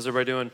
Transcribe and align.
How's 0.00 0.06
everybody 0.06 0.32
doing? 0.32 0.50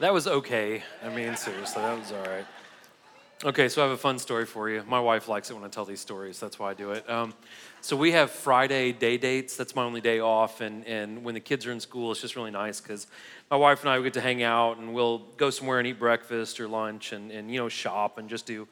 That 0.00 0.14
was 0.14 0.26
okay. 0.26 0.82
I 1.04 1.10
mean, 1.10 1.36
seriously, 1.36 1.82
that 1.82 1.98
was 1.98 2.10
all 2.10 2.22
right. 2.22 2.46
Okay, 3.44 3.68
so 3.68 3.82
I 3.82 3.84
have 3.84 3.92
a 3.92 4.00
fun 4.00 4.18
story 4.18 4.46
for 4.46 4.70
you. 4.70 4.82
My 4.88 4.98
wife 4.98 5.28
likes 5.28 5.50
it 5.50 5.52
when 5.52 5.62
I 5.62 5.68
tell 5.68 5.84
these 5.84 6.00
stories. 6.00 6.40
That's 6.40 6.58
why 6.58 6.70
I 6.70 6.72
do 6.72 6.92
it. 6.92 7.10
Um, 7.10 7.34
so 7.82 7.98
we 7.98 8.12
have 8.12 8.30
Friday 8.30 8.92
day 8.92 9.18
dates. 9.18 9.58
That's 9.58 9.76
my 9.76 9.82
only 9.82 10.00
day 10.00 10.20
off. 10.20 10.62
And, 10.62 10.86
and 10.86 11.22
when 11.22 11.34
the 11.34 11.40
kids 11.40 11.66
are 11.66 11.70
in 11.70 11.80
school, 11.80 12.12
it's 12.12 12.22
just 12.22 12.34
really 12.34 12.50
nice 12.50 12.80
because 12.80 13.08
my 13.50 13.58
wife 13.58 13.82
and 13.82 13.90
I 13.90 14.00
get 14.00 14.14
to 14.14 14.22
hang 14.22 14.42
out 14.42 14.78
and 14.78 14.94
we'll 14.94 15.18
go 15.36 15.50
somewhere 15.50 15.80
and 15.80 15.86
eat 15.86 15.98
breakfast 15.98 16.58
or 16.60 16.66
lunch 16.66 17.12
and, 17.12 17.30
and 17.30 17.52
you 17.52 17.58
know, 17.58 17.68
shop 17.68 18.16
and 18.16 18.26
just 18.26 18.46
do 18.46 18.66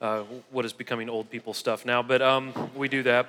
uh, 0.00 0.24
what 0.50 0.64
is 0.64 0.72
becoming 0.72 1.08
old 1.08 1.30
people 1.30 1.54
stuff 1.54 1.86
now. 1.86 2.02
But 2.02 2.22
um, 2.22 2.52
we 2.74 2.88
do 2.88 3.04
that. 3.04 3.28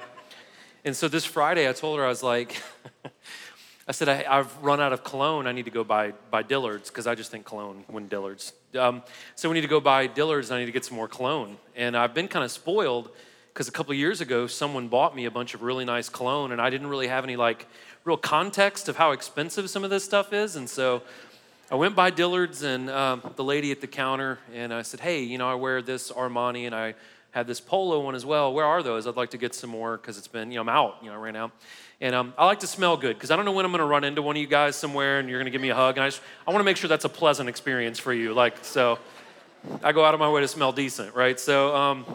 And 0.83 0.95
so 0.95 1.07
this 1.07 1.23
Friday, 1.23 1.69
I 1.69 1.73
told 1.73 1.99
her, 1.99 2.05
I 2.05 2.09
was 2.09 2.23
like, 2.23 2.59
I 3.91 3.93
said, 3.93 4.07
I, 4.07 4.37
have 4.37 4.57
run 4.63 4.79
out 4.79 4.93
of 4.93 5.03
cologne. 5.03 5.47
I 5.47 5.51
need 5.51 5.65
to 5.65 5.69
go 5.69 5.83
buy, 5.83 6.13
by 6.29 6.43
Dillard's 6.43 6.89
because 6.89 7.07
I 7.07 7.13
just 7.13 7.29
think 7.29 7.43
cologne 7.43 7.83
when 7.87 8.07
Dillard's. 8.07 8.53
Um, 8.79 9.03
so 9.35 9.49
we 9.49 9.55
need 9.55 9.63
to 9.63 9.67
go 9.67 9.81
by 9.81 10.07
Dillard's 10.07 10.49
and 10.49 10.55
I 10.55 10.59
need 10.61 10.67
to 10.67 10.71
get 10.71 10.85
some 10.85 10.95
more 10.95 11.09
cologne. 11.09 11.57
And 11.75 11.97
I've 11.97 12.13
been 12.13 12.29
kind 12.29 12.45
of 12.45 12.51
spoiled 12.51 13.09
because 13.53 13.67
a 13.67 13.71
couple 13.73 13.93
years 13.93 14.21
ago, 14.21 14.47
someone 14.47 14.87
bought 14.87 15.13
me 15.13 15.25
a 15.25 15.29
bunch 15.29 15.53
of 15.55 15.61
really 15.61 15.83
nice 15.83 16.07
cologne 16.07 16.53
and 16.53 16.61
I 16.61 16.69
didn't 16.69 16.87
really 16.87 17.09
have 17.09 17.25
any 17.25 17.35
like 17.35 17.67
real 18.05 18.15
context 18.15 18.87
of 18.87 18.95
how 18.95 19.11
expensive 19.11 19.69
some 19.69 19.83
of 19.83 19.89
this 19.89 20.05
stuff 20.05 20.31
is. 20.31 20.55
And 20.55 20.69
so 20.69 21.01
I 21.69 21.75
went 21.75 21.93
by 21.93 22.11
Dillard's 22.11 22.63
and 22.63 22.89
um, 22.89 23.21
the 23.35 23.43
lady 23.43 23.73
at 23.73 23.81
the 23.81 23.87
counter 23.87 24.39
and 24.53 24.73
I 24.73 24.83
said, 24.83 25.01
Hey, 25.01 25.23
you 25.23 25.37
know, 25.37 25.49
I 25.49 25.55
wear 25.55 25.81
this 25.81 26.13
Armani 26.13 26.65
and 26.65 26.73
I 26.73 26.95
have 27.31 27.47
this 27.47 27.61
polo 27.61 27.99
one 28.01 28.13
as 28.13 28.25
well. 28.25 28.53
Where 28.53 28.65
are 28.65 28.83
those? 28.83 29.07
I'd 29.07 29.15
like 29.15 29.31
to 29.31 29.37
get 29.37 29.55
some 29.55 29.69
more 29.69 29.97
because 29.97 30.17
it's 30.17 30.27
been, 30.27 30.51
you 30.51 30.55
know, 30.55 30.61
I'm 30.61 30.69
out, 30.69 30.97
you 31.01 31.09
know, 31.09 31.17
right 31.17 31.33
now. 31.33 31.51
And 32.01 32.13
um, 32.13 32.33
I 32.37 32.45
like 32.45 32.59
to 32.59 32.67
smell 32.67 32.97
good 32.97 33.15
because 33.15 33.31
I 33.31 33.35
don't 33.35 33.45
know 33.45 33.51
when 33.51 33.63
I'm 33.63 33.71
going 33.71 33.79
to 33.79 33.85
run 33.85 34.03
into 34.03 34.21
one 34.21 34.35
of 34.35 34.41
you 34.41 34.47
guys 34.47 34.75
somewhere 34.75 35.19
and 35.19 35.29
you're 35.29 35.39
going 35.39 35.45
to 35.45 35.51
give 35.51 35.61
me 35.61 35.69
a 35.69 35.75
hug. 35.75 35.97
And 35.97 36.03
I, 36.03 36.07
just, 36.07 36.21
I 36.45 36.51
want 36.51 36.59
to 36.59 36.65
make 36.65 36.77
sure 36.77 36.87
that's 36.87 37.05
a 37.05 37.09
pleasant 37.09 37.47
experience 37.47 37.99
for 37.99 38.11
you. 38.11 38.33
Like, 38.33 38.65
so 38.65 38.99
I 39.83 39.91
go 39.91 40.03
out 40.03 40.13
of 40.13 40.19
my 40.19 40.29
way 40.29 40.41
to 40.41 40.47
smell 40.47 40.71
decent, 40.71 41.15
right? 41.15 41.39
So, 41.39 41.75
um, 41.75 42.05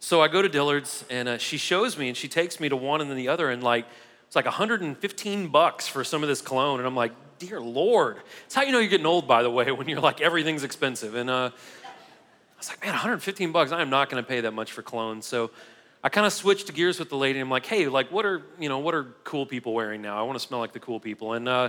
so 0.00 0.22
I 0.22 0.28
go 0.28 0.40
to 0.40 0.48
Dillard's 0.48 1.04
and 1.10 1.28
uh, 1.28 1.38
she 1.38 1.58
shows 1.58 1.98
me 1.98 2.08
and 2.08 2.16
she 2.16 2.28
takes 2.28 2.60
me 2.60 2.68
to 2.68 2.76
one 2.76 3.00
and 3.00 3.10
then 3.10 3.16
the 3.16 3.28
other 3.28 3.50
and 3.50 3.62
like, 3.62 3.84
it's 4.26 4.36
like 4.36 4.44
115 4.46 5.48
bucks 5.48 5.86
for 5.86 6.02
some 6.02 6.22
of 6.22 6.28
this 6.28 6.40
cologne. 6.40 6.78
And 6.78 6.86
I'm 6.86 6.96
like, 6.96 7.12
dear 7.38 7.60
Lord. 7.60 8.18
It's 8.46 8.54
how 8.54 8.62
you 8.62 8.72
know 8.72 8.78
you're 8.78 8.88
getting 8.88 9.06
old, 9.06 9.28
by 9.28 9.42
the 9.42 9.50
way, 9.50 9.70
when 9.72 9.88
you're 9.88 10.00
like, 10.00 10.20
everything's 10.20 10.64
expensive. 10.64 11.14
And 11.14 11.28
uh, 11.28 11.50
I 12.56 12.58
was 12.58 12.68
like, 12.70 12.82
man, 12.82 12.92
115 12.92 13.52
bucks. 13.52 13.70
I 13.70 13.82
am 13.82 13.90
not 13.90 14.08
going 14.08 14.22
to 14.22 14.26
pay 14.26 14.40
that 14.40 14.52
much 14.52 14.72
for 14.72 14.80
cologne. 14.80 15.20
So 15.20 15.50
I 16.02 16.08
kind 16.08 16.26
of 16.26 16.32
switched 16.32 16.72
gears 16.72 16.98
with 16.98 17.10
the 17.10 17.16
lady. 17.16 17.38
I'm 17.38 17.50
like, 17.50 17.66
hey, 17.66 17.86
like, 17.86 18.10
what 18.10 18.24
are 18.24 18.42
you 18.58 18.70
know, 18.70 18.78
what 18.78 18.94
are 18.94 19.04
cool 19.24 19.44
people 19.44 19.74
wearing 19.74 20.00
now? 20.00 20.18
I 20.18 20.22
want 20.22 20.38
to 20.38 20.46
smell 20.46 20.60
like 20.60 20.72
the 20.72 20.80
cool 20.80 20.98
people. 20.98 21.34
And 21.34 21.48
uh, 21.48 21.68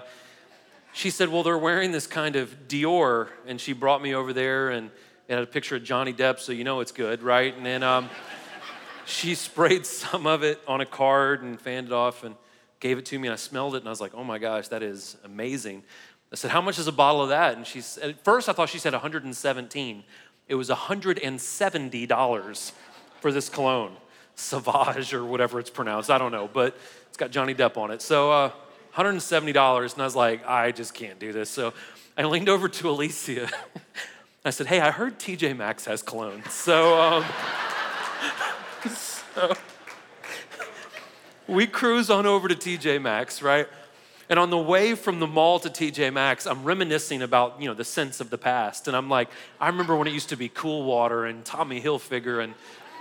she 0.94 1.10
said, 1.10 1.28
well, 1.28 1.44
they're 1.44 1.58
wearing 1.58 1.92
this 1.92 2.08
kind 2.08 2.38
of 2.38 2.68
Dior, 2.70 3.28
and 3.46 3.60
she 3.60 3.74
brought 3.74 4.02
me 4.02 4.16
over 4.16 4.32
there 4.32 4.70
and 4.70 4.90
it 5.28 5.34
had 5.34 5.44
a 5.44 5.48
picture 5.48 5.76
of 5.76 5.84
Johnny 5.84 6.14
Depp, 6.14 6.40
so 6.40 6.54
you 6.54 6.64
know 6.64 6.80
it's 6.80 6.94
good, 6.94 7.22
right? 7.22 7.54
And 7.56 7.66
then 7.66 7.84
um, 7.84 8.10
she 9.06 9.36
sprayed 9.36 9.86
some 9.86 10.26
of 10.26 10.44
it 10.44 10.62
on 10.68 10.80
a 10.80 10.86
card 10.86 11.44
and 11.44 11.60
fanned 11.60 11.88
it 11.88 11.94
off 11.94 12.24
and 12.24 12.36
gave 12.80 12.98
it 12.98 13.06
to 13.08 13.20
me, 13.20 13.28
and 13.28 13.34
I 13.34 13.38
smelled 13.38 13.76
it, 13.76 13.80
and 13.80 13.88
I 13.88 13.90
was 13.90 14.00
like, 14.00 14.14
oh 14.16 14.24
my 14.24 14.38
gosh, 14.38 14.70
that 14.70 14.84
is 14.84 15.18
amazing. 15.26 15.84
I 16.32 16.36
said, 16.36 16.52
how 16.52 16.62
much 16.62 16.78
is 16.78 16.88
a 16.88 16.92
bottle 16.92 17.22
of 17.22 17.30
that? 17.30 17.58
And 17.58 17.66
she 17.66 17.80
at 18.02 18.24
first 18.24 18.50
I 18.50 18.54
thought 18.54 18.70
she 18.70 18.80
said 18.80 18.94
117. 18.94 20.04
It 20.48 20.56
was 20.56 20.70
$170 20.70 22.72
for 23.20 23.32
this 23.32 23.50
cologne. 23.50 23.98
Sauvage 24.38 25.14
or 25.14 25.26
whatever 25.26 25.60
it's 25.60 25.72
pronounced. 25.72 26.10
I 26.10 26.18
don't 26.18 26.32
know, 26.32 26.50
but 26.52 26.78
it's 27.08 27.18
got 27.18 27.32
Johnny 27.32 27.56
Depp 27.56 27.76
on 27.76 27.92
it. 27.92 28.02
So 28.02 28.32
uh, 28.32 28.52
$170, 28.96 29.94
and 29.94 30.02
I 30.02 30.06
was 30.06 30.16
like, 30.16 30.48
I 30.48 30.72
just 30.72 30.94
can't 30.94 31.20
do 31.20 31.34
this. 31.34 31.50
So 31.50 31.74
I 32.16 32.24
leaned 32.24 32.48
over 32.48 32.70
to 32.70 32.90
Alicia. 32.90 33.50
I 34.46 34.52
said, 34.52 34.68
Hey, 34.68 34.80
I 34.80 34.92
heard 34.92 35.20
TJ 35.20 35.58
Maxx 35.58 35.86
has 35.86 36.04
cologne. 36.04 36.44
So, 36.50 37.02
um, 37.02 37.26
so 38.92 39.54
we 41.48 41.66
cruise 41.66 42.10
on 42.10 42.26
over 42.26 42.48
to 42.48 42.56
TJ 42.56 43.02
Maxx, 43.02 43.42
right? 43.42 43.68
And 44.30 44.38
on 44.38 44.50
the 44.50 44.58
way 44.58 44.94
from 44.94 45.20
the 45.20 45.28
mall 45.28 45.60
to 45.60 45.70
TJ 45.70 46.12
Maxx, 46.12 46.46
I'm 46.46 46.64
reminiscing 46.64 47.22
about, 47.22 47.62
you 47.62 47.68
know, 47.68 47.74
the 47.74 47.86
sense 47.86 48.20
of 48.20 48.30
the 48.30 48.38
past. 48.38 48.88
And 48.88 48.98
I'm 48.98 49.10
like, 49.10 49.30
I 49.60 49.68
remember 49.68 49.96
when 49.96 50.08
it 50.08 50.14
used 50.14 50.30
to 50.30 50.36
be 50.36 50.50
Cool 50.50 50.84
Water 50.84 51.26
and 51.26 51.46
Tommy 51.46 51.82
Hilfiger 51.82 52.44
and 52.44 52.54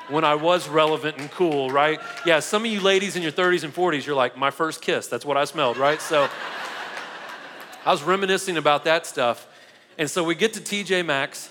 when 0.09 0.23
I 0.23 0.37
was 0.37 0.69
relevant 0.69 1.19
and 1.19 1.29
cool, 1.33 1.71
right? 1.71 1.99
Yeah, 2.25 2.39
some 2.39 2.65
of 2.65 2.71
you 2.71 2.81
ladies 2.81 3.17
in 3.17 3.23
your 3.23 3.33
30s 3.33 3.65
and 3.65 3.75
40s, 3.75 4.07
you're 4.07 4.15
like, 4.15 4.37
my 4.37 4.53
first 4.53 4.81
kiss, 4.81 5.09
that's 5.09 5.25
what 5.25 5.37
I 5.37 5.45
smelled, 5.45 5.77
right? 5.79 6.01
So 6.01 6.29
I 7.85 7.91
was 7.91 8.05
reminiscing 8.05 8.57
about 8.57 8.85
that 8.85 9.05
stuff. 9.05 9.49
And 9.99 10.09
so 10.09 10.23
we 10.23 10.37
get 10.37 10.53
to 10.55 10.61
TJ 10.61 11.05
Maxx 11.05 11.51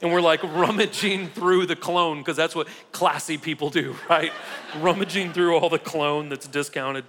and 0.00 0.12
we're 0.12 0.20
like 0.20 0.42
rummaging 0.42 1.28
through 1.28 1.66
the 1.66 1.76
cologne 1.76 2.18
because 2.18 2.36
that's 2.36 2.54
what 2.54 2.68
classy 2.92 3.36
people 3.36 3.68
do, 3.68 3.96
right? 4.08 4.32
rummaging 4.80 5.32
through 5.32 5.56
all 5.56 5.68
the 5.68 5.78
cologne 5.78 6.28
that's 6.28 6.46
discounted. 6.46 7.04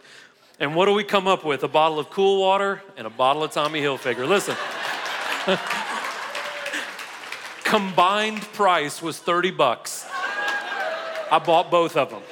And 0.60 0.76
what 0.76 0.88
do 0.88 0.94
we 0.94 1.06
come 1.06 1.26
up 1.26 1.46
with? 1.46 1.64
A 1.64 1.70
bottle 1.70 2.00
of 2.00 2.10
cool 2.10 2.42
water 2.42 2.84
and 2.98 3.08
a 3.08 3.10
bottle 3.10 3.44
of 3.44 3.52
Tommy 3.52 3.82
Hilfiger. 3.82 4.28
Listen. 4.28 4.58
Combined 7.64 8.42
price 8.42 9.02
was 9.02 9.20
30 9.20 9.52
bucks. 9.52 10.06
I 11.32 11.40
bought 11.40 11.72
both 11.72 11.96
of 11.96 12.10
them. 12.10 12.24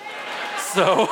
So 0.60 1.04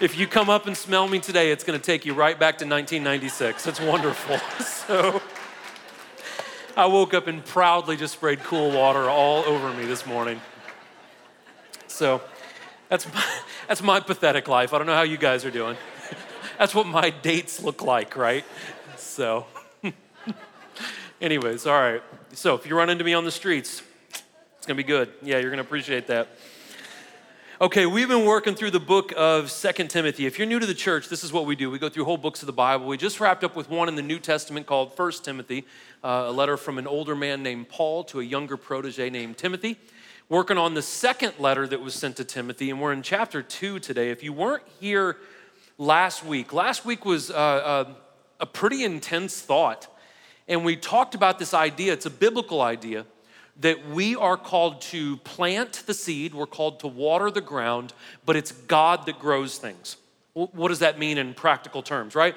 if 0.00 0.18
you 0.18 0.26
come 0.26 0.50
up 0.50 0.66
and 0.66 0.76
smell 0.76 1.08
me 1.08 1.18
today, 1.18 1.50
it's 1.50 1.64
going 1.64 1.78
to 1.78 1.84
take 1.84 2.04
you 2.04 2.12
right 2.12 2.38
back 2.38 2.58
to 2.58 2.66
1996. 2.66 3.66
It's 3.66 3.80
wonderful. 3.80 4.38
So 4.90 5.22
I 6.76 6.86
woke 6.86 7.14
up 7.14 7.28
and 7.28 7.44
proudly 7.44 7.96
just 7.96 8.14
sprayed 8.14 8.40
cool 8.40 8.72
water 8.72 9.08
all 9.08 9.44
over 9.44 9.72
me 9.72 9.86
this 9.86 10.04
morning. 10.04 10.40
So 11.86 12.20
that's 12.90 13.06
my, 13.14 13.24
that's 13.68 13.82
my 13.82 14.00
pathetic 14.00 14.48
life. 14.48 14.74
I 14.74 14.78
don't 14.78 14.86
know 14.88 14.96
how 14.96 15.02
you 15.02 15.16
guys 15.16 15.44
are 15.44 15.50
doing. 15.50 15.76
That's 16.58 16.74
what 16.74 16.88
my 16.88 17.10
dates 17.10 17.62
look 17.62 17.82
like, 17.82 18.16
right? 18.16 18.44
So, 18.96 19.46
anyways, 21.20 21.66
all 21.66 21.80
right. 21.80 22.02
So, 22.32 22.56
if 22.56 22.66
you 22.66 22.76
run 22.76 22.90
into 22.90 23.04
me 23.04 23.14
on 23.14 23.24
the 23.24 23.30
streets, 23.30 23.84
it's 24.58 24.66
gonna 24.66 24.76
be 24.76 24.82
good. 24.82 25.08
Yeah, 25.22 25.38
you're 25.38 25.50
gonna 25.50 25.62
appreciate 25.62 26.08
that. 26.08 26.28
Okay, 27.60 27.86
we've 27.86 28.08
been 28.08 28.24
working 28.24 28.56
through 28.56 28.72
the 28.72 28.80
book 28.80 29.12
of 29.16 29.52
Second 29.52 29.88
Timothy. 29.88 30.26
If 30.26 30.38
you're 30.38 30.48
new 30.48 30.58
to 30.58 30.66
the 30.66 30.74
church, 30.74 31.08
this 31.08 31.22
is 31.22 31.32
what 31.32 31.46
we 31.46 31.54
do. 31.54 31.70
We 31.70 31.78
go 31.78 31.90
through 31.90 32.06
whole 32.06 32.16
books 32.16 32.42
of 32.42 32.46
the 32.46 32.52
Bible. 32.52 32.86
We 32.86 32.96
just 32.96 33.20
wrapped 33.20 33.44
up 33.44 33.54
with 33.54 33.70
one 33.70 33.86
in 33.86 33.94
the 33.94 34.02
New 34.02 34.18
Testament 34.18 34.66
called 34.66 34.96
First 34.96 35.24
Timothy, 35.24 35.64
uh, 36.02 36.24
a 36.26 36.32
letter 36.32 36.56
from 36.56 36.76
an 36.76 36.88
older 36.88 37.14
man 37.14 37.44
named 37.44 37.68
Paul 37.68 38.02
to 38.04 38.18
a 38.18 38.24
younger 38.24 38.56
protege 38.56 39.10
named 39.10 39.38
Timothy 39.38 39.78
working 40.30 40.56
on 40.56 40.74
the 40.74 40.80
second 40.80 41.34
letter 41.40 41.66
that 41.66 41.80
was 41.80 41.92
sent 41.92 42.16
to 42.16 42.24
Timothy, 42.24 42.70
and 42.70 42.80
we're 42.80 42.92
in 42.92 43.02
chapter 43.02 43.42
two 43.42 43.80
today. 43.80 44.10
If 44.10 44.22
you 44.22 44.32
weren't 44.32 44.62
here 44.78 45.16
last 45.76 46.24
week, 46.24 46.52
last 46.52 46.84
week 46.86 47.04
was 47.04 47.32
uh, 47.32 47.34
uh, 47.34 47.92
a 48.38 48.46
pretty 48.46 48.84
intense 48.84 49.40
thought. 49.40 49.88
And 50.46 50.64
we 50.64 50.76
talked 50.76 51.16
about 51.16 51.40
this 51.40 51.52
idea, 51.52 51.92
it's 51.92 52.06
a 52.06 52.10
biblical 52.10 52.62
idea, 52.62 53.06
that 53.58 53.88
we 53.88 54.14
are 54.14 54.36
called 54.36 54.80
to 54.82 55.16
plant 55.18 55.82
the 55.86 55.94
seed, 55.94 56.32
we're 56.32 56.46
called 56.46 56.78
to 56.80 56.86
water 56.86 57.30
the 57.32 57.40
ground, 57.40 57.92
but 58.24 58.36
it's 58.36 58.52
God 58.52 59.06
that 59.06 59.18
grows 59.18 59.58
things. 59.58 59.96
What 60.32 60.68
does 60.68 60.78
that 60.78 60.96
mean 60.96 61.18
in 61.18 61.34
practical 61.34 61.82
terms, 61.82 62.14
right? 62.14 62.36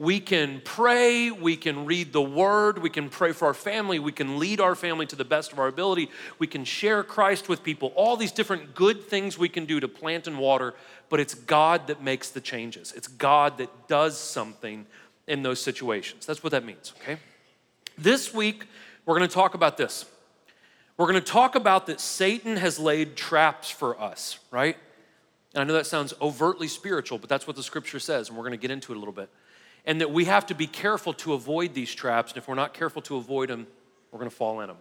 We 0.00 0.18
can 0.18 0.62
pray, 0.64 1.30
we 1.30 1.58
can 1.58 1.84
read 1.84 2.10
the 2.10 2.22
word, 2.22 2.78
we 2.78 2.88
can 2.88 3.10
pray 3.10 3.32
for 3.32 3.44
our 3.44 3.52
family, 3.52 3.98
we 3.98 4.12
can 4.12 4.38
lead 4.38 4.58
our 4.58 4.74
family 4.74 5.04
to 5.04 5.14
the 5.14 5.26
best 5.26 5.52
of 5.52 5.58
our 5.58 5.66
ability, 5.66 6.08
we 6.38 6.46
can 6.46 6.64
share 6.64 7.02
Christ 7.02 7.50
with 7.50 7.62
people, 7.62 7.92
all 7.94 8.16
these 8.16 8.32
different 8.32 8.74
good 8.74 9.04
things 9.04 9.36
we 9.36 9.50
can 9.50 9.66
do 9.66 9.78
to 9.78 9.86
plant 9.86 10.26
and 10.26 10.38
water, 10.38 10.72
but 11.10 11.20
it's 11.20 11.34
God 11.34 11.86
that 11.88 12.02
makes 12.02 12.30
the 12.30 12.40
changes. 12.40 12.94
It's 12.96 13.08
God 13.08 13.58
that 13.58 13.88
does 13.88 14.16
something 14.16 14.86
in 15.28 15.42
those 15.42 15.60
situations. 15.60 16.24
That's 16.24 16.42
what 16.42 16.52
that 16.52 16.64
means, 16.64 16.94
okay? 17.02 17.18
This 17.98 18.32
week, 18.32 18.64
we're 19.04 19.16
gonna 19.16 19.28
talk 19.28 19.52
about 19.52 19.76
this. 19.76 20.06
We're 20.96 21.08
gonna 21.08 21.20
talk 21.20 21.56
about 21.56 21.88
that 21.88 22.00
Satan 22.00 22.56
has 22.56 22.78
laid 22.78 23.16
traps 23.16 23.70
for 23.70 24.00
us, 24.00 24.38
right? 24.50 24.78
And 25.52 25.60
I 25.60 25.64
know 25.64 25.74
that 25.74 25.86
sounds 25.86 26.14
overtly 26.22 26.68
spiritual, 26.68 27.18
but 27.18 27.28
that's 27.28 27.46
what 27.46 27.54
the 27.54 27.62
scripture 27.62 27.98
says, 27.98 28.30
and 28.30 28.38
we're 28.38 28.44
gonna 28.44 28.56
get 28.56 28.70
into 28.70 28.94
it 28.94 28.96
a 28.96 28.98
little 28.98 29.12
bit 29.12 29.28
and 29.86 30.00
that 30.00 30.10
we 30.10 30.26
have 30.26 30.46
to 30.46 30.54
be 30.54 30.66
careful 30.66 31.12
to 31.14 31.32
avoid 31.32 31.74
these 31.74 31.94
traps. 31.94 32.32
And 32.32 32.38
if 32.38 32.48
we're 32.48 32.54
not 32.54 32.74
careful 32.74 33.02
to 33.02 33.16
avoid 33.16 33.48
them, 33.48 33.66
we're 34.10 34.18
going 34.18 34.30
to 34.30 34.36
fall 34.36 34.60
in 34.60 34.68
them. 34.68 34.76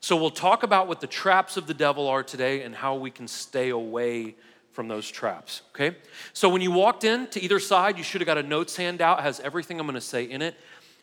So 0.00 0.16
we'll 0.16 0.30
talk 0.30 0.62
about 0.62 0.86
what 0.86 1.00
the 1.00 1.06
traps 1.06 1.56
of 1.56 1.66
the 1.66 1.74
devil 1.74 2.06
are 2.06 2.22
today 2.22 2.62
and 2.62 2.74
how 2.74 2.94
we 2.94 3.10
can 3.10 3.26
stay 3.26 3.70
away 3.70 4.36
from 4.72 4.86
those 4.86 5.10
traps, 5.10 5.62
okay? 5.74 5.96
So 6.32 6.48
when 6.48 6.62
you 6.62 6.70
walked 6.70 7.02
in 7.02 7.26
to 7.28 7.42
either 7.42 7.58
side, 7.58 7.98
you 7.98 8.04
should 8.04 8.20
have 8.20 8.26
got 8.26 8.38
a 8.38 8.44
notes 8.44 8.76
handout, 8.76 9.18
it 9.18 9.22
has 9.22 9.40
everything 9.40 9.80
I'm 9.80 9.86
going 9.86 9.96
to 9.96 10.00
say 10.00 10.24
in 10.24 10.40
it. 10.40 10.54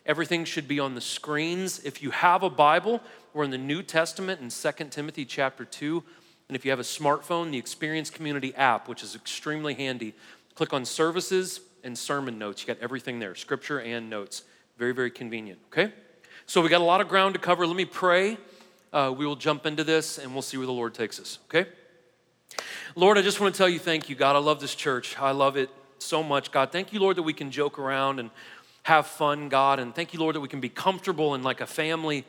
Everything 0.06 0.46
should 0.46 0.68
be 0.68 0.80
on 0.80 0.96
the 0.96 1.02
screens. 1.02 1.82
If 1.84 2.02
you 2.02 2.12
have 2.12 2.44
a 2.44 2.50
Bible, 2.50 3.02
we're 3.34 3.44
in 3.44 3.50
the 3.50 3.58
New 3.58 3.84
Testament 3.84 4.40
in 4.40 4.50
2 4.50 4.86
Timothy 4.92 5.26
chapter 5.26 5.66
2. 5.66 6.04
And 6.48 6.56
if 6.56 6.64
you 6.64 6.72
have 6.72 6.80
a 6.80 6.84
smartphone, 6.84 7.52
the 7.52 7.58
Experience 7.58 8.12
Community 8.12 8.54
app, 8.56 8.88
which 8.88 9.02
is 9.04 9.16
extremely 9.16 9.74
handy, 9.74 10.14
Click 10.56 10.72
on 10.72 10.86
services 10.86 11.60
and 11.86 11.98
sermon 11.98 12.38
notes. 12.38 12.62
You 12.62 12.68
got 12.68 12.82
everything 12.82 13.20
there 13.20 13.36
scripture 13.36 13.80
and 13.80 14.10
notes. 14.10 14.44
Very, 14.78 14.94
very 14.94 15.12
convenient, 15.12 15.60
okay? 15.68 15.94
So 16.46 16.62
we 16.62 16.68
got 16.68 16.82
a 16.82 16.84
lot 16.84 17.00
of 17.00 17.08
ground 17.08 17.34
to 17.36 17.40
cover. 17.40 17.66
Let 17.66 17.78
me 17.78 17.86
pray. 17.86 18.38
Uh, 18.92 19.14
we 19.18 19.26
will 19.26 19.38
jump 19.38 19.66
into 19.66 19.84
this 19.84 20.18
and 20.18 20.34
we'll 20.34 20.42
see 20.42 20.58
where 20.58 20.66
the 20.66 20.74
Lord 20.74 20.94
takes 20.94 21.20
us, 21.20 21.40
okay? 21.50 21.70
Lord, 22.96 23.18
I 23.18 23.22
just 23.22 23.40
want 23.40 23.54
to 23.54 23.58
tell 23.58 23.70
you 23.70 23.80
thank 23.80 24.10
you, 24.10 24.16
God. 24.16 24.36
I 24.36 24.40
love 24.40 24.60
this 24.60 24.76
church. 24.76 25.18
I 25.20 25.32
love 25.32 25.58
it 25.58 25.70
so 26.00 26.22
much, 26.24 26.52
God. 26.52 26.72
Thank 26.72 26.94
you, 26.94 27.00
Lord, 27.00 27.16
that 27.18 27.24
we 27.24 27.34
can 27.34 27.52
joke 27.52 27.80
around 27.80 28.20
and 28.20 28.30
have 28.84 29.08
fun, 29.08 29.50
God. 29.50 29.80
And 29.80 29.96
thank 29.96 30.14
you, 30.14 30.20
Lord, 30.20 30.36
that 30.36 30.42
we 30.42 30.48
can 30.48 30.60
be 30.60 30.70
comfortable 30.70 31.34
and 31.34 31.44
like 31.44 31.62
a 31.62 31.66
family. 31.66 32.26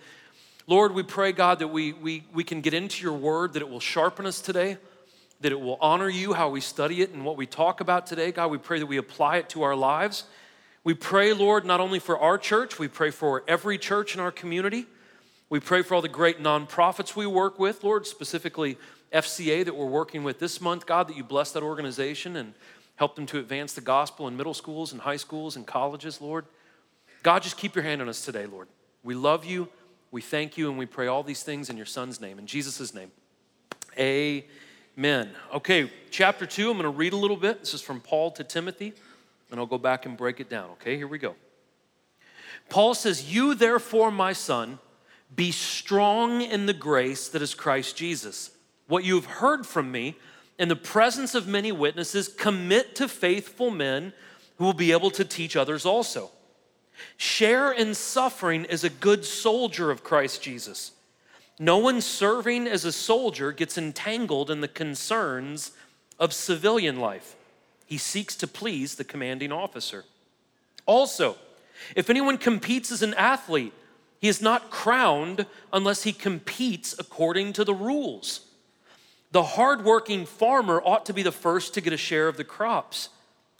Lord, 0.66 0.92
we 0.92 1.02
pray, 1.02 1.32
God, 1.32 1.58
that 1.60 1.68
we, 1.68 1.92
we, 1.92 2.24
we 2.32 2.42
can 2.42 2.60
get 2.60 2.74
into 2.74 3.02
your 3.02 3.12
word, 3.12 3.52
that 3.52 3.62
it 3.62 3.68
will 3.68 3.80
sharpen 3.80 4.26
us 4.26 4.40
today, 4.40 4.78
that 5.40 5.52
it 5.52 5.60
will 5.60 5.78
honor 5.80 6.08
you, 6.08 6.32
how 6.32 6.48
we 6.48 6.60
study 6.60 7.02
it 7.02 7.12
and 7.12 7.24
what 7.24 7.36
we 7.36 7.46
talk 7.46 7.80
about 7.80 8.06
today. 8.06 8.32
God, 8.32 8.50
we 8.50 8.58
pray 8.58 8.78
that 8.78 8.86
we 8.86 8.96
apply 8.96 9.36
it 9.36 9.48
to 9.50 9.62
our 9.62 9.76
lives. 9.76 10.24
We 10.82 10.94
pray, 10.94 11.32
Lord, 11.32 11.64
not 11.64 11.80
only 11.80 11.98
for 11.98 12.18
our 12.18 12.38
church, 12.38 12.78
we 12.78 12.88
pray 12.88 13.10
for 13.10 13.44
every 13.46 13.76
church 13.76 14.14
in 14.14 14.20
our 14.20 14.30
community. 14.30 14.86
We 15.48 15.60
pray 15.60 15.82
for 15.82 15.94
all 15.94 16.02
the 16.02 16.08
great 16.08 16.42
nonprofits 16.42 17.14
we 17.14 17.26
work 17.26 17.58
with, 17.58 17.84
Lord, 17.84 18.06
specifically 18.06 18.78
FCA 19.12 19.64
that 19.64 19.76
we're 19.76 19.86
working 19.86 20.24
with 20.24 20.38
this 20.38 20.60
month, 20.60 20.86
God, 20.86 21.08
that 21.08 21.16
you 21.16 21.24
bless 21.24 21.52
that 21.52 21.62
organization 21.62 22.36
and 22.36 22.54
help 22.96 23.14
them 23.14 23.26
to 23.26 23.38
advance 23.38 23.74
the 23.74 23.80
gospel 23.80 24.26
in 24.26 24.36
middle 24.36 24.54
schools 24.54 24.92
and 24.92 25.00
high 25.00 25.16
schools 25.16 25.54
and 25.54 25.66
colleges, 25.66 26.20
Lord. 26.20 26.46
God, 27.22 27.42
just 27.42 27.56
keep 27.56 27.74
your 27.74 27.84
hand 27.84 28.00
on 28.00 28.08
us 28.08 28.24
today, 28.24 28.46
Lord. 28.46 28.68
We 29.04 29.14
love 29.14 29.44
you, 29.44 29.68
we 30.10 30.22
thank 30.22 30.56
you, 30.56 30.68
and 30.68 30.78
we 30.78 30.86
pray 30.86 31.06
all 31.06 31.22
these 31.22 31.42
things 31.42 31.70
in 31.70 31.76
your 31.76 31.86
Son's 31.86 32.20
name, 32.20 32.38
in 32.38 32.46
Jesus' 32.46 32.94
name. 32.94 33.10
Amen. 33.98 34.44
Okay, 35.54 35.90
chapter 36.10 36.46
two, 36.46 36.70
I'm 36.70 36.78
going 36.78 36.90
to 36.90 36.96
read 36.96 37.12
a 37.12 37.16
little 37.16 37.36
bit. 37.36 37.60
This 37.60 37.74
is 37.74 37.82
from 37.82 38.00
Paul 38.00 38.30
to 38.32 38.44
Timothy, 38.44 38.94
and 39.50 39.60
I'll 39.60 39.66
go 39.66 39.78
back 39.78 40.06
and 40.06 40.16
break 40.16 40.40
it 40.40 40.48
down. 40.48 40.70
Okay, 40.72 40.96
here 40.96 41.08
we 41.08 41.18
go. 41.18 41.34
Paul 42.70 42.94
says, 42.94 43.32
You 43.32 43.54
therefore, 43.54 44.10
my 44.10 44.32
son, 44.32 44.78
be 45.34 45.50
strong 45.52 46.40
in 46.40 46.66
the 46.66 46.72
grace 46.72 47.28
that 47.28 47.42
is 47.42 47.54
Christ 47.54 47.96
Jesus. 47.96 48.50
What 48.86 49.04
you 49.04 49.16
have 49.16 49.26
heard 49.26 49.66
from 49.66 49.90
me 49.90 50.16
in 50.58 50.68
the 50.68 50.76
presence 50.76 51.34
of 51.34 51.46
many 51.46 51.72
witnesses, 51.72 52.28
commit 52.28 52.94
to 52.96 53.08
faithful 53.08 53.70
men 53.70 54.12
who 54.56 54.64
will 54.64 54.72
be 54.72 54.92
able 54.92 55.10
to 55.10 55.24
teach 55.24 55.56
others 55.56 55.84
also. 55.84 56.30
Share 57.18 57.72
in 57.72 57.94
suffering 57.94 58.64
as 58.66 58.82
a 58.82 58.90
good 58.90 59.24
soldier 59.24 59.90
of 59.90 60.02
Christ 60.02 60.42
Jesus. 60.42 60.92
No 61.58 61.78
one 61.78 62.00
serving 62.00 62.66
as 62.66 62.84
a 62.84 62.92
soldier 62.92 63.50
gets 63.52 63.78
entangled 63.78 64.50
in 64.50 64.60
the 64.60 64.68
concerns 64.68 65.72
of 66.18 66.32
civilian 66.32 67.00
life. 67.00 67.34
He 67.86 67.98
seeks 67.98 68.36
to 68.36 68.46
please 68.46 68.96
the 68.96 69.04
commanding 69.04 69.52
officer. 69.52 70.04
Also, 70.84 71.36
if 71.94 72.10
anyone 72.10 72.38
competes 72.38 72.90
as 72.92 73.02
an 73.02 73.14
athlete, 73.14 73.72
he 74.20 74.28
is 74.28 74.42
not 74.42 74.70
crowned 74.70 75.46
unless 75.72 76.02
he 76.02 76.12
competes 76.12 76.94
according 76.98 77.52
to 77.54 77.64
the 77.64 77.74
rules. 77.74 78.40
The 79.32 79.42
hardworking 79.42 80.26
farmer 80.26 80.80
ought 80.84 81.06
to 81.06 81.12
be 81.12 81.22
the 81.22 81.32
first 81.32 81.74
to 81.74 81.80
get 81.80 81.92
a 81.92 81.98
share 81.98 82.28
of 82.28 82.36
the 82.36 82.44
crops. 82.44 83.10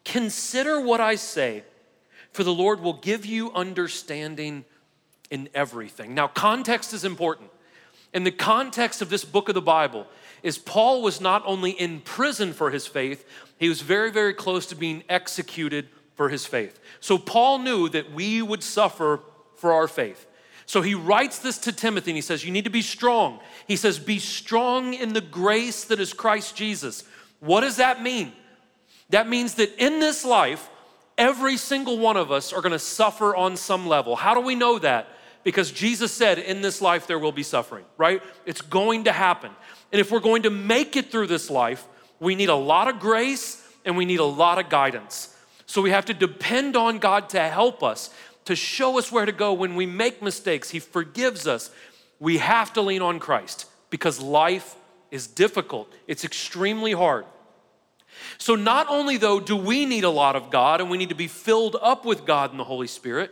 Consider 0.04 0.80
what 0.80 1.00
I 1.00 1.16
say, 1.16 1.64
for 2.32 2.44
the 2.44 2.54
Lord 2.54 2.80
will 2.80 2.94
give 2.94 3.26
you 3.26 3.52
understanding 3.52 4.64
in 5.30 5.48
everything. 5.54 6.14
Now, 6.14 6.28
context 6.28 6.92
is 6.92 7.04
important. 7.04 7.50
In 8.16 8.24
the 8.24 8.30
context 8.30 9.02
of 9.02 9.10
this 9.10 9.26
book 9.26 9.50
of 9.50 9.54
the 9.54 9.60
Bible, 9.60 10.06
is 10.42 10.56
Paul 10.56 11.02
was 11.02 11.20
not 11.20 11.42
only 11.44 11.72
in 11.72 12.00
prison 12.00 12.54
for 12.54 12.70
his 12.70 12.86
faith, 12.86 13.28
he 13.58 13.68
was 13.68 13.82
very, 13.82 14.10
very 14.10 14.32
close 14.32 14.64
to 14.68 14.74
being 14.74 15.04
executed 15.06 15.90
for 16.14 16.30
his 16.30 16.46
faith. 16.46 16.80
So 17.00 17.18
Paul 17.18 17.58
knew 17.58 17.90
that 17.90 18.10
we 18.12 18.40
would 18.40 18.62
suffer 18.62 19.20
for 19.56 19.74
our 19.74 19.86
faith. 19.86 20.26
So 20.64 20.80
he 20.80 20.94
writes 20.94 21.40
this 21.40 21.58
to 21.58 21.72
Timothy 21.72 22.12
and 22.12 22.16
he 22.16 22.22
says, 22.22 22.42
You 22.42 22.52
need 22.52 22.64
to 22.64 22.70
be 22.70 22.80
strong. 22.80 23.38
He 23.68 23.76
says, 23.76 23.98
Be 23.98 24.18
strong 24.18 24.94
in 24.94 25.12
the 25.12 25.20
grace 25.20 25.84
that 25.84 26.00
is 26.00 26.14
Christ 26.14 26.56
Jesus. 26.56 27.04
What 27.40 27.60
does 27.60 27.76
that 27.76 28.02
mean? 28.02 28.32
That 29.10 29.28
means 29.28 29.56
that 29.56 29.74
in 29.76 30.00
this 30.00 30.24
life, 30.24 30.70
every 31.18 31.58
single 31.58 31.98
one 31.98 32.16
of 32.16 32.32
us 32.32 32.54
are 32.54 32.62
gonna 32.62 32.78
suffer 32.78 33.36
on 33.36 33.58
some 33.58 33.86
level. 33.86 34.16
How 34.16 34.32
do 34.32 34.40
we 34.40 34.54
know 34.54 34.78
that? 34.78 35.06
Because 35.46 35.70
Jesus 35.70 36.10
said, 36.10 36.40
In 36.40 36.60
this 36.60 36.82
life, 36.82 37.06
there 37.06 37.20
will 37.20 37.30
be 37.30 37.44
suffering, 37.44 37.84
right? 37.96 38.20
It's 38.46 38.60
going 38.60 39.04
to 39.04 39.12
happen. 39.12 39.52
And 39.92 40.00
if 40.00 40.10
we're 40.10 40.18
going 40.18 40.42
to 40.42 40.50
make 40.50 40.96
it 40.96 41.12
through 41.12 41.28
this 41.28 41.48
life, 41.48 41.86
we 42.18 42.34
need 42.34 42.48
a 42.48 42.56
lot 42.56 42.88
of 42.88 42.98
grace 42.98 43.64
and 43.84 43.96
we 43.96 44.06
need 44.06 44.18
a 44.18 44.24
lot 44.24 44.58
of 44.58 44.68
guidance. 44.68 45.32
So 45.66 45.80
we 45.80 45.90
have 45.90 46.06
to 46.06 46.14
depend 46.14 46.76
on 46.76 46.98
God 46.98 47.28
to 47.28 47.40
help 47.40 47.84
us 47.84 48.10
to 48.46 48.56
show 48.56 48.98
us 48.98 49.12
where 49.12 49.24
to 49.24 49.30
go 49.30 49.52
when 49.52 49.76
we 49.76 49.86
make 49.86 50.20
mistakes. 50.20 50.70
He 50.70 50.80
forgives 50.80 51.46
us. 51.46 51.70
We 52.18 52.38
have 52.38 52.72
to 52.72 52.80
lean 52.80 53.00
on 53.00 53.20
Christ 53.20 53.66
because 53.88 54.20
life 54.20 54.74
is 55.12 55.28
difficult, 55.28 55.92
it's 56.08 56.24
extremely 56.24 56.90
hard. 56.90 57.24
So, 58.38 58.56
not 58.56 58.88
only 58.88 59.16
though 59.16 59.38
do 59.38 59.54
we 59.54 59.86
need 59.86 60.02
a 60.02 60.10
lot 60.10 60.34
of 60.34 60.50
God 60.50 60.80
and 60.80 60.90
we 60.90 60.98
need 60.98 61.10
to 61.10 61.14
be 61.14 61.28
filled 61.28 61.76
up 61.80 62.04
with 62.04 62.26
God 62.26 62.50
and 62.50 62.58
the 62.58 62.64
Holy 62.64 62.88
Spirit, 62.88 63.30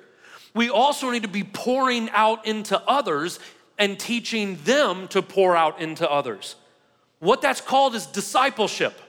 we 0.54 0.70
also 0.70 1.10
need 1.10 1.22
to 1.22 1.28
be 1.28 1.44
pouring 1.44 2.08
out 2.10 2.46
into 2.46 2.80
others 2.88 3.40
and 3.78 3.98
teaching 3.98 4.56
them 4.64 5.08
to 5.08 5.20
pour 5.20 5.56
out 5.56 5.80
into 5.80 6.08
others. 6.08 6.56
What 7.18 7.42
that's 7.42 7.60
called 7.60 7.94
is 7.94 8.06
discipleship 8.06 9.00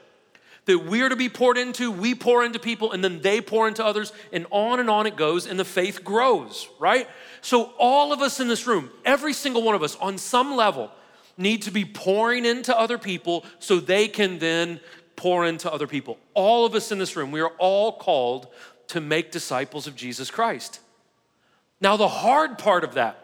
that 0.66 0.80
we're 0.80 1.10
to 1.10 1.16
be 1.16 1.30
poured 1.30 1.58
into, 1.58 1.92
we 1.92 2.16
pour 2.16 2.44
into 2.44 2.58
people, 2.58 2.92
and 2.92 3.04
then 3.04 3.22
they 3.22 3.40
pour 3.40 3.68
into 3.68 3.86
others, 3.86 4.12
and 4.34 4.48
on 4.50 4.80
and 4.80 4.90
on 4.90 5.06
it 5.06 5.16
goes, 5.16 5.46
and 5.46 5.60
the 5.60 5.66
faith 5.66 6.04
grows, 6.04 6.68
right? 6.80 7.08
So, 7.42 7.74
all 7.78 8.12
of 8.12 8.22
us 8.22 8.40
in 8.40 8.48
this 8.48 8.66
room, 8.66 8.90
every 9.06 9.34
single 9.34 9.62
one 9.62 9.76
of 9.76 9.84
us, 9.84 9.96
on 9.98 10.18
some 10.18 10.56
level, 10.56 10.92
need 11.38 11.62
to 11.64 11.72
be 11.72 11.86
pouring 11.86 12.46
into 12.46 12.78
other 12.78 12.98
people 12.98 13.46
so 13.60 13.80
they 13.80 14.08
can 14.08 14.40
then 14.40 14.80
pour 15.16 15.46
into 15.46 15.72
other 15.72 15.88
people. 15.88 16.18
All 16.34 16.66
of 16.66 16.74
us 16.74 16.92
in 16.92 16.98
this 16.98 17.16
room, 17.16 17.32
we 17.32 17.42
are 17.42 17.54
all 17.60 17.92
called 17.92 18.48
to 18.88 19.02
make 19.02 19.32
disciples 19.32 19.88
of 19.88 19.96
Jesus 19.96 20.32
Christ. 20.32 20.80
Now, 21.81 21.98
the 21.98 22.07
hard 22.07 22.57
part 22.57 22.83
of 22.83 22.94
that 22.94 23.24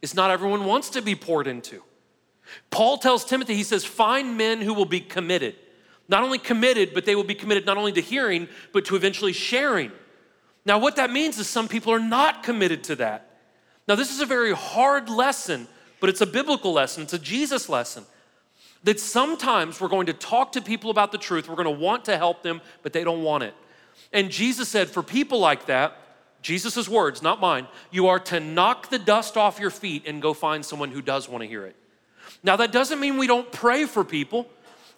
is 0.00 0.14
not 0.14 0.30
everyone 0.30 0.64
wants 0.64 0.90
to 0.90 1.02
be 1.02 1.14
poured 1.14 1.46
into. 1.46 1.82
Paul 2.70 2.98
tells 2.98 3.24
Timothy, 3.24 3.54
he 3.54 3.62
says, 3.62 3.84
find 3.84 4.36
men 4.36 4.60
who 4.60 4.74
will 4.74 4.84
be 4.84 5.00
committed 5.00 5.54
not 6.08 6.22
only 6.22 6.38
committed, 6.38 6.92
but 6.94 7.04
they 7.04 7.14
will 7.14 7.24
be 7.24 7.34
committed 7.34 7.64
not 7.66 7.76
only 7.76 7.92
to 7.92 8.00
hearing, 8.00 8.48
but 8.72 8.84
to 8.86 8.96
eventually 8.96 9.32
sharing. 9.32 9.90
Now, 10.64 10.78
what 10.78 10.96
that 10.96 11.10
means 11.10 11.38
is 11.38 11.48
some 11.48 11.68
people 11.68 11.92
are 11.92 11.98
not 11.98 12.42
committed 12.42 12.84
to 12.84 12.96
that. 12.96 13.40
Now, 13.88 13.94
this 13.94 14.12
is 14.12 14.20
a 14.20 14.26
very 14.26 14.52
hard 14.52 15.08
lesson, 15.08 15.66
but 16.00 16.10
it's 16.10 16.20
a 16.20 16.26
biblical 16.26 16.72
lesson, 16.72 17.04
it's 17.04 17.14
a 17.14 17.18
Jesus 17.18 17.68
lesson. 17.68 18.04
That 18.84 19.00
sometimes 19.00 19.80
we're 19.80 19.88
going 19.88 20.06
to 20.06 20.12
talk 20.12 20.52
to 20.52 20.60
people 20.60 20.90
about 20.90 21.12
the 21.12 21.18
truth, 21.18 21.48
we're 21.48 21.56
going 21.56 21.64
to 21.64 21.82
want 21.82 22.04
to 22.04 22.16
help 22.16 22.42
them, 22.42 22.60
but 22.82 22.92
they 22.92 23.04
don't 23.04 23.22
want 23.22 23.44
it. 23.44 23.54
And 24.12 24.30
Jesus 24.30 24.68
said, 24.68 24.88
for 24.88 25.02
people 25.02 25.38
like 25.38 25.66
that, 25.66 25.96
Jesus' 26.42 26.88
words, 26.88 27.22
not 27.22 27.40
mine, 27.40 27.68
you 27.90 28.08
are 28.08 28.18
to 28.18 28.40
knock 28.40 28.90
the 28.90 28.98
dust 28.98 29.36
off 29.36 29.60
your 29.60 29.70
feet 29.70 30.06
and 30.06 30.20
go 30.20 30.34
find 30.34 30.64
someone 30.64 30.90
who 30.90 31.00
does 31.00 31.28
want 31.28 31.42
to 31.42 31.48
hear 31.48 31.64
it. 31.64 31.76
Now, 32.42 32.56
that 32.56 32.72
doesn't 32.72 33.00
mean 33.00 33.16
we 33.16 33.26
don't 33.28 33.50
pray 33.50 33.86
for 33.86 34.04
people. 34.04 34.48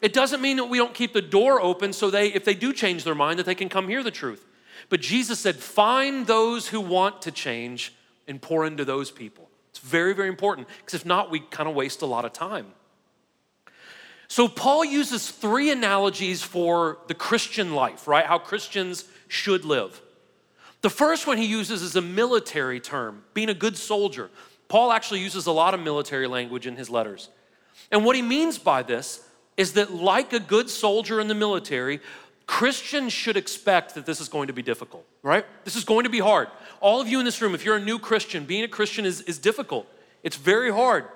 It 0.01 0.13
doesn't 0.13 0.41
mean 0.41 0.57
that 0.57 0.65
we 0.65 0.79
don't 0.79 0.95
keep 0.95 1.13
the 1.13 1.23
door 1.23 1.61
open 1.61 1.93
so 1.93 2.11
they, 2.11 2.33
if 2.33 2.45
they 2.45 2.55
do 2.55 2.73
change 2.73 3.05
their 3.05 3.15
mind, 3.15 3.39
that 3.39 3.47
they 3.47 3.55
can 3.55 3.69
come 3.69 3.89
hear 3.89 4.03
the 4.03 4.11
truth. 4.11 4.45
But 4.89 5.01
Jesus 5.01 5.39
said, 5.39 5.57
find 5.57 6.27
those 6.27 6.69
who 6.69 6.81
want 6.81 7.23
to 7.23 7.31
change 7.31 7.95
and 8.27 8.41
pour 8.41 8.67
into 8.67 8.85
those 8.85 9.11
people. 9.11 9.49
It's 9.71 9.79
very, 9.79 10.15
very 10.15 10.29
important 10.29 10.69
because 10.79 10.95
if 10.95 11.07
not, 11.07 11.31
we 11.31 11.41
kind 11.41 11.69
of 11.69 11.75
waste 11.75 12.03
a 12.03 12.07
lot 12.07 12.25
of 12.25 12.33
time. 12.33 12.67
So, 14.29 14.49
Paul 14.49 14.85
uses 14.85 15.31
three 15.31 15.71
analogies 15.71 16.43
for 16.43 16.99
the 17.09 17.15
Christian 17.15 17.75
life, 17.75 18.09
right? 18.09 18.25
How 18.25 18.39
Christians 18.39 19.05
should 19.29 19.65
live. 19.65 20.01
The 20.85 20.91
first 20.91 21.27
one 21.27 21.39
he 21.39 21.47
uses 21.47 21.81
is 21.81 21.97
a 21.97 22.03
military 22.03 22.79
term, 22.79 23.25
being 23.33 23.49
a 23.49 23.55
good 23.55 23.75
soldier. 23.75 24.29
Paul 24.69 24.93
actually 24.93 25.21
uses 25.21 25.47
a 25.47 25.51
lot 25.51 25.73
of 25.73 25.81
military 25.81 26.27
language 26.27 26.67
in 26.67 26.77
his 26.77 26.91
letters. 26.91 27.31
And 27.91 28.05
what 28.05 28.17
he 28.17 28.21
means 28.21 28.59
by 28.59 28.83
this 28.83 29.27
is 29.57 29.73
that, 29.73 29.95
like 29.95 30.35
a 30.35 30.39
good 30.39 30.69
soldier 30.69 31.21
in 31.21 31.29
the 31.29 31.35
military, 31.35 32.01
Christians 32.45 33.15
should 33.15 33.39
expect 33.39 33.95
that 33.95 34.05
this 34.05 34.21
is 34.21 34.29
going 34.29 34.49
to 34.49 34.53
be 34.53 34.61
difficult, 34.61 35.07
right? 35.23 35.47
This 35.65 35.75
is 35.75 35.85
going 35.85 36.05
to 36.05 36.11
be 36.11 36.19
hard. 36.19 36.49
All 36.83 37.01
of 37.01 37.09
you 37.09 37.19
in 37.19 37.25
this 37.25 37.41
room, 37.41 37.55
if 37.55 37.65
you're 37.65 37.77
a 37.77 37.81
new 37.81 37.99
Christian, 37.99 38.45
being 38.45 38.65
a 38.65 38.69
Christian 38.69 39.07
is, 39.07 39.23
is 39.23 39.39
difficult. 39.39 39.87
It's 40.23 40.37
very 40.37 40.71
hard. 40.71 41.07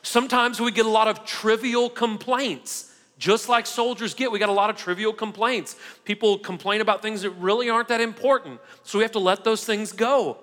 Sometimes 0.00 0.58
we 0.58 0.72
get 0.72 0.86
a 0.86 0.88
lot 0.88 1.06
of 1.06 1.26
trivial 1.26 1.90
complaints, 1.90 2.91
just 3.22 3.48
like 3.48 3.66
soldiers 3.66 4.14
get. 4.14 4.32
We 4.32 4.40
got 4.40 4.48
a 4.48 4.52
lot 4.52 4.68
of 4.68 4.74
trivial 4.74 5.12
complaints. 5.12 5.76
People 6.04 6.38
complain 6.40 6.80
about 6.80 7.02
things 7.02 7.22
that 7.22 7.30
really 7.30 7.70
aren't 7.70 7.86
that 7.86 8.00
important. 8.00 8.58
So 8.82 8.98
we 8.98 9.04
have 9.04 9.12
to 9.12 9.20
let 9.20 9.44
those 9.44 9.64
things 9.64 9.92
go. 9.92 10.38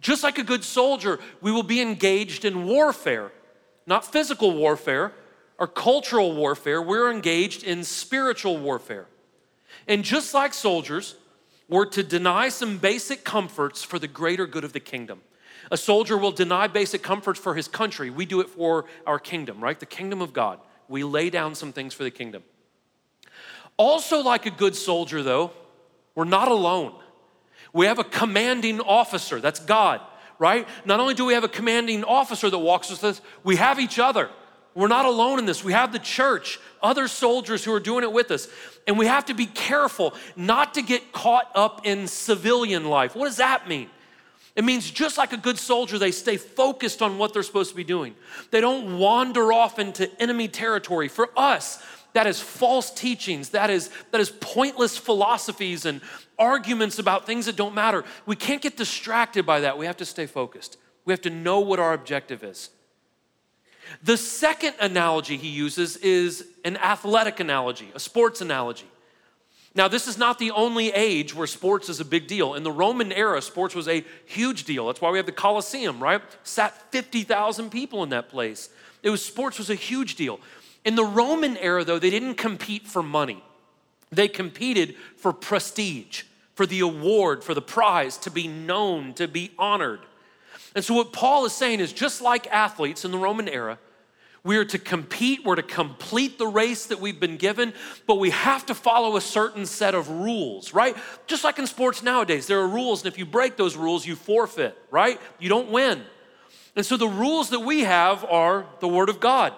Just 0.00 0.22
like 0.22 0.38
a 0.38 0.42
good 0.42 0.64
soldier, 0.64 1.20
we 1.42 1.52
will 1.52 1.62
be 1.62 1.82
engaged 1.82 2.46
in 2.46 2.64
warfare, 2.64 3.32
not 3.84 4.10
physical 4.10 4.56
warfare, 4.56 5.12
or 5.58 5.66
cultural 5.66 6.34
warfare, 6.34 6.80
we're 6.80 7.10
engaged 7.10 7.64
in 7.64 7.84
spiritual 7.84 8.56
warfare. 8.56 9.04
And 9.86 10.02
just 10.02 10.32
like 10.32 10.54
soldiers, 10.54 11.16
we're 11.68 11.84
to 11.84 12.02
deny 12.02 12.48
some 12.48 12.78
basic 12.78 13.24
comforts 13.24 13.82
for 13.82 13.98
the 13.98 14.08
greater 14.08 14.46
good 14.46 14.64
of 14.64 14.72
the 14.72 14.80
kingdom. 14.80 15.20
A 15.70 15.76
soldier 15.76 16.16
will 16.16 16.32
deny 16.32 16.66
basic 16.66 17.02
comforts 17.02 17.38
for 17.38 17.54
his 17.54 17.68
country. 17.68 18.08
We 18.08 18.24
do 18.24 18.40
it 18.40 18.48
for 18.48 18.86
our 19.06 19.18
kingdom, 19.18 19.62
right? 19.62 19.78
The 19.78 19.84
kingdom 19.84 20.22
of 20.22 20.32
God. 20.32 20.60
We 20.90 21.04
lay 21.04 21.30
down 21.30 21.54
some 21.54 21.72
things 21.72 21.94
for 21.94 22.02
the 22.02 22.10
kingdom. 22.10 22.42
Also, 23.76 24.22
like 24.22 24.44
a 24.44 24.50
good 24.50 24.74
soldier, 24.74 25.22
though, 25.22 25.52
we're 26.16 26.24
not 26.24 26.48
alone. 26.48 26.92
We 27.72 27.86
have 27.86 28.00
a 28.00 28.04
commanding 28.04 28.80
officer, 28.80 29.40
that's 29.40 29.60
God, 29.60 30.00
right? 30.40 30.66
Not 30.84 30.98
only 30.98 31.14
do 31.14 31.24
we 31.24 31.34
have 31.34 31.44
a 31.44 31.48
commanding 31.48 32.02
officer 32.02 32.50
that 32.50 32.58
walks 32.58 32.90
with 32.90 33.04
us, 33.04 33.20
we 33.44 33.54
have 33.54 33.78
each 33.78 34.00
other. 34.00 34.28
We're 34.74 34.88
not 34.88 35.04
alone 35.04 35.38
in 35.38 35.46
this. 35.46 35.62
We 35.62 35.72
have 35.72 35.92
the 35.92 36.00
church, 36.00 36.58
other 36.82 37.06
soldiers 37.06 37.64
who 37.64 37.72
are 37.72 37.80
doing 37.80 38.02
it 38.02 38.12
with 38.12 38.32
us. 38.32 38.48
And 38.88 38.98
we 38.98 39.06
have 39.06 39.26
to 39.26 39.34
be 39.34 39.46
careful 39.46 40.14
not 40.34 40.74
to 40.74 40.82
get 40.82 41.12
caught 41.12 41.50
up 41.54 41.86
in 41.86 42.08
civilian 42.08 42.84
life. 42.84 43.14
What 43.14 43.26
does 43.26 43.36
that 43.36 43.68
mean? 43.68 43.90
It 44.56 44.64
means 44.64 44.90
just 44.90 45.16
like 45.16 45.32
a 45.32 45.36
good 45.36 45.58
soldier, 45.58 45.98
they 45.98 46.10
stay 46.10 46.36
focused 46.36 47.02
on 47.02 47.18
what 47.18 47.32
they're 47.32 47.42
supposed 47.42 47.70
to 47.70 47.76
be 47.76 47.84
doing. 47.84 48.14
They 48.50 48.60
don't 48.60 48.98
wander 48.98 49.52
off 49.52 49.78
into 49.78 50.10
enemy 50.20 50.48
territory. 50.48 51.08
For 51.08 51.30
us, 51.36 51.82
that 52.12 52.26
is 52.26 52.40
false 52.40 52.90
teachings, 52.90 53.50
that 53.50 53.70
is, 53.70 53.90
that 54.10 54.20
is 54.20 54.30
pointless 54.30 54.98
philosophies 54.98 55.86
and 55.86 56.00
arguments 56.38 56.98
about 56.98 57.26
things 57.26 57.46
that 57.46 57.56
don't 57.56 57.74
matter. 57.74 58.04
We 58.26 58.34
can't 58.34 58.60
get 58.60 58.76
distracted 58.76 59.46
by 59.46 59.60
that. 59.60 59.78
We 59.78 59.86
have 59.86 59.98
to 59.98 60.04
stay 60.04 60.26
focused. 60.26 60.76
We 61.04 61.12
have 61.12 61.20
to 61.22 61.30
know 61.30 61.60
what 61.60 61.78
our 61.78 61.92
objective 61.92 62.42
is. 62.42 62.70
The 64.02 64.16
second 64.16 64.74
analogy 64.80 65.36
he 65.36 65.48
uses 65.48 65.96
is 65.98 66.46
an 66.64 66.76
athletic 66.76 67.40
analogy, 67.40 67.90
a 67.94 68.00
sports 68.00 68.40
analogy. 68.40 68.86
Now, 69.74 69.86
this 69.86 70.08
is 70.08 70.18
not 70.18 70.38
the 70.38 70.50
only 70.50 70.90
age 70.90 71.34
where 71.34 71.46
sports 71.46 71.88
is 71.88 72.00
a 72.00 72.04
big 72.04 72.26
deal. 72.26 72.54
In 72.54 72.64
the 72.64 72.72
Roman 72.72 73.12
era, 73.12 73.40
sports 73.40 73.74
was 73.74 73.86
a 73.86 74.04
huge 74.26 74.64
deal. 74.64 74.88
That's 74.88 75.00
why 75.00 75.10
we 75.10 75.18
have 75.18 75.26
the 75.26 75.32
Colosseum, 75.32 76.02
right? 76.02 76.20
Sat 76.42 76.90
50,000 76.90 77.70
people 77.70 78.02
in 78.02 78.08
that 78.08 78.28
place. 78.28 78.70
It 79.02 79.10
was 79.10 79.24
sports 79.24 79.58
was 79.58 79.70
a 79.70 79.76
huge 79.76 80.16
deal. 80.16 80.40
In 80.84 80.96
the 80.96 81.04
Roman 81.04 81.56
era, 81.56 81.84
though, 81.84 82.00
they 82.00 82.10
didn't 82.10 82.34
compete 82.34 82.86
for 82.86 83.02
money. 83.02 83.42
They 84.10 84.26
competed 84.26 84.96
for 85.16 85.32
prestige, 85.32 86.24
for 86.54 86.66
the 86.66 86.80
award, 86.80 87.44
for 87.44 87.54
the 87.54 87.62
prize, 87.62 88.16
to 88.18 88.30
be 88.30 88.48
known, 88.48 89.14
to 89.14 89.28
be 89.28 89.52
honored. 89.56 90.00
And 90.74 90.84
so, 90.84 90.94
what 90.94 91.12
Paul 91.12 91.44
is 91.44 91.52
saying 91.52 91.78
is 91.80 91.92
just 91.92 92.20
like 92.20 92.46
athletes 92.48 93.04
in 93.04 93.12
the 93.12 93.18
Roman 93.18 93.48
era, 93.48 93.78
we 94.42 94.56
are 94.56 94.64
to 94.64 94.78
compete, 94.78 95.44
we're 95.44 95.56
to 95.56 95.62
complete 95.62 96.38
the 96.38 96.46
race 96.46 96.86
that 96.86 97.00
we've 97.00 97.20
been 97.20 97.36
given, 97.36 97.74
but 98.06 98.16
we 98.16 98.30
have 98.30 98.64
to 98.66 98.74
follow 98.74 99.16
a 99.16 99.20
certain 99.20 99.66
set 99.66 99.94
of 99.94 100.08
rules, 100.08 100.72
right? 100.72 100.96
Just 101.26 101.44
like 101.44 101.58
in 101.58 101.66
sports 101.66 102.02
nowadays, 102.02 102.46
there 102.46 102.60
are 102.60 102.68
rules, 102.68 103.02
and 103.02 103.12
if 103.12 103.18
you 103.18 103.26
break 103.26 103.56
those 103.56 103.76
rules, 103.76 104.06
you 104.06 104.16
forfeit, 104.16 104.76
right? 104.90 105.20
You 105.38 105.48
don't 105.48 105.70
win. 105.70 106.02
And 106.74 106.86
so 106.86 106.96
the 106.96 107.08
rules 107.08 107.50
that 107.50 107.60
we 107.60 107.80
have 107.80 108.24
are 108.24 108.66
the 108.80 108.88
Word 108.88 109.08
of 109.08 109.20
God. 109.20 109.52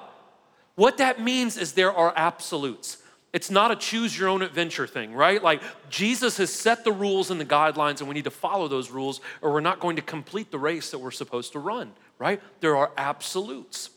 What 0.75 0.99
that 0.99 1.21
means 1.21 1.59
is 1.59 1.73
there 1.73 1.93
are 1.93 2.12
absolutes. 2.17 2.99
It's 3.33 3.51
not 3.51 3.71
a 3.71 3.77
choose 3.77 4.19
your 4.19 4.29
own 4.29 4.43
adventure 4.43 4.87
thing, 4.87 5.15
right? 5.15 5.43
Like 5.43 5.62
Jesus 5.89 6.37
has 6.39 6.53
set 6.53 6.85
the 6.85 6.93
rules 6.93 7.31
and 7.31 7.41
the 7.41 7.47
guidelines, 7.47 8.01
and 8.01 8.09
we 8.09 8.15
need 8.15 8.25
to 8.25 8.31
follow 8.31 8.69
those 8.69 8.91
rules, 8.91 9.21
or 9.41 9.53
we're 9.53 9.61
not 9.61 9.81
going 9.81 9.97
to 9.97 10.03
complete 10.03 10.51
the 10.51 10.59
race 10.59 10.91
that 10.91 10.99
we're 10.99 11.11
supposed 11.12 11.53
to 11.53 11.59
run, 11.59 11.93
right? 12.19 12.43
There 12.61 12.77
are 12.77 12.91
absolutes. 12.97 13.91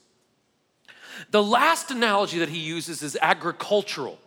The 1.31 1.43
last 1.43 1.91
analogy 1.91 2.39
that 2.39 2.49
he 2.49 2.59
uses 2.59 3.01
is 3.01 3.17
agricultural. 3.21 4.19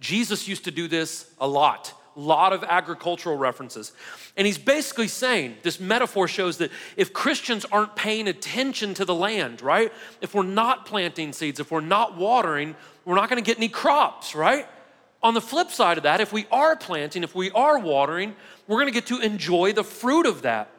Jesus 0.00 0.48
used 0.48 0.64
to 0.64 0.70
do 0.70 0.88
this 0.88 1.32
a 1.40 1.46
lot, 1.46 1.94
a 2.16 2.20
lot 2.20 2.52
of 2.52 2.64
agricultural 2.64 3.36
references. 3.38 3.92
And 4.36 4.46
he's 4.46 4.58
basically 4.58 5.08
saying 5.08 5.56
this 5.62 5.78
metaphor 5.78 6.26
shows 6.26 6.58
that 6.58 6.70
if 6.96 7.12
Christians 7.12 7.64
aren't 7.70 7.94
paying 7.94 8.26
attention 8.26 8.94
to 8.94 9.04
the 9.04 9.14
land, 9.14 9.62
right? 9.62 9.92
If 10.20 10.34
we're 10.34 10.42
not 10.42 10.86
planting 10.86 11.32
seeds, 11.32 11.60
if 11.60 11.70
we're 11.70 11.80
not 11.80 12.16
watering, 12.16 12.74
we're 13.04 13.14
not 13.14 13.28
gonna 13.28 13.42
get 13.42 13.58
any 13.58 13.68
crops, 13.68 14.34
right? 14.34 14.66
On 15.22 15.34
the 15.34 15.40
flip 15.40 15.70
side 15.70 15.98
of 15.98 16.02
that, 16.02 16.20
if 16.20 16.32
we 16.32 16.46
are 16.50 16.74
planting, 16.74 17.22
if 17.22 17.34
we 17.34 17.52
are 17.52 17.78
watering, 17.78 18.34
we're 18.66 18.80
gonna 18.80 18.90
get 18.90 19.06
to 19.06 19.20
enjoy 19.20 19.72
the 19.72 19.84
fruit 19.84 20.26
of 20.26 20.42
that. 20.42 20.71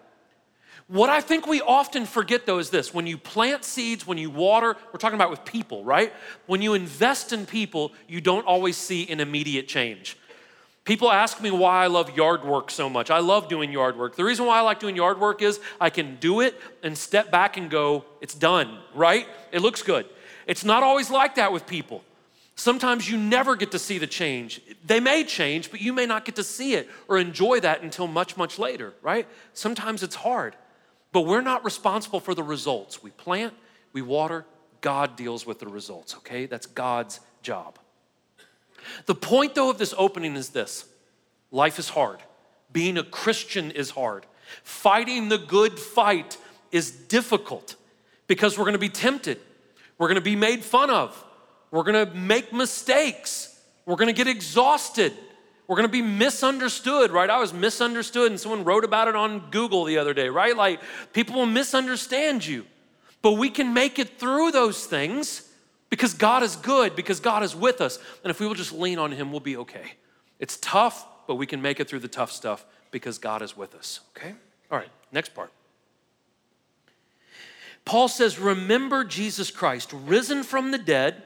What 0.88 1.10
I 1.10 1.22
think 1.22 1.48
we 1.48 1.62
often 1.62 2.06
forget 2.06 2.46
though 2.46 2.60
is 2.60 2.70
this 2.70 2.94
when 2.94 3.08
you 3.08 3.18
plant 3.18 3.64
seeds, 3.64 4.06
when 4.06 4.18
you 4.18 4.30
water, 4.30 4.76
we're 4.92 5.00
talking 5.00 5.16
about 5.16 5.30
with 5.30 5.46
people, 5.46 5.84
right? 5.84 6.14
When 6.46 6.62
you 6.62 6.74
invest 6.74 7.34
in 7.34 7.46
people, 7.46 7.94
you 8.08 8.22
don't 8.22 8.46
always 8.46 8.78
see 8.78 9.10
an 9.10 9.20
immediate 9.20 9.68
change. 9.68 10.18
People 10.86 11.10
ask 11.10 11.40
me 11.42 11.50
why 11.50 11.84
I 11.84 11.88
love 11.88 12.18
yard 12.18 12.44
work 12.44 12.70
so 12.70 12.90
much. 12.90 13.10
I 13.10 13.20
love 13.20 13.48
doing 13.48 13.72
yard 13.72 13.98
work. 13.98 14.18
The 14.18 14.26
reason 14.26 14.46
why 14.46 14.58
I 14.58 14.62
like 14.62 14.82
doing 14.82 14.98
yard 14.98 15.18
work 15.18 15.42
is 15.42 15.62
I 15.80 15.90
can 15.90 16.18
do 16.18 16.42
it 16.42 16.60
and 16.84 16.98
step 16.98 17.32
back 17.32 17.56
and 17.56 17.70
go, 17.70 18.04
it's 18.20 18.36
done, 18.36 18.80
right? 18.94 19.26
It 19.54 19.62
looks 19.62 19.82
good. 19.82 20.06
It's 20.46 20.66
not 20.66 20.84
always 20.84 21.10
like 21.10 21.36
that 21.36 21.54
with 21.54 21.66
people. 21.66 22.04
Sometimes 22.56 23.10
you 23.10 23.18
never 23.18 23.56
get 23.56 23.72
to 23.72 23.80
see 23.80 23.98
the 23.98 24.08
change. 24.08 24.62
They 24.86 25.00
may 25.00 25.24
change, 25.24 25.72
but 25.72 25.80
you 25.80 25.94
may 25.94 26.06
not 26.06 26.26
get 26.26 26.36
to 26.36 26.44
see 26.44 26.76
it 26.76 26.90
or 27.08 27.18
enjoy 27.18 27.62
that 27.62 27.82
until 27.82 28.06
much, 28.06 28.36
much 28.36 28.60
later, 28.60 28.94
right? 29.02 29.26
Sometimes 29.54 30.04
it's 30.04 30.16
hard. 30.16 30.56
But 31.14 31.22
we're 31.22 31.42
not 31.42 31.64
responsible 31.64 32.20
for 32.20 32.36
the 32.36 32.44
results. 32.44 33.02
We 33.02 33.12
plant, 33.12 33.54
we 33.94 34.02
water, 34.02 34.46
God 34.82 35.16
deals 35.16 35.46
with 35.46 35.60
the 35.60 35.68
results, 35.68 36.16
okay? 36.18 36.46
That's 36.48 36.66
God's 36.66 37.22
job. 37.42 37.80
The 39.06 39.16
point, 39.16 39.56
though, 39.56 39.70
of 39.70 39.78
this 39.78 39.94
opening 39.98 40.36
is 40.36 40.50
this 40.50 40.86
life 41.52 41.80
is 41.80 41.88
hard. 41.90 42.20
Being 42.72 42.98
a 42.98 43.04
Christian 43.04 43.72
is 43.72 43.92
hard. 43.92 44.26
Fighting 44.64 45.30
the 45.30 45.38
good 45.38 45.80
fight 45.80 46.38
is 46.72 46.92
difficult 46.92 47.76
because 48.28 48.58
we're 48.58 48.66
gonna 48.66 48.78
be 48.78 48.90
tempted, 48.90 49.40
we're 49.98 50.08
gonna 50.08 50.22
be 50.22 50.36
made 50.36 50.64
fun 50.64 50.90
of, 50.90 51.24
we're 51.72 51.84
gonna 51.84 52.08
make 52.14 52.52
mistakes, 52.52 53.62
we're 53.86 53.96
gonna 53.96 54.14
get 54.14 54.28
exhausted, 54.28 55.14
we're 55.74 55.78
gonna 55.78 55.88
be 55.88 56.04
misunderstood, 56.04 57.10
right? 57.10 57.32
I 57.32 57.40
was 57.40 57.52
misunderstood, 57.52 58.30
and 58.30 58.40
someone 58.40 58.64
wrote 58.64 58.84
about 58.84 59.08
it 59.08 59.16
on 59.16 59.50
Google 59.50 59.86
the 59.86 59.98
other 59.98 60.14
day, 60.14 60.30
right? 60.30 60.56
Like 60.56 60.80
people 61.14 61.34
will 61.34 61.48
misunderstand 61.48 62.46
you, 62.46 62.68
but 63.24 63.32
we 63.32 63.50
can 63.50 63.74
make 63.74 63.98
it 63.98 64.20
through 64.20 64.52
those 64.52 64.86
things 64.86 65.50
because 65.90 66.14
God 66.14 66.44
is 66.44 66.56
good, 66.58 66.96
because 66.96 67.20
God 67.20 67.42
is 67.42 67.56
with 67.56 67.82
us. 67.82 67.98
And 68.24 68.30
if 68.30 68.40
we 68.40 68.46
will 68.46 68.54
just 68.54 68.72
lean 68.72 69.00
on 69.00 69.12
Him, 69.14 69.32
we'll 69.32 69.40
be 69.40 69.58
okay. 69.58 69.94
It's 70.38 70.58
tough, 70.58 71.08
but 71.26 71.38
we 71.38 71.48
can 71.48 71.60
make 71.60 71.80
it 71.80 71.90
through 71.90 72.02
the 72.02 72.08
tough 72.08 72.32
stuff 72.32 72.64
because 72.92 73.18
God 73.18 73.42
is 73.42 73.58
with 73.58 73.74
us, 73.74 74.02
okay? 74.16 74.36
All 74.70 74.78
right, 74.78 74.92
next 75.12 75.34
part. 75.34 75.52
Paul 77.84 78.10
says, 78.10 78.38
Remember 78.38 79.04
Jesus 79.04 79.50
Christ, 79.50 79.92
risen 79.92 80.44
from 80.44 80.70
the 80.70 80.78
dead 80.78 81.24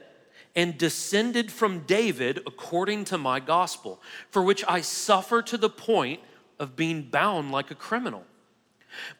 and 0.58 0.76
descended 0.76 1.52
from 1.52 1.78
David 1.86 2.40
according 2.44 3.04
to 3.04 3.16
my 3.16 3.38
gospel, 3.38 4.02
for 4.28 4.42
which 4.42 4.64
I 4.66 4.80
suffer 4.80 5.40
to 5.40 5.56
the 5.56 5.70
point 5.70 6.18
of 6.58 6.74
being 6.74 7.02
bound 7.02 7.52
like 7.52 7.70
a 7.70 7.76
criminal. 7.76 8.24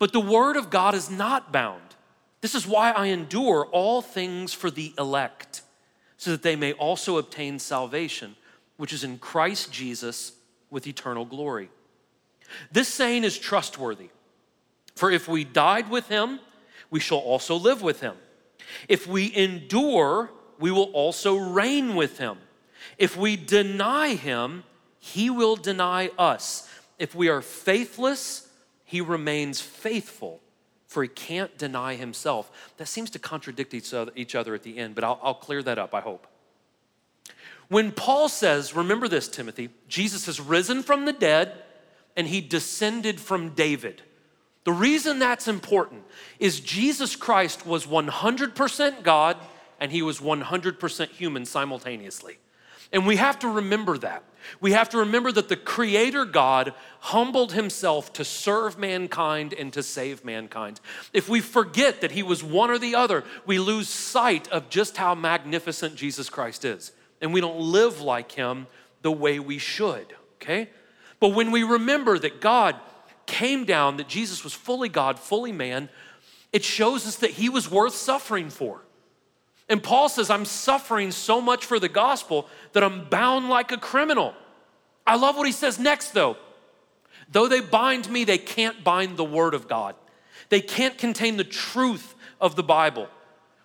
But 0.00 0.12
the 0.12 0.18
word 0.18 0.57
of 0.57 0.68
God 0.68 0.97
is 0.97 1.09
not 1.09 1.52
bound. 1.52 1.95
This 2.40 2.57
is 2.57 2.66
why 2.66 2.90
I 2.90 3.07
endure 3.07 3.66
all 3.66 4.02
things 4.02 4.52
for 4.52 4.68
the 4.68 4.92
elect, 4.99 5.62
so 6.16 6.33
that 6.33 6.42
they 6.42 6.57
may 6.57 6.73
also 6.73 7.18
obtain 7.18 7.61
salvation, 7.61 8.35
which 8.76 8.92
is 8.92 9.04
in 9.04 9.18
Christ 9.18 9.71
Jesus 9.71 10.33
with 10.71 10.88
eternal 10.88 11.25
glory. 11.25 11.71
This 12.73 12.88
saying 12.88 13.23
is 13.23 13.38
trustworthy, 13.38 14.09
for 14.97 15.09
if 15.09 15.28
we 15.28 15.45
died 15.45 15.88
with 15.88 16.09
him, 16.09 16.40
we 16.90 16.99
shall 16.99 17.18
also 17.18 17.54
live 17.54 17.80
with 17.80 18.00
him. 18.00 18.16
If 18.88 19.07
we 19.07 19.33
endure, 19.37 20.33
we 20.58 20.70
will 20.70 20.90
also 20.92 21.36
reign 21.36 21.94
with 21.94 22.18
him. 22.18 22.38
If 22.96 23.16
we 23.16 23.36
deny 23.36 24.14
him, 24.14 24.64
he 24.98 25.30
will 25.30 25.56
deny 25.56 26.10
us. 26.18 26.68
If 26.98 27.14
we 27.14 27.28
are 27.28 27.42
faithless, 27.42 28.48
he 28.84 29.00
remains 29.00 29.60
faithful, 29.60 30.40
for 30.86 31.02
he 31.02 31.08
can't 31.08 31.56
deny 31.58 31.94
himself. 31.94 32.50
That 32.78 32.86
seems 32.86 33.10
to 33.10 33.18
contradict 33.18 33.74
each 33.74 33.94
other, 33.94 34.54
at 34.54 34.62
the 34.62 34.78
end, 34.78 34.94
but 34.94 35.04
I'll, 35.04 35.20
I'll 35.22 35.34
clear 35.34 35.62
that 35.62 35.78
up, 35.78 35.94
I 35.94 36.00
hope. 36.00 36.26
When 37.68 37.92
Paul 37.92 38.28
says, 38.28 38.74
remember 38.74 39.08
this, 39.08 39.28
Timothy, 39.28 39.68
Jesus 39.88 40.26
has 40.26 40.40
risen 40.40 40.82
from 40.82 41.04
the 41.04 41.12
dead 41.12 41.52
and 42.16 42.26
he 42.26 42.40
descended 42.40 43.20
from 43.20 43.50
David. 43.50 44.02
The 44.64 44.72
reason 44.72 45.18
that's 45.18 45.48
important 45.48 46.02
is 46.38 46.60
Jesus 46.60 47.14
Christ 47.14 47.66
was 47.66 47.86
100% 47.86 49.02
God 49.02 49.36
and 49.80 49.92
he 49.92 50.02
was 50.02 50.20
100% 50.20 51.08
human 51.11 51.44
simultaneously. 51.44 52.38
And 52.92 53.06
we 53.06 53.16
have 53.16 53.38
to 53.40 53.49
remember 53.49 53.99
that. 53.99 54.25
We 54.61 54.73
have 54.73 54.88
to 54.90 54.99
remember 54.99 55.30
that 55.32 55.49
the 55.49 55.56
Creator 55.56 56.25
God 56.26 56.73
humbled 57.00 57.52
himself 57.52 58.12
to 58.14 58.25
serve 58.25 58.78
mankind 58.78 59.52
and 59.52 59.73
to 59.75 59.82
save 59.82 60.25
mankind. 60.25 60.80
If 61.12 61.28
we 61.28 61.40
forget 61.40 62.00
that 62.00 62.12
he 62.12 62.23
was 62.23 62.42
one 62.42 62.70
or 62.70 62.78
the 62.78 62.94
other, 62.94 63.25
we 63.44 63.58
lose 63.58 63.88
sight 63.88 64.49
of 64.49 64.70
just 64.70 64.97
how 64.97 65.14
magnificent 65.14 65.97
Jesus 65.97 66.30
Christ 66.30 66.64
is. 66.64 66.92
And 67.20 67.35
we 67.35 67.40
don't 67.40 67.61
live 67.61 68.00
like 68.00 68.32
him 68.32 68.66
the 69.02 69.12
way 69.12 69.38
we 69.38 69.58
should, 69.58 70.14
okay? 70.37 70.70
But 71.20 71.30
when 71.30 71.50
we 71.50 71.62
remember 71.64 72.18
that 72.18 72.40
God 72.40 72.76
came 73.26 73.64
down, 73.64 73.99
that 73.99 74.08
Jesus 74.08 74.44
was 74.44 74.54
fully 74.54 74.88
God, 74.88 75.18
fully 75.18 75.52
man, 75.52 75.90
it 76.52 76.64
shows 76.64 77.06
us 77.06 77.16
that 77.16 77.32
he 77.32 77.49
was 77.49 77.70
worth 77.70 77.94
suffering 77.94 78.49
for. 78.49 78.80
And 79.68 79.82
Paul 79.82 80.08
says, 80.08 80.30
I'm 80.30 80.44
suffering 80.44 81.10
so 81.10 81.40
much 81.40 81.64
for 81.64 81.78
the 81.78 81.88
gospel 81.88 82.48
that 82.72 82.82
I'm 82.82 83.08
bound 83.08 83.48
like 83.48 83.70
a 83.70 83.76
criminal. 83.76 84.34
I 85.06 85.16
love 85.16 85.37
what 85.37 85.46
he 85.46 85.52
says 85.52 85.78
next, 85.78 86.10
though. 86.10 86.37
Though 87.30 87.48
they 87.48 87.60
bind 87.60 88.10
me, 88.10 88.25
they 88.25 88.38
can't 88.38 88.82
bind 88.82 89.16
the 89.16 89.25
word 89.25 89.54
of 89.54 89.68
God. 89.68 89.94
They 90.48 90.60
can't 90.60 90.96
contain 90.96 91.37
the 91.37 91.44
truth 91.44 92.14
of 92.40 92.56
the 92.56 92.62
Bible. 92.62 93.08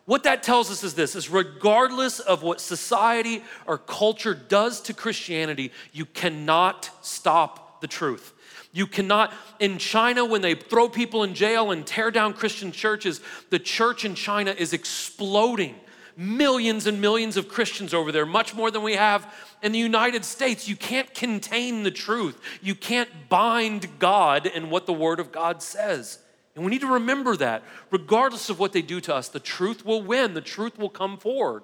What 0.05 0.23
that 0.23 0.43
tells 0.43 0.69
us 0.69 0.83
is 0.83 0.95
this 0.95 1.15
is 1.15 1.29
regardless 1.29 2.19
of 2.19 2.43
what 2.43 2.59
society 2.59 3.41
or 3.65 3.77
culture 3.77 4.33
does 4.33 4.81
to 4.81 4.93
Christianity, 4.93 5.71
you 5.93 6.05
cannot 6.05 6.89
stop 7.01 7.79
the 7.79 7.87
truth. 7.87 8.33
You 8.73 8.87
cannot, 8.87 9.31
in 9.59 9.77
China, 9.77 10.25
when 10.25 10.41
they 10.41 10.55
throw 10.55 10.89
people 10.89 11.23
in 11.23 11.35
jail 11.35 11.71
and 11.71 11.85
tear 11.85 12.11
down 12.11 12.33
Christian 12.33 12.71
churches, 12.71 13.21
the 13.49 13.59
church 13.59 14.03
in 14.03 14.15
China 14.15 14.51
is 14.51 14.73
exploding. 14.73 15.75
Millions 16.15 16.85
and 16.87 17.01
millions 17.01 17.37
of 17.37 17.47
Christians 17.47 17.93
over 17.93 18.11
there, 18.11 18.25
much 18.25 18.53
more 18.53 18.69
than 18.69 18.83
we 18.83 18.93
have 18.93 19.33
in 19.61 19.71
the 19.71 19.79
United 19.79 20.23
States. 20.25 20.67
You 20.67 20.75
can't 20.75 21.13
contain 21.13 21.83
the 21.83 21.91
truth. 21.91 22.39
You 22.61 22.75
can't 22.75 23.09
bind 23.29 23.87
God 23.99 24.45
and 24.45 24.69
what 24.69 24.85
the 24.85 24.93
Word 24.93 25.19
of 25.19 25.31
God 25.31 25.63
says. 25.63 26.19
And 26.55 26.63
we 26.63 26.69
need 26.69 26.81
to 26.81 26.93
remember 26.93 27.35
that, 27.37 27.63
regardless 27.89 28.49
of 28.49 28.59
what 28.59 28.73
they 28.73 28.81
do 28.83 29.01
to 29.01 29.15
us, 29.15 29.27
the 29.29 29.39
truth 29.39 29.85
will 29.85 30.03
win, 30.03 30.33
the 30.33 30.41
truth 30.41 30.77
will 30.77 30.89
come 30.89 31.17
forward. 31.17 31.63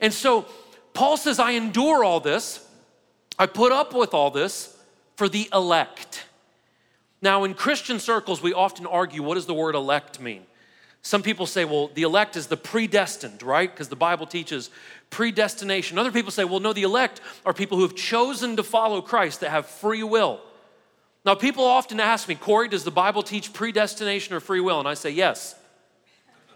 And 0.00 0.12
so 0.12 0.46
Paul 0.94 1.16
says, 1.16 1.38
I 1.38 1.52
endure 1.52 2.02
all 2.02 2.20
this, 2.20 2.66
I 3.38 3.46
put 3.46 3.72
up 3.72 3.94
with 3.94 4.14
all 4.14 4.30
this 4.30 4.74
for 5.16 5.28
the 5.28 5.48
elect. 5.52 6.24
Now, 7.20 7.44
in 7.44 7.54
Christian 7.54 7.98
circles, 7.98 8.42
we 8.42 8.52
often 8.54 8.86
argue 8.86 9.22
what 9.22 9.34
does 9.34 9.46
the 9.46 9.54
word 9.54 9.74
elect 9.74 10.20
mean? 10.20 10.46
Some 11.06 11.22
people 11.22 11.46
say, 11.46 11.64
well, 11.64 11.88
the 11.94 12.02
elect 12.02 12.34
is 12.34 12.48
the 12.48 12.56
predestined, 12.56 13.40
right? 13.44 13.70
Because 13.70 13.86
the 13.88 13.94
Bible 13.94 14.26
teaches 14.26 14.70
predestination. 15.08 15.98
Other 15.98 16.10
people 16.10 16.32
say, 16.32 16.42
well, 16.42 16.58
no, 16.58 16.72
the 16.72 16.82
elect 16.82 17.20
are 17.44 17.52
people 17.52 17.78
who 17.78 17.84
have 17.84 17.94
chosen 17.94 18.56
to 18.56 18.64
follow 18.64 19.00
Christ, 19.00 19.38
that 19.38 19.50
have 19.50 19.66
free 19.66 20.02
will. 20.02 20.40
Now, 21.24 21.36
people 21.36 21.62
often 21.62 22.00
ask 22.00 22.26
me, 22.26 22.34
Corey, 22.34 22.66
does 22.66 22.82
the 22.82 22.90
Bible 22.90 23.22
teach 23.22 23.52
predestination 23.52 24.34
or 24.34 24.40
free 24.40 24.58
will? 24.58 24.80
And 24.80 24.88
I 24.88 24.94
say, 24.94 25.10
yes. 25.10 25.54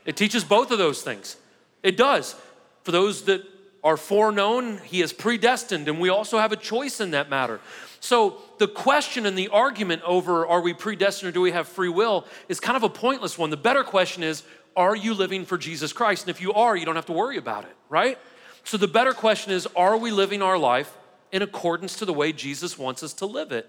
It 0.04 0.16
teaches 0.16 0.42
both 0.42 0.73
of 0.73 0.78
those 0.78 1.00
things. 1.00 1.37
It 1.85 1.97
does. 1.97 2.35
For 2.83 2.90
those 2.90 3.23
that 3.26 3.45
are 3.85 3.97
foreknown, 3.97 4.78
He 4.78 5.00
is 5.00 5.12
predestined, 5.12 5.87
and 5.87 6.00
we 6.00 6.09
also 6.09 6.38
have 6.38 6.50
a 6.50 6.57
choice 6.57 7.00
in 7.00 7.12
that 7.12 7.30
matter. 7.30 7.61
So, 8.00 8.42
the 8.61 8.69
question 8.69 9.25
and 9.25 9.38
the 9.38 9.49
argument 9.49 10.02
over 10.02 10.47
are 10.47 10.61
we 10.61 10.75
predestined 10.75 11.31
or 11.31 11.33
do 11.33 11.40
we 11.40 11.50
have 11.50 11.67
free 11.67 11.88
will 11.88 12.26
is 12.47 12.61
kind 12.61 12.76
of 12.76 12.83
a 12.83 12.90
pointless 12.90 13.38
one. 13.38 13.49
The 13.49 13.57
better 13.57 13.83
question 13.83 14.23
is, 14.23 14.43
are 14.76 14.95
you 14.95 15.14
living 15.14 15.47
for 15.47 15.57
Jesus 15.57 15.95
Christ? 15.95 16.25
And 16.25 16.31
if 16.31 16.43
you 16.43 16.52
are, 16.52 16.76
you 16.76 16.85
don't 16.85 16.95
have 16.95 17.07
to 17.07 17.12
worry 17.12 17.38
about 17.38 17.64
it, 17.64 17.75
right? 17.88 18.19
So, 18.64 18.76
the 18.76 18.87
better 18.87 19.14
question 19.14 19.50
is, 19.50 19.67
are 19.75 19.97
we 19.97 20.11
living 20.11 20.43
our 20.43 20.59
life 20.59 20.95
in 21.33 21.40
accordance 21.40 21.97
to 22.00 22.05
the 22.05 22.12
way 22.12 22.35
Jesus 22.35 22.79
wants 22.79 23.02
us 23.02 23.14
to 23.14 23.26
live 23.26 23.50
it? 23.50 23.67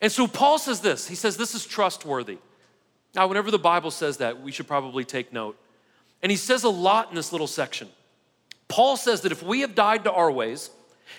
And 0.00 0.10
so 0.10 0.26
Paul 0.26 0.58
says 0.58 0.80
this 0.80 1.06
he 1.06 1.14
says, 1.14 1.36
This 1.36 1.54
is 1.54 1.64
trustworthy. 1.64 2.38
Now, 3.14 3.28
whenever 3.28 3.52
the 3.52 3.58
Bible 3.60 3.92
says 3.92 4.16
that, 4.16 4.42
we 4.42 4.50
should 4.50 4.66
probably 4.66 5.04
take 5.04 5.32
note. 5.32 5.56
And 6.22 6.32
he 6.32 6.36
says 6.36 6.64
a 6.64 6.68
lot 6.68 7.10
in 7.10 7.14
this 7.14 7.30
little 7.30 7.46
section. 7.46 7.88
Paul 8.66 8.96
says 8.96 9.20
that 9.20 9.30
if 9.30 9.44
we 9.44 9.60
have 9.60 9.76
died 9.76 10.02
to 10.04 10.12
our 10.12 10.32
ways, 10.32 10.70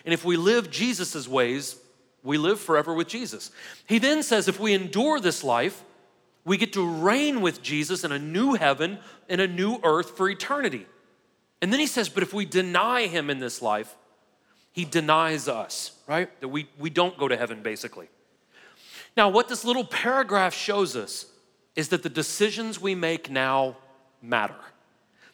and 0.03 0.13
if 0.13 0.25
we 0.25 0.35
live 0.35 0.69
Jesus' 0.69 1.29
ways, 1.29 1.77
we 2.25 2.37
live 2.37 2.59
forever 2.59 2.93
with 2.93 3.07
Jesus. 3.07 3.51
He 3.87 3.99
then 3.99 4.23
says 4.23 4.47
if 4.47 4.59
we 4.59 4.73
endure 4.73 5.19
this 5.19 5.43
life, 5.43 5.83
we 6.43 6.57
get 6.57 6.73
to 6.73 6.87
reign 6.87 7.41
with 7.41 7.61
Jesus 7.61 8.03
in 8.03 8.11
a 8.11 8.19
new 8.19 8.53
heaven 8.55 8.99
and 9.29 9.39
a 9.39 9.47
new 9.47 9.79
earth 9.83 10.17
for 10.17 10.29
eternity. 10.29 10.85
And 11.61 11.71
then 11.71 11.79
he 11.79 11.87
says, 11.87 12.09
but 12.09 12.23
if 12.23 12.33
we 12.33 12.45
deny 12.45 13.07
him 13.07 13.29
in 13.29 13.39
this 13.39 13.61
life, 13.61 13.95
he 14.71 14.85
denies 14.85 15.47
us, 15.47 15.93
right? 16.05 16.29
That 16.41 16.49
we, 16.49 16.67
we 16.77 16.89
don't 16.89 17.17
go 17.17 17.27
to 17.27 17.37
heaven, 17.37 17.63
basically. 17.63 18.09
Now, 19.15 19.29
what 19.29 19.47
this 19.47 19.63
little 19.63 19.85
paragraph 19.85 20.53
shows 20.53 20.95
us 20.95 21.27
is 21.75 21.89
that 21.89 22.03
the 22.03 22.09
decisions 22.09 22.81
we 22.81 22.93
make 22.93 23.29
now 23.29 23.77
matter. 24.21 24.55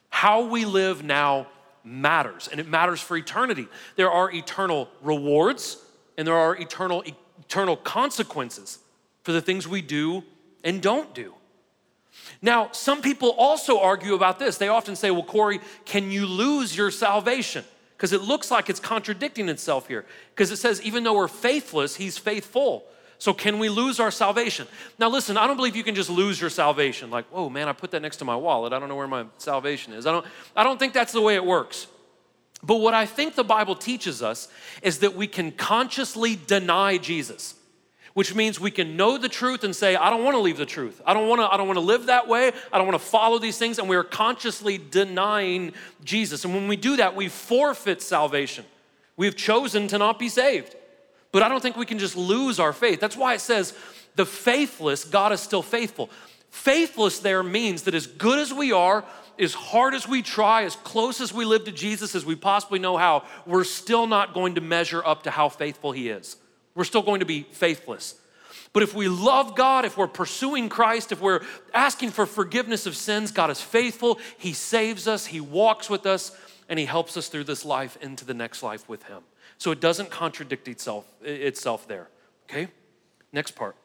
How 0.09 0.45
we 0.45 0.65
live 0.65 1.03
now 1.03 1.47
matters, 1.83 2.47
and 2.47 2.59
it 2.59 2.67
matters 2.67 3.01
for 3.01 3.17
eternity. 3.17 3.67
There 3.95 4.11
are 4.11 4.31
eternal 4.31 4.89
rewards 5.01 5.77
and 6.21 6.27
there 6.27 6.35
are 6.37 6.55
eternal, 6.55 7.03
eternal 7.47 7.75
consequences 7.75 8.77
for 9.23 9.31
the 9.31 9.41
things 9.41 9.67
we 9.67 9.81
do 9.81 10.23
and 10.63 10.79
don't 10.79 11.15
do. 11.15 11.33
Now, 12.43 12.69
some 12.73 13.01
people 13.01 13.31
also 13.31 13.79
argue 13.79 14.13
about 14.13 14.37
this. 14.37 14.59
They 14.59 14.67
often 14.67 14.95
say, 14.95 15.09
Well, 15.09 15.23
Corey, 15.23 15.61
can 15.83 16.11
you 16.11 16.27
lose 16.27 16.77
your 16.77 16.91
salvation? 16.91 17.65
Because 17.97 18.13
it 18.13 18.21
looks 18.21 18.51
like 18.51 18.69
it's 18.69 18.79
contradicting 18.79 19.49
itself 19.49 19.87
here. 19.87 20.05
Because 20.35 20.51
it 20.51 20.57
says, 20.57 20.79
even 20.83 21.03
though 21.03 21.15
we're 21.15 21.27
faithless, 21.27 21.95
he's 21.95 22.19
faithful. 22.19 22.83
So, 23.17 23.33
can 23.33 23.57
we 23.57 23.69
lose 23.69 23.99
our 23.99 24.11
salvation? 24.11 24.67
Now, 24.99 25.09
listen, 25.09 25.37
I 25.37 25.47
don't 25.47 25.57
believe 25.57 25.75
you 25.75 25.83
can 25.83 25.95
just 25.95 26.11
lose 26.11 26.39
your 26.39 26.51
salvation. 26.51 27.09
Like, 27.09 27.25
oh 27.33 27.49
man, 27.49 27.67
I 27.67 27.73
put 27.73 27.89
that 27.91 28.03
next 28.03 28.17
to 28.17 28.25
my 28.25 28.35
wallet. 28.35 28.73
I 28.73 28.79
don't 28.79 28.89
know 28.89 28.95
where 28.95 29.07
my 29.07 29.25
salvation 29.39 29.93
is. 29.93 30.05
I 30.05 30.11
don't, 30.11 30.25
I 30.55 30.63
don't 30.63 30.77
think 30.77 30.93
that's 30.93 31.13
the 31.13 31.21
way 31.21 31.33
it 31.33 31.43
works. 31.43 31.87
But 32.63 32.77
what 32.77 32.93
I 32.93 33.05
think 33.05 33.35
the 33.35 33.43
Bible 33.43 33.75
teaches 33.75 34.21
us 34.21 34.47
is 34.81 34.99
that 34.99 35.15
we 35.15 35.27
can 35.27 35.51
consciously 35.51 36.39
deny 36.47 36.97
Jesus, 36.97 37.55
which 38.13 38.35
means 38.35 38.59
we 38.59 38.71
can 38.71 38.95
know 38.95 39.17
the 39.17 39.29
truth 39.29 39.63
and 39.63 39.75
say, 39.75 39.95
I 39.95 40.09
don't 40.09 40.23
want 40.23 40.35
to 40.35 40.41
leave 40.41 40.57
the 40.57 40.65
truth. 40.65 41.01
I 41.05 41.13
don't 41.13 41.27
want 41.27 41.41
to, 41.41 41.51
I 41.51 41.57
don't 41.57 41.67
want 41.67 41.77
to 41.77 41.85
live 41.85 42.05
that 42.05 42.27
way. 42.27 42.51
I 42.71 42.77
don't 42.77 42.87
want 42.87 42.99
to 43.01 43.07
follow 43.07 43.39
these 43.39 43.57
things. 43.57 43.79
And 43.79 43.89
we 43.89 43.95
are 43.95 44.03
consciously 44.03 44.77
denying 44.77 45.73
Jesus. 46.03 46.45
And 46.45 46.53
when 46.53 46.67
we 46.67 46.75
do 46.75 46.97
that, 46.97 47.15
we 47.15 47.29
forfeit 47.29 48.01
salvation. 48.01 48.65
We've 49.17 49.35
chosen 49.35 49.87
to 49.87 49.97
not 49.97 50.19
be 50.19 50.29
saved. 50.29 50.75
But 51.31 51.41
I 51.41 51.49
don't 51.49 51.61
think 51.61 51.77
we 51.77 51.85
can 51.85 51.99
just 51.99 52.17
lose 52.17 52.59
our 52.59 52.73
faith. 52.73 52.99
That's 52.99 53.17
why 53.17 53.33
it 53.33 53.41
says, 53.41 53.73
the 54.15 54.25
faithless, 54.25 55.05
God 55.05 55.31
is 55.31 55.39
still 55.39 55.61
faithful. 55.63 56.09
Faithless 56.49 57.19
there 57.19 57.43
means 57.43 57.83
that 57.83 57.95
as 57.95 58.07
good 58.07 58.37
as 58.37 58.53
we 58.53 58.73
are, 58.73 59.05
as 59.39 59.53
hard 59.53 59.93
as 59.93 60.07
we 60.07 60.21
try, 60.21 60.63
as 60.63 60.75
close 60.75 61.21
as 61.21 61.33
we 61.33 61.45
live 61.45 61.65
to 61.65 61.71
Jesus 61.71 62.15
as 62.15 62.25
we 62.25 62.35
possibly 62.35 62.79
know 62.79 62.97
how, 62.97 63.23
we're 63.45 63.63
still 63.63 64.07
not 64.07 64.33
going 64.33 64.55
to 64.55 64.61
measure 64.61 65.05
up 65.05 65.23
to 65.23 65.31
how 65.31 65.49
faithful 65.49 65.91
He 65.91 66.09
is. 66.09 66.37
We're 66.75 66.83
still 66.83 67.01
going 67.01 67.19
to 67.19 67.25
be 67.25 67.43
faithless. 67.51 68.15
But 68.73 68.83
if 68.83 68.95
we 68.95 69.09
love 69.09 69.55
God, 69.55 69.83
if 69.83 69.97
we're 69.97 70.07
pursuing 70.07 70.69
Christ, 70.69 71.11
if 71.11 71.19
we're 71.19 71.41
asking 71.73 72.11
for 72.11 72.25
forgiveness 72.25 72.85
of 72.85 72.95
sins, 72.95 73.31
God 73.31 73.49
is 73.49 73.59
faithful. 73.59 74.19
He 74.37 74.53
saves 74.53 75.07
us, 75.07 75.25
He 75.25 75.41
walks 75.41 75.89
with 75.89 76.05
us, 76.05 76.35
and 76.69 76.79
He 76.79 76.85
helps 76.85 77.17
us 77.17 77.27
through 77.27 77.43
this 77.43 77.65
life 77.65 77.97
into 78.01 78.23
the 78.23 78.33
next 78.33 78.63
life 78.63 78.87
with 78.87 79.03
Him. 79.03 79.23
So 79.57 79.71
it 79.71 79.81
doesn't 79.81 80.09
contradict 80.09 80.67
itself, 80.67 81.05
itself 81.21 81.87
there. 81.87 82.07
Okay? 82.49 82.69
Next 83.33 83.51
part. 83.51 83.75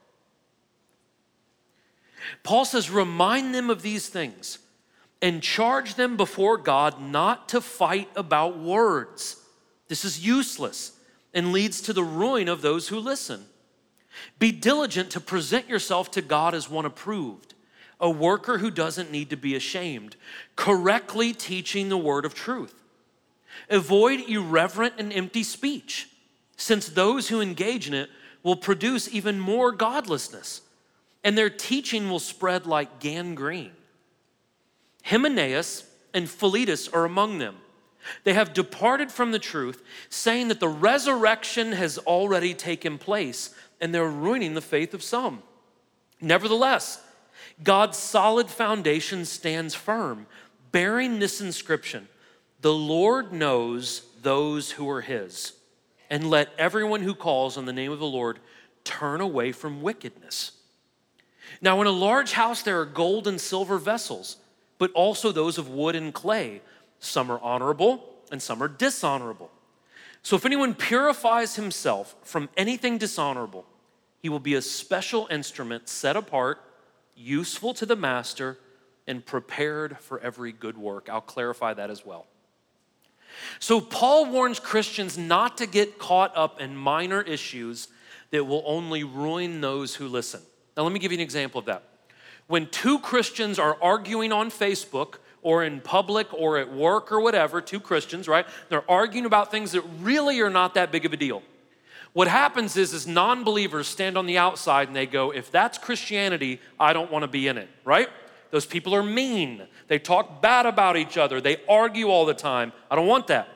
Paul 2.43 2.65
says, 2.65 2.91
remind 2.91 3.55
them 3.55 3.71
of 3.71 3.83
these 3.83 4.09
things 4.09 4.59
and 5.23 5.43
charge 5.43 5.95
them 5.95 6.17
before 6.17 6.59
God 6.59 7.01
not 7.01 7.49
to 7.51 7.61
fight 7.61 8.11
about 8.17 8.59
words. 8.59 9.37
This 9.89 10.05
is 10.05 10.25
useless 10.25 10.93
and 11.33 11.53
leads 11.53 11.81
to 11.83 11.93
the 11.93 12.05
ruin 12.05 12.49
of 12.49 12.63
those 12.63 12.89
who 12.89 12.99
listen. 12.99 13.47
Be 14.39 14.53
diligent 14.53 15.11
to 15.11 15.21
present 15.21 15.69
yourself 15.69 16.11
to 16.13 16.23
God 16.23 16.55
as 16.55 16.71
one 16.71 16.87
approved, 16.87 17.55
a 18.01 18.11
worker 18.11 18.59
who 18.59 18.71
doesn't 18.71 19.11
need 19.11 19.31
to 19.31 19.37
be 19.37 19.55
ashamed, 19.55 20.17
correctly 20.57 21.33
teaching 21.33 21.89
the 21.89 21.99
word 21.99 22.25
of 22.25 22.35
truth. 22.35 22.83
Avoid 23.69 24.21
irreverent 24.29 24.95
and 24.99 25.13
empty 25.13 25.43
speech, 25.43 26.09
since 26.57 26.89
those 26.89 27.29
who 27.29 27.41
engage 27.41 27.89
in 27.89 27.95
it 27.95 28.11
will 28.43 28.57
produce 28.57 29.13
even 29.13 29.39
more 29.39 29.73
godlessness, 29.73 30.63
and 31.25 31.37
their 31.37 31.51
teaching 31.51 32.09
will 32.09 32.19
spread 32.19 32.67
like 32.67 33.01
gangrene. 33.01 33.76
Hymenaeus 35.09 35.85
and 36.13 36.29
Philetus 36.29 36.89
are 36.89 37.05
among 37.05 37.39
them. 37.39 37.57
They 38.25 38.35
have 38.35 38.53
departed 38.53 39.11
from 39.11 39.33
the 39.33 39.39
truth, 39.39 39.83
saying 40.09 40.49
that 40.49 40.61
the 40.61 40.69
resurrection 40.69 41.73
has 41.73 41.99
already 41.99 42.55
taken 42.55 42.99
place, 42.99 43.55
and 43.81 43.95
they're 43.95 44.09
ruining 44.09 44.55
the 44.55 44.61
faith 44.61 44.95
of 44.95 45.03
some. 45.03 45.43
Nevertheless, 46.21 47.03
God's 47.63 47.99
solid 47.99 48.49
foundation 48.49 49.25
stands 49.25 49.75
firm, 49.75 50.27
bearing 50.73 51.19
this 51.19 51.41
inscription 51.41 52.09
the 52.63 52.73
Lord 52.73 53.33
knows 53.33 54.03
those 54.23 54.73
who 54.73 54.89
are 54.89 55.03
his, 55.03 55.53
and 56.11 56.31
let 56.31 56.53
everyone 56.59 57.03
who 57.03 57.15
calls 57.15 57.57
on 57.57 57.67
the 57.67 57.73
name 57.73 57.93
of 57.93 57.99
the 57.99 58.07
Lord 58.07 58.41
turn 58.83 59.21
away 59.21 59.53
from 59.53 59.83
wickedness. 59.83 60.53
Now, 61.61 61.81
in 61.81 61.87
a 61.87 61.93
large 61.93 62.33
house, 62.33 62.63
there 62.63 62.81
are 62.81 62.87
gold 62.87 63.29
and 63.29 63.41
silver 63.41 63.79
vessels, 63.79 64.39
but 64.79 64.91
also 64.93 65.33
those 65.33 65.59
of 65.59 65.69
wood 65.69 65.97
and 65.97 66.13
clay. 66.13 66.61
Some 66.99 67.31
are 67.31 67.41
honorable 67.41 68.05
and 68.31 68.41
some 68.43 68.63
are 68.63 68.69
dishonorable. 68.69 69.51
So 70.23 70.35
if 70.35 70.45
anyone 70.45 70.75
purifies 70.75 71.57
himself 71.57 72.17
from 72.23 72.49
anything 72.57 72.99
dishonorable, 72.99 73.65
he 74.21 74.29
will 74.29 74.41
be 74.41 74.55
a 74.55 74.63
special 74.63 75.29
instrument 75.31 75.89
set 75.89 76.17
apart, 76.17 76.61
useful 77.15 77.75
to 77.75 77.87
the 77.87 77.95
master, 77.95 78.59
and 79.07 79.25
prepared 79.25 79.99
for 79.99 80.19
every 80.19 80.51
good 80.51 80.77
work. 80.77 81.09
I'll 81.09 81.21
clarify 81.21 81.75
that 81.75 81.91
as 81.91 82.05
well. 82.05 82.27
So, 83.59 83.81
Paul 83.81 84.27
warns 84.27 84.59
Christians 84.59 85.17
not 85.19 85.59
to 85.59 85.67
get 85.67 85.99
caught 85.99 86.37
up 86.37 86.61
in 86.61 86.77
minor 86.77 87.21
issues 87.23 87.89
that 88.31 88.45
will 88.45 88.63
only 88.67 89.05
ruin 89.05 89.61
those 89.61 89.95
who 89.95 90.09
listen. 90.09 90.41
Now, 90.77 90.83
let 90.83 90.93
me 90.93 90.99
give 90.99 91.13
you 91.13 91.19
an 91.19 91.23
example 91.23 91.59
of 91.59 91.67
that. 91.67 91.85
When 92.47 92.69
two 92.69 92.99
Christians 92.99 93.59
are 93.59 93.77
arguing 93.83 94.33
on 94.33 94.51
Facebook 94.51 95.17
or 95.43 95.65
in 95.65 95.81
public 95.81 96.33
or 96.33 96.59
at 96.59 96.73
work 96.73 97.11
or 97.11 97.21
whatever, 97.21 97.61
two 97.61 97.81
Christians, 97.81 98.29
right? 98.29 98.47
They're 98.69 98.89
arguing 98.91 99.27
about 99.27 99.51
things 99.51 99.73
that 99.73 99.83
really 100.01 100.41
are 100.41 100.51
not 100.51 100.75
that 100.75 100.93
big 100.93 101.05
of 101.05 101.13
a 101.13 101.17
deal. 101.17 101.43
What 102.13 102.29
happens 102.29 102.77
is, 102.77 102.95
is 102.95 103.07
non-believers 103.07 103.87
stand 103.87 104.17
on 104.17 104.27
the 104.27 104.39
outside 104.39 104.89
and 104.89 104.97
they 104.97 105.07
go, 105.07 105.33
if 105.33 105.51
that's 105.51 105.77
Christianity, 105.77 106.61
I 106.81 106.93
don't 106.93 107.11
want 107.11 107.25
to 107.25 107.29
be 107.29 107.47
in 107.47 107.59
it, 107.59 107.69
right? 107.85 108.09
Those 108.51 108.65
people 108.65 108.95
are 108.95 109.03
mean. 109.03 109.67
They 109.89 109.99
talk 109.99 110.41
bad 110.41 110.67
about 110.67 110.97
each 110.97 111.19
other. 111.19 111.41
They 111.41 111.59
argue 111.69 112.09
all 112.09 112.25
the 112.25 112.35
time. 112.35 112.73
I 112.91 112.97
don't 112.97 113.07
want 113.07 113.27
that. 113.27 113.49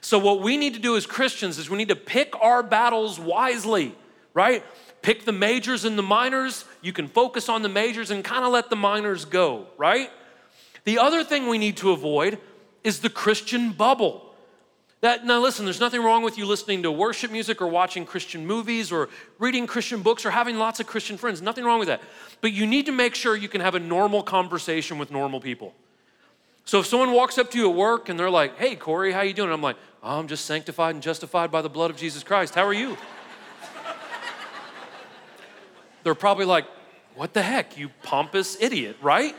So, 0.00 0.18
what 0.18 0.40
we 0.40 0.56
need 0.56 0.74
to 0.74 0.80
do 0.80 0.96
as 0.96 1.04
Christians 1.04 1.58
is 1.58 1.68
we 1.68 1.76
need 1.76 1.88
to 1.88 1.96
pick 1.96 2.34
our 2.40 2.62
battles 2.62 3.18
wisely, 3.18 3.94
right? 4.34 4.64
Pick 5.02 5.24
the 5.24 5.32
majors 5.32 5.84
and 5.84 5.98
the 5.98 6.02
minors. 6.02 6.64
You 6.82 6.92
can 6.92 7.08
focus 7.08 7.48
on 7.48 7.62
the 7.62 7.68
majors 7.68 8.10
and 8.10 8.22
kind 8.22 8.44
of 8.44 8.52
let 8.52 8.70
the 8.70 8.76
minors 8.76 9.24
go, 9.24 9.66
right? 9.78 10.10
The 10.84 10.98
other 10.98 11.24
thing 11.24 11.48
we 11.48 11.58
need 11.58 11.78
to 11.78 11.90
avoid 11.92 12.38
is 12.84 13.00
the 13.00 13.10
Christian 13.10 13.72
bubble. 13.72 14.26
That, 15.00 15.24
now, 15.24 15.40
listen, 15.40 15.64
there's 15.64 15.80
nothing 15.80 16.02
wrong 16.02 16.22
with 16.22 16.36
you 16.36 16.44
listening 16.44 16.82
to 16.82 16.92
worship 16.92 17.30
music 17.30 17.62
or 17.62 17.66
watching 17.66 18.04
Christian 18.04 18.46
movies 18.46 18.92
or 18.92 19.08
reading 19.38 19.66
Christian 19.66 20.02
books 20.02 20.26
or 20.26 20.30
having 20.30 20.58
lots 20.58 20.78
of 20.78 20.86
Christian 20.86 21.16
friends. 21.16 21.40
Nothing 21.40 21.64
wrong 21.64 21.78
with 21.78 21.88
that. 21.88 22.02
But 22.42 22.52
you 22.52 22.66
need 22.66 22.84
to 22.86 22.92
make 22.92 23.14
sure 23.14 23.34
you 23.34 23.48
can 23.48 23.62
have 23.62 23.74
a 23.74 23.80
normal 23.80 24.22
conversation 24.22 24.98
with 24.98 25.10
normal 25.10 25.40
people. 25.40 25.72
So 26.66 26.80
if 26.80 26.86
someone 26.86 27.12
walks 27.12 27.38
up 27.38 27.50
to 27.52 27.58
you 27.58 27.70
at 27.70 27.74
work 27.74 28.10
and 28.10 28.20
they're 28.20 28.30
like, 28.30 28.58
hey, 28.58 28.76
Corey, 28.76 29.12
how 29.12 29.22
you 29.22 29.32
doing? 29.32 29.48
And 29.48 29.54
I'm 29.54 29.62
like, 29.62 29.76
oh, 30.02 30.18
I'm 30.18 30.28
just 30.28 30.44
sanctified 30.44 30.94
and 30.94 31.02
justified 31.02 31.50
by 31.50 31.62
the 31.62 31.70
blood 31.70 31.90
of 31.90 31.96
Jesus 31.96 32.22
Christ. 32.22 32.54
How 32.54 32.66
are 32.66 32.74
you? 32.74 32.98
They're 36.02 36.14
probably 36.14 36.44
like, 36.44 36.66
what 37.14 37.34
the 37.34 37.42
heck, 37.42 37.76
you 37.76 37.90
pompous 38.02 38.56
idiot, 38.60 38.96
right? 39.02 39.34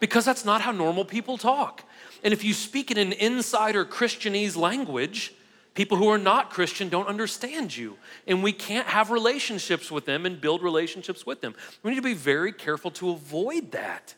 because 0.00 0.24
that's 0.24 0.44
not 0.44 0.62
how 0.62 0.72
normal 0.72 1.04
people 1.04 1.38
talk. 1.38 1.84
And 2.24 2.32
if 2.32 2.42
you 2.42 2.52
speak 2.52 2.90
in 2.90 2.98
an 2.98 3.12
insider 3.12 3.84
Christianese 3.84 4.56
language, 4.56 5.32
people 5.74 5.96
who 5.96 6.08
are 6.08 6.18
not 6.18 6.50
Christian 6.50 6.88
don't 6.88 7.06
understand 7.06 7.76
you. 7.76 7.96
And 8.26 8.42
we 8.42 8.52
can't 8.52 8.88
have 8.88 9.10
relationships 9.10 9.90
with 9.90 10.06
them 10.06 10.26
and 10.26 10.40
build 10.40 10.62
relationships 10.62 11.24
with 11.24 11.40
them. 11.40 11.54
We 11.82 11.90
need 11.90 11.96
to 11.96 12.02
be 12.02 12.14
very 12.14 12.52
careful 12.52 12.90
to 12.92 13.10
avoid 13.10 13.70
that 13.72 14.14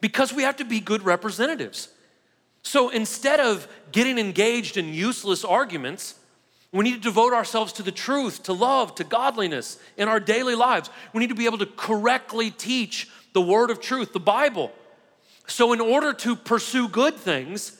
because 0.00 0.32
we 0.32 0.42
have 0.42 0.56
to 0.56 0.64
be 0.64 0.80
good 0.80 1.02
representatives. 1.02 1.88
So 2.62 2.88
instead 2.88 3.40
of 3.40 3.68
getting 3.92 4.18
engaged 4.18 4.76
in 4.76 4.92
useless 4.92 5.44
arguments, 5.44 6.16
we 6.72 6.84
need 6.84 6.94
to 6.94 7.00
devote 7.00 7.32
ourselves 7.32 7.72
to 7.74 7.82
the 7.82 7.92
truth, 7.92 8.44
to 8.44 8.52
love, 8.52 8.94
to 8.96 9.04
godliness 9.04 9.78
in 9.96 10.08
our 10.08 10.20
daily 10.20 10.54
lives. 10.54 10.88
We 11.12 11.20
need 11.20 11.30
to 11.30 11.34
be 11.34 11.46
able 11.46 11.58
to 11.58 11.66
correctly 11.66 12.50
teach 12.50 13.08
the 13.32 13.40
word 13.40 13.70
of 13.70 13.80
truth, 13.80 14.12
the 14.12 14.20
Bible. 14.20 14.72
So, 15.46 15.72
in 15.72 15.80
order 15.80 16.12
to 16.12 16.36
pursue 16.36 16.88
good 16.88 17.16
things, 17.16 17.76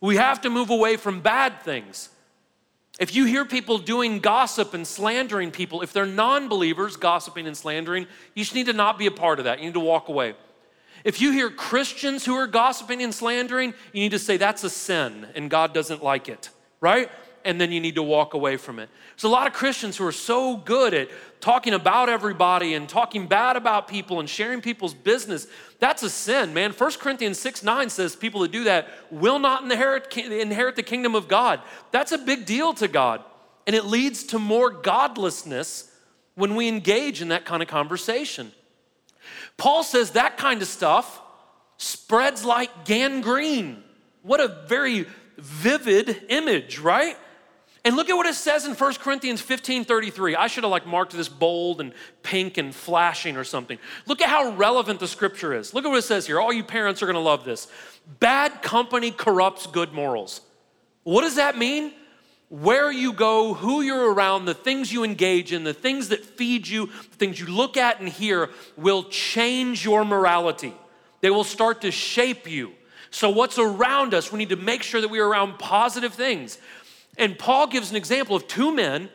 we 0.00 0.16
have 0.16 0.40
to 0.40 0.50
move 0.50 0.70
away 0.70 0.96
from 0.96 1.20
bad 1.20 1.62
things. 1.62 2.08
If 2.98 3.14
you 3.14 3.24
hear 3.24 3.44
people 3.44 3.78
doing 3.78 4.18
gossip 4.18 4.74
and 4.74 4.86
slandering 4.86 5.52
people, 5.52 5.82
if 5.82 5.92
they're 5.92 6.04
non 6.04 6.48
believers 6.48 6.96
gossiping 6.96 7.46
and 7.46 7.56
slandering, 7.56 8.06
you 8.34 8.42
just 8.42 8.54
need 8.54 8.66
to 8.66 8.72
not 8.72 8.98
be 8.98 9.06
a 9.06 9.12
part 9.12 9.38
of 9.38 9.44
that. 9.44 9.60
You 9.60 9.66
need 9.66 9.74
to 9.74 9.80
walk 9.80 10.08
away. 10.08 10.34
If 11.04 11.20
you 11.20 11.32
hear 11.32 11.50
Christians 11.50 12.24
who 12.24 12.34
are 12.34 12.46
gossiping 12.46 13.02
and 13.02 13.14
slandering, 13.14 13.74
you 13.92 14.02
need 14.02 14.12
to 14.12 14.18
say 14.18 14.36
that's 14.36 14.62
a 14.64 14.70
sin 14.70 15.26
and 15.34 15.50
God 15.50 15.72
doesn't 15.72 16.02
like 16.02 16.28
it, 16.28 16.50
right? 16.80 17.10
And 17.44 17.60
then 17.60 17.72
you 17.72 17.80
need 17.80 17.94
to 17.96 18.02
walk 18.02 18.34
away 18.34 18.56
from 18.56 18.78
it. 18.78 18.88
There's 19.14 19.24
a 19.24 19.28
lot 19.28 19.46
of 19.46 19.52
Christians 19.52 19.96
who 19.96 20.06
are 20.06 20.12
so 20.12 20.56
good 20.56 20.94
at 20.94 21.08
talking 21.40 21.74
about 21.74 22.08
everybody 22.08 22.74
and 22.74 22.88
talking 22.88 23.26
bad 23.26 23.56
about 23.56 23.88
people 23.88 24.20
and 24.20 24.28
sharing 24.28 24.60
people's 24.60 24.94
business. 24.94 25.46
That's 25.78 26.02
a 26.02 26.10
sin, 26.10 26.54
man. 26.54 26.72
1 26.72 26.92
Corinthians 26.92 27.38
6 27.38 27.62
9 27.62 27.90
says 27.90 28.16
people 28.16 28.40
that 28.42 28.52
do 28.52 28.64
that 28.64 28.88
will 29.10 29.38
not 29.38 29.62
inherit, 29.62 30.16
inherit 30.16 30.76
the 30.76 30.82
kingdom 30.82 31.14
of 31.14 31.28
God. 31.28 31.60
That's 31.90 32.12
a 32.12 32.18
big 32.18 32.46
deal 32.46 32.72
to 32.74 32.88
God. 32.88 33.22
And 33.66 33.76
it 33.76 33.84
leads 33.84 34.24
to 34.24 34.38
more 34.38 34.70
godlessness 34.70 35.90
when 36.34 36.54
we 36.54 36.68
engage 36.68 37.22
in 37.22 37.28
that 37.28 37.44
kind 37.44 37.62
of 37.62 37.68
conversation. 37.68 38.52
Paul 39.56 39.82
says 39.82 40.12
that 40.12 40.36
kind 40.36 40.62
of 40.62 40.68
stuff 40.68 41.20
spreads 41.76 42.44
like 42.44 42.84
gangrene. 42.84 43.82
What 44.22 44.40
a 44.40 44.48
very 44.66 45.06
vivid 45.36 46.24
image, 46.28 46.78
right? 46.78 47.16
And 47.84 47.96
look 47.96 48.08
at 48.08 48.14
what 48.14 48.26
it 48.26 48.34
says 48.34 48.64
in 48.64 48.74
1 48.74 48.94
Corinthians 48.94 49.40
15 49.40 49.84
33. 49.84 50.36
I 50.36 50.46
should 50.46 50.62
have 50.62 50.70
like 50.70 50.86
marked 50.86 51.12
this 51.12 51.28
bold 51.28 51.80
and 51.80 51.92
pink 52.22 52.56
and 52.56 52.72
flashing 52.72 53.36
or 53.36 53.44
something. 53.44 53.78
Look 54.06 54.22
at 54.22 54.28
how 54.28 54.52
relevant 54.52 55.00
the 55.00 55.08
scripture 55.08 55.52
is. 55.52 55.74
Look 55.74 55.84
at 55.84 55.88
what 55.88 55.98
it 55.98 56.02
says 56.02 56.26
here. 56.26 56.40
All 56.40 56.52
you 56.52 56.62
parents 56.62 57.02
are 57.02 57.06
gonna 57.06 57.18
love 57.18 57.44
this. 57.44 57.66
Bad 58.20 58.62
company 58.62 59.10
corrupts 59.10 59.66
good 59.66 59.92
morals. 59.92 60.42
What 61.02 61.22
does 61.22 61.36
that 61.36 61.58
mean? 61.58 61.92
Where 62.48 62.92
you 62.92 63.14
go, 63.14 63.54
who 63.54 63.80
you're 63.80 64.12
around, 64.12 64.44
the 64.44 64.54
things 64.54 64.92
you 64.92 65.04
engage 65.04 65.52
in, 65.52 65.64
the 65.64 65.74
things 65.74 66.10
that 66.10 66.24
feed 66.24 66.68
you, 66.68 66.86
the 66.86 67.16
things 67.16 67.40
you 67.40 67.46
look 67.46 67.76
at 67.76 67.98
and 67.98 68.08
hear 68.08 68.50
will 68.76 69.04
change 69.04 69.84
your 69.84 70.04
morality. 70.04 70.74
They 71.22 71.30
will 71.30 71.44
start 71.44 71.80
to 71.80 71.90
shape 71.90 72.48
you. 72.48 72.72
So, 73.10 73.28
what's 73.30 73.58
around 73.58 74.14
us, 74.14 74.32
we 74.32 74.38
need 74.38 74.50
to 74.50 74.56
make 74.56 74.82
sure 74.82 75.00
that 75.00 75.08
we 75.08 75.18
are 75.18 75.28
around 75.28 75.58
positive 75.58 76.14
things. 76.14 76.58
And 77.18 77.38
Paul 77.38 77.66
gives 77.66 77.90
an 77.90 77.96
example 77.96 78.36
of 78.36 78.48
two 78.48 78.74
men 78.74 79.10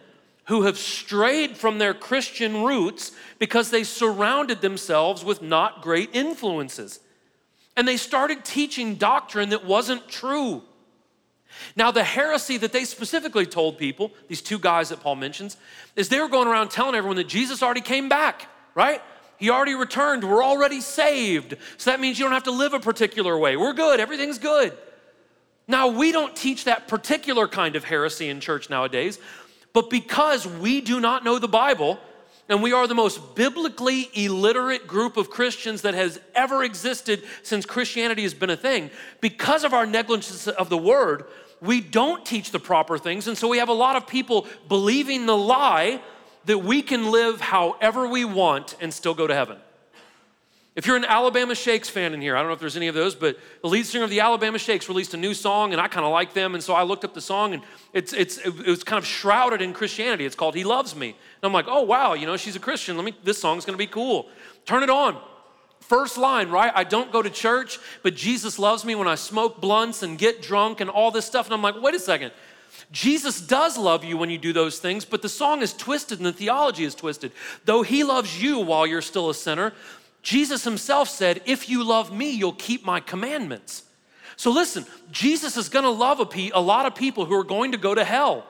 who 0.45 0.63
have 0.63 0.77
strayed 0.77 1.57
from 1.57 1.77
their 1.77 1.93
Christian 1.93 2.63
roots 2.63 3.11
because 3.37 3.69
they 3.69 3.83
surrounded 3.83 4.61
themselves 4.61 5.25
with 5.25 5.41
not 5.41 5.81
great 5.81 6.09
influences. 6.13 6.99
And 7.75 7.87
they 7.87 7.97
started 7.97 8.45
teaching 8.45 8.95
doctrine 8.95 9.49
that 9.49 9.65
wasn't 9.65 10.07
true. 10.07 10.63
Now, 11.75 11.91
the 11.91 12.03
heresy 12.03 12.57
that 12.57 12.71
they 12.71 12.85
specifically 12.85 13.45
told 13.45 13.77
people, 13.77 14.11
these 14.27 14.41
two 14.41 14.59
guys 14.59 14.89
that 14.89 15.01
Paul 15.01 15.15
mentions, 15.15 15.57
is 15.95 16.07
they 16.07 16.19
were 16.19 16.29
going 16.29 16.47
around 16.47 16.69
telling 16.69 16.95
everyone 16.95 17.17
that 17.17 17.27
Jesus 17.27 17.61
already 17.61 17.81
came 17.81 18.09
back, 18.09 18.47
right? 18.73 19.01
He 19.37 19.49
already 19.49 19.75
returned. 19.75 20.23
We're 20.23 20.43
already 20.43 20.81
saved. 20.81 21.55
So 21.77 21.91
that 21.91 21.99
means 21.99 22.17
you 22.17 22.25
don't 22.25 22.33
have 22.33 22.43
to 22.43 22.51
live 22.51 22.73
a 22.73 22.79
particular 22.79 23.37
way. 23.37 23.57
We're 23.57 23.73
good. 23.73 23.99
Everything's 23.99 24.39
good. 24.39 24.75
Now, 25.67 25.87
we 25.89 26.11
don't 26.11 26.35
teach 26.35 26.63
that 26.63 26.87
particular 26.87 27.47
kind 27.47 27.75
of 27.75 27.83
heresy 27.83 28.29
in 28.29 28.39
church 28.39 28.69
nowadays, 28.69 29.19
but 29.73 29.89
because 29.89 30.47
we 30.47 30.81
do 30.81 30.99
not 30.99 31.23
know 31.23 31.39
the 31.39 31.47
Bible, 31.47 31.99
and 32.49 32.63
we 32.63 32.71
are 32.71 32.87
the 32.87 32.95
most 32.95 33.35
biblically 33.35 34.09
illiterate 34.13 34.87
group 34.87 35.17
of 35.17 35.29
Christians 35.29 35.81
that 35.81 35.93
has 35.93 36.19
ever 36.33 36.63
existed 36.63 37.23
since 37.43 37.65
Christianity 37.65 38.23
has 38.23 38.33
been 38.33 38.49
a 38.49 38.55
thing, 38.55 38.89
because 39.19 39.65
of 39.65 39.73
our 39.73 39.85
negligence 39.85 40.47
of 40.47 40.69
the 40.69 40.77
word, 40.77 41.25
we 41.61 41.81
don't 41.81 42.25
teach 42.25 42.51
the 42.51 42.59
proper 42.59 42.97
things. 42.97 43.27
And 43.27 43.37
so 43.37 43.47
we 43.47 43.57
have 43.57 43.69
a 43.69 43.73
lot 43.73 43.95
of 43.95 44.07
people 44.07 44.47
believing 44.69 45.25
the 45.25 45.35
lie 45.35 46.01
that 46.45 46.59
we 46.59 46.81
can 46.81 47.11
live 47.11 47.41
however 47.41 48.07
we 48.07 48.23
want 48.23 48.77
and 48.79 48.93
still 48.93 49.13
go 49.13 49.27
to 49.27 49.33
heaven. 49.33 49.57
If 50.77 50.85
you're 50.85 50.95
an 50.95 51.05
Alabama 51.05 51.55
Shakes 51.55 51.89
fan 51.89 52.13
in 52.13 52.21
here, 52.21 52.37
I 52.37 52.39
don't 52.39 52.49
know 52.49 52.53
if 52.53 52.59
there's 52.59 52.77
any 52.77 52.87
of 52.87 52.93
those, 52.93 53.15
but 53.15 53.39
the 53.63 53.67
lead 53.67 53.87
singer 53.87 54.03
of 54.03 54.11
the 54.11 54.19
Alabama 54.19 54.59
Shakes 54.59 54.87
released 54.87 55.11
a 55.15 55.17
new 55.17 55.33
song, 55.33 55.71
and 55.71 55.81
I 55.81 55.87
kind 55.87 56.05
of 56.05 56.11
like 56.11 56.35
them, 56.35 56.53
and 56.53 56.63
so 56.63 56.75
I 56.75 56.83
looked 56.83 57.03
up 57.03 57.15
the 57.15 57.21
song, 57.21 57.55
and 57.55 57.63
it's 57.93 58.13
it's 58.13 58.37
it 58.37 58.67
was 58.67 58.83
kind 58.83 58.99
of 58.99 59.05
shrouded 59.07 59.59
in 59.59 59.73
Christianity. 59.73 60.23
It's 60.23 60.35
called 60.35 60.53
"He 60.53 60.63
Loves 60.63 60.95
Me," 60.95 61.07
and 61.07 61.15
I'm 61.41 61.51
like, 61.51 61.65
oh 61.67 61.81
wow, 61.81 62.13
you 62.13 62.27
know, 62.27 62.37
she's 62.37 62.55
a 62.55 62.59
Christian. 62.59 62.95
Let 62.95 63.05
me, 63.05 63.13
this 63.23 63.39
song's 63.39 63.65
gonna 63.65 63.79
be 63.79 63.87
cool. 63.87 64.29
Turn 64.67 64.83
it 64.83 64.91
on. 64.91 65.19
First 65.79 66.15
line, 66.15 66.49
right? 66.49 66.71
I 66.75 66.83
don't 66.83 67.11
go 67.11 67.23
to 67.23 67.29
church, 67.31 67.79
but 68.03 68.13
Jesus 68.13 68.59
loves 68.59 68.85
me 68.85 68.93
when 68.93 69.07
I 69.07 69.15
smoke 69.15 69.59
blunts 69.59 70.03
and 70.03 70.15
get 70.15 70.43
drunk 70.43 70.79
and 70.79 70.91
all 70.91 71.09
this 71.09 71.25
stuff, 71.25 71.47
and 71.47 71.55
I'm 71.55 71.63
like, 71.63 71.81
wait 71.81 71.95
a 71.95 71.99
second. 71.99 72.33
Jesus 72.91 73.41
does 73.41 73.77
love 73.79 74.03
you 74.03 74.15
when 74.15 74.29
you 74.29 74.37
do 74.37 74.53
those 74.53 74.77
things, 74.77 75.05
but 75.05 75.23
the 75.23 75.29
song 75.29 75.61
is 75.61 75.73
twisted 75.73 76.19
and 76.19 76.25
the 76.25 76.31
theology 76.31 76.83
is 76.83 76.93
twisted. 76.93 77.31
Though 77.65 77.81
he 77.81 78.03
loves 78.03 78.41
you 78.41 78.59
while 78.59 78.85
you're 78.85 79.01
still 79.01 79.29
a 79.29 79.33
sinner, 79.33 79.73
Jesus 80.21 80.63
himself 80.63 81.09
said, 81.09 81.41
If 81.45 81.69
you 81.69 81.83
love 81.83 82.11
me, 82.11 82.31
you'll 82.31 82.53
keep 82.53 82.85
my 82.85 82.99
commandments. 82.99 83.83
So 84.35 84.51
listen, 84.51 84.85
Jesus 85.11 85.57
is 85.57 85.69
gonna 85.69 85.89
love 85.89 86.19
a, 86.19 86.61
lot 86.61 86.85
of 86.85 86.95
people 86.95 87.25
who 87.25 87.33
are 87.33 87.43
going 87.43 87.71
to 87.71 87.77
go 87.77 87.95
to 87.95 88.03
hell. 88.03 88.45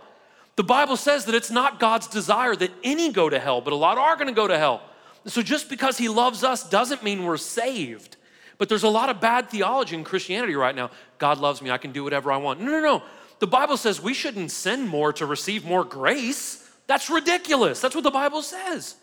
The 0.57 0.63
Bible 0.63 0.97
says 0.97 1.25
that 1.25 1.35
it's 1.35 1.51
not 1.51 1.79
God's 1.79 2.07
desire 2.07 2.55
that 2.55 2.71
any 2.83 3.11
go 3.11 3.29
to 3.29 3.39
hell, 3.39 3.61
but 3.61 3.73
a 3.73 3.75
lot 3.75 3.97
are 3.97 4.17
gonna 4.17 4.33
go 4.33 4.47
to 4.47 4.57
hell. 4.57 4.81
So 5.25 5.41
just 5.41 5.69
because 5.69 5.97
he 5.97 6.09
loves 6.09 6.43
us 6.43 6.67
doesn't 6.67 7.03
mean 7.03 7.23
we're 7.23 7.37
saved. 7.37 8.17
But 8.57 8.69
there's 8.69 8.83
a 8.83 8.89
lot 8.89 9.09
of 9.09 9.21
bad 9.21 9.49
theology 9.49 9.95
in 9.95 10.03
Christianity 10.03 10.55
right 10.55 10.75
now. 10.75 10.89
God 11.19 11.37
loves 11.37 11.61
me, 11.61 11.69
I 11.69 11.77
can 11.77 11.91
do 11.91 12.03
whatever 12.03 12.31
I 12.31 12.37
want. 12.37 12.59
No, 12.59 12.71
no, 12.71 12.81
no. 12.81 13.03
the 13.39 13.47
Bible 13.47 13.77
says 13.77 14.01
we 14.01 14.13
shouldn't 14.13 14.51
sin 14.51 14.87
more 14.87 15.13
to 15.13 15.25
receive 15.25 15.63
more 15.63 15.83
grace. 15.83 16.67
That's 16.87 17.09
ridiculous. 17.09 17.79
That's 17.79 17.93
what 17.93 18.03
the 18.03 18.11
Bible 18.11 18.41
says. 18.41 18.95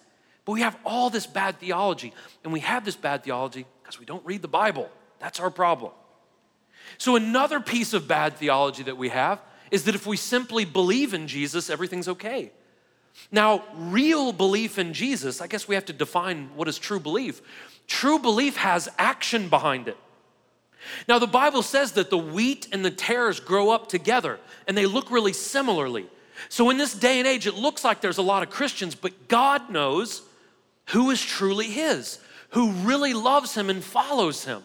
But 0.45 0.53
we 0.53 0.61
have 0.61 0.77
all 0.85 1.11
this 1.11 1.27
bad 1.27 1.59
theology, 1.59 2.13
and 2.43 2.53
we 2.53 2.61
have 2.61 2.85
this 2.85 2.97
bad 2.97 3.25
theology 3.25 3.67
because 3.83 3.99
we 3.99 4.05
don't 4.05 4.25
read 4.27 4.43
the 4.43 4.49
Bible. 4.49 4.91
That's 5.19 5.41
our 5.41 5.51
problem. 5.51 5.93
So, 6.99 7.17
another 7.17 7.61
piece 7.61 7.95
of 7.95 8.07
bad 8.07 8.35
theology 8.37 8.83
that 8.83 8.97
we 8.97 9.09
have 9.09 9.41
is 9.71 9.85
that 9.85 9.95
if 9.95 10.07
we 10.07 10.17
simply 10.17 10.65
believe 10.65 11.15
in 11.15 11.27
Jesus, 11.27 11.71
everything's 11.71 12.09
okay. 12.09 12.53
Now, 13.31 13.65
real 13.75 14.33
belief 14.33 14.79
in 14.79 14.93
Jesus, 14.93 15.41
I 15.41 15.47
guess 15.47 15.67
we 15.67 15.75
have 15.75 15.87
to 15.87 15.93
define 15.93 16.51
what 16.55 16.69
is 16.69 16.79
true 16.79 17.01
belief. 17.01 17.41
True 17.87 18.19
belief 18.19 18.57
has 18.57 18.89
action 18.99 19.49
behind 19.49 19.89
it. 19.89 19.97
Now, 21.09 21.19
the 21.19 21.27
Bible 21.27 21.63
says 21.63 21.93
that 21.93 22.11
the 22.11 22.19
wheat 22.19 22.69
and 22.73 22.85
the 22.85 22.91
tares 22.91 23.41
grow 23.41 23.71
up 23.71 23.89
together 23.89 24.39
and 24.69 24.77
they 24.77 24.87
look 24.87 25.11
really 25.11 25.33
similarly. 25.33 26.07
So, 26.49 26.69
in 26.71 26.77
this 26.77 26.95
day 26.95 27.19
and 27.19 27.27
age, 27.27 27.47
it 27.47 27.55
looks 27.55 27.85
like 27.85 28.01
there's 28.01 28.19
a 28.19 28.23
lot 28.23 28.43
of 28.43 28.51
Christians, 28.51 28.95
but 28.95 29.29
God 29.29 29.71
knows 29.71 30.23
who 30.87 31.11
is 31.11 31.23
truly 31.23 31.67
His, 31.67 32.19
who 32.51 32.71
really 32.71 33.15
loves 33.15 33.55
Him 33.55 33.71
and 33.71 33.83
follows 33.83 34.45
Him. 34.45 34.63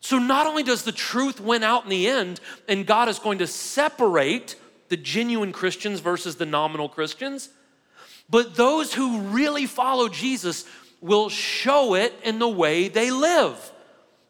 So, 0.00 0.18
not 0.18 0.46
only 0.46 0.62
does 0.62 0.82
the 0.82 0.92
truth 0.92 1.40
win 1.40 1.62
out 1.62 1.84
in 1.84 1.90
the 1.90 2.08
end, 2.08 2.40
and 2.68 2.86
God 2.86 3.08
is 3.08 3.18
going 3.18 3.38
to 3.38 3.46
separate 3.46 4.56
the 4.88 4.96
genuine 4.96 5.52
Christians 5.52 6.00
versus 6.00 6.36
the 6.36 6.46
nominal 6.46 6.88
Christians, 6.88 7.48
but 8.28 8.56
those 8.56 8.92
who 8.92 9.20
really 9.20 9.66
follow 9.66 10.08
Jesus 10.08 10.66
will 11.00 11.28
show 11.28 11.94
it 11.94 12.14
in 12.24 12.38
the 12.38 12.48
way 12.48 12.88
they 12.88 13.10
live 13.10 13.72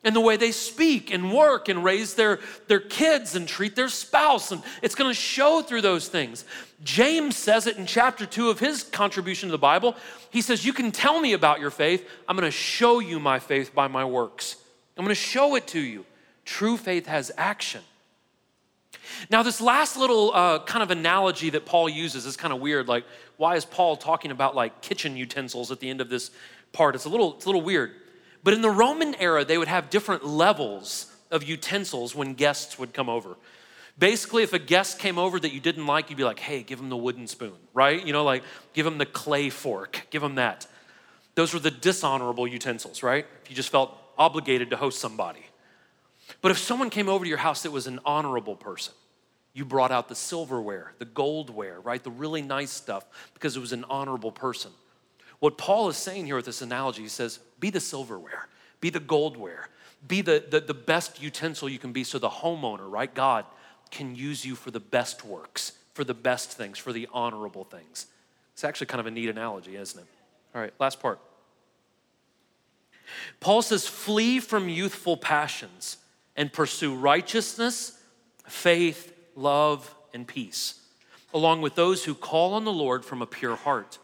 and 0.04 0.16
the 0.16 0.20
way 0.20 0.36
they 0.36 0.50
speak 0.50 1.12
and 1.12 1.32
work 1.32 1.68
and 1.68 1.84
raise 1.84 2.14
their, 2.14 2.40
their 2.66 2.80
kids 2.80 3.36
and 3.36 3.46
treat 3.46 3.76
their 3.76 3.88
spouse. 3.88 4.50
And 4.50 4.62
it's 4.82 4.94
going 4.94 5.10
to 5.10 5.14
show 5.14 5.62
through 5.62 5.82
those 5.82 6.08
things. 6.08 6.44
James 6.82 7.36
says 7.36 7.66
it 7.66 7.76
in 7.76 7.86
chapter 7.86 8.26
two 8.26 8.50
of 8.50 8.58
his 8.58 8.82
contribution 8.82 9.48
to 9.48 9.52
the 9.52 9.58
Bible. 9.58 9.94
He 10.30 10.42
says, 10.42 10.64
You 10.64 10.72
can 10.72 10.90
tell 10.90 11.20
me 11.20 11.34
about 11.34 11.60
your 11.60 11.70
faith. 11.70 12.08
I'm 12.26 12.36
going 12.36 12.50
to 12.50 12.56
show 12.56 12.98
you 12.98 13.20
my 13.20 13.38
faith 13.38 13.74
by 13.74 13.88
my 13.88 14.04
works. 14.04 14.56
I'm 14.96 15.04
going 15.04 15.14
to 15.14 15.20
show 15.20 15.54
it 15.54 15.66
to 15.68 15.80
you. 15.80 16.04
True 16.44 16.76
faith 16.76 17.06
has 17.06 17.30
action. 17.36 17.82
Now, 19.30 19.42
this 19.42 19.60
last 19.60 19.96
little 19.96 20.32
uh, 20.34 20.60
kind 20.64 20.82
of 20.82 20.90
analogy 20.90 21.50
that 21.50 21.66
Paul 21.66 21.88
uses 21.88 22.26
is 22.26 22.36
kind 22.36 22.52
of 22.52 22.60
weird. 22.60 22.88
Like, 22.88 23.04
why 23.36 23.56
is 23.56 23.64
Paul 23.64 23.96
talking 23.96 24.30
about 24.30 24.54
like 24.54 24.80
kitchen 24.80 25.16
utensils 25.16 25.70
at 25.70 25.80
the 25.80 25.88
end 25.88 26.00
of 26.00 26.08
this 26.08 26.30
part? 26.72 26.94
It's 26.94 27.04
a 27.04 27.08
little, 27.08 27.34
it's 27.34 27.44
a 27.44 27.48
little 27.48 27.62
weird. 27.62 27.92
But 28.42 28.54
in 28.54 28.60
the 28.60 28.70
Roman 28.70 29.14
era, 29.16 29.44
they 29.44 29.58
would 29.58 29.68
have 29.68 29.90
different 29.90 30.24
levels 30.24 31.06
of 31.30 31.42
utensils 31.44 32.14
when 32.14 32.34
guests 32.34 32.78
would 32.78 32.92
come 32.92 33.08
over. 33.08 33.36
Basically, 33.98 34.42
if 34.42 34.52
a 34.52 34.58
guest 34.58 34.98
came 34.98 35.18
over 35.18 35.38
that 35.38 35.52
you 35.52 35.60
didn't 35.60 35.86
like, 35.86 36.10
you'd 36.10 36.16
be 36.16 36.24
like, 36.24 36.38
hey, 36.38 36.62
give 36.62 36.80
him 36.80 36.88
the 36.88 36.96
wooden 36.96 37.26
spoon, 37.26 37.56
right? 37.74 38.04
You 38.04 38.12
know, 38.12 38.24
like 38.24 38.42
give 38.72 38.86
him 38.86 38.98
the 38.98 39.06
clay 39.06 39.50
fork, 39.50 40.06
give 40.10 40.22
him 40.22 40.36
that. 40.36 40.66
Those 41.34 41.54
were 41.54 41.60
the 41.60 41.70
dishonorable 41.70 42.46
utensils, 42.46 43.02
right? 43.02 43.26
If 43.42 43.50
you 43.50 43.56
just 43.56 43.70
felt 43.70 43.96
obligated 44.18 44.70
to 44.70 44.76
host 44.76 44.98
somebody. 44.98 45.44
But 46.40 46.50
if 46.50 46.58
someone 46.58 46.90
came 46.90 47.08
over 47.08 47.24
to 47.24 47.28
your 47.28 47.38
house 47.38 47.62
that 47.62 47.70
was 47.70 47.86
an 47.86 48.00
honorable 48.04 48.56
person, 48.56 48.94
you 49.54 49.64
brought 49.64 49.92
out 49.92 50.08
the 50.08 50.14
silverware, 50.14 50.94
the 50.98 51.06
goldware, 51.06 51.76
right? 51.84 52.02
The 52.02 52.10
really 52.10 52.42
nice 52.42 52.70
stuff 52.70 53.04
because 53.34 53.56
it 53.56 53.60
was 53.60 53.72
an 53.72 53.84
honorable 53.90 54.32
person. 54.32 54.70
What 55.42 55.58
Paul 55.58 55.88
is 55.88 55.96
saying 55.96 56.26
here 56.26 56.36
with 56.36 56.44
this 56.44 56.62
analogy, 56.62 57.02
he 57.02 57.08
says, 57.08 57.40
be 57.58 57.70
the 57.70 57.80
silverware, 57.80 58.46
be 58.80 58.90
the 58.90 59.00
goldware, 59.00 59.64
be 60.06 60.20
the, 60.20 60.44
the, 60.48 60.60
the 60.60 60.72
best 60.72 61.20
utensil 61.20 61.68
you 61.68 61.80
can 61.80 61.90
be 61.90 62.04
so 62.04 62.20
the 62.20 62.28
homeowner, 62.28 62.88
right? 62.88 63.12
God 63.12 63.44
can 63.90 64.14
use 64.14 64.44
you 64.44 64.54
for 64.54 64.70
the 64.70 64.78
best 64.78 65.24
works, 65.24 65.72
for 65.94 66.04
the 66.04 66.14
best 66.14 66.52
things, 66.52 66.78
for 66.78 66.92
the 66.92 67.08
honorable 67.12 67.64
things. 67.64 68.06
It's 68.52 68.62
actually 68.62 68.86
kind 68.86 69.00
of 69.00 69.06
a 69.06 69.10
neat 69.10 69.28
analogy, 69.28 69.74
isn't 69.74 70.00
it? 70.00 70.06
All 70.54 70.60
right, 70.60 70.72
last 70.78 71.00
part. 71.00 71.18
Paul 73.40 73.62
says, 73.62 73.84
flee 73.84 74.38
from 74.38 74.68
youthful 74.68 75.16
passions 75.16 75.96
and 76.36 76.52
pursue 76.52 76.94
righteousness, 76.94 77.98
faith, 78.46 79.12
love, 79.34 79.92
and 80.14 80.24
peace, 80.24 80.80
along 81.34 81.62
with 81.62 81.74
those 81.74 82.04
who 82.04 82.14
call 82.14 82.54
on 82.54 82.64
the 82.64 82.72
Lord 82.72 83.04
from 83.04 83.22
a 83.22 83.26
pure 83.26 83.56
heart. 83.56 83.98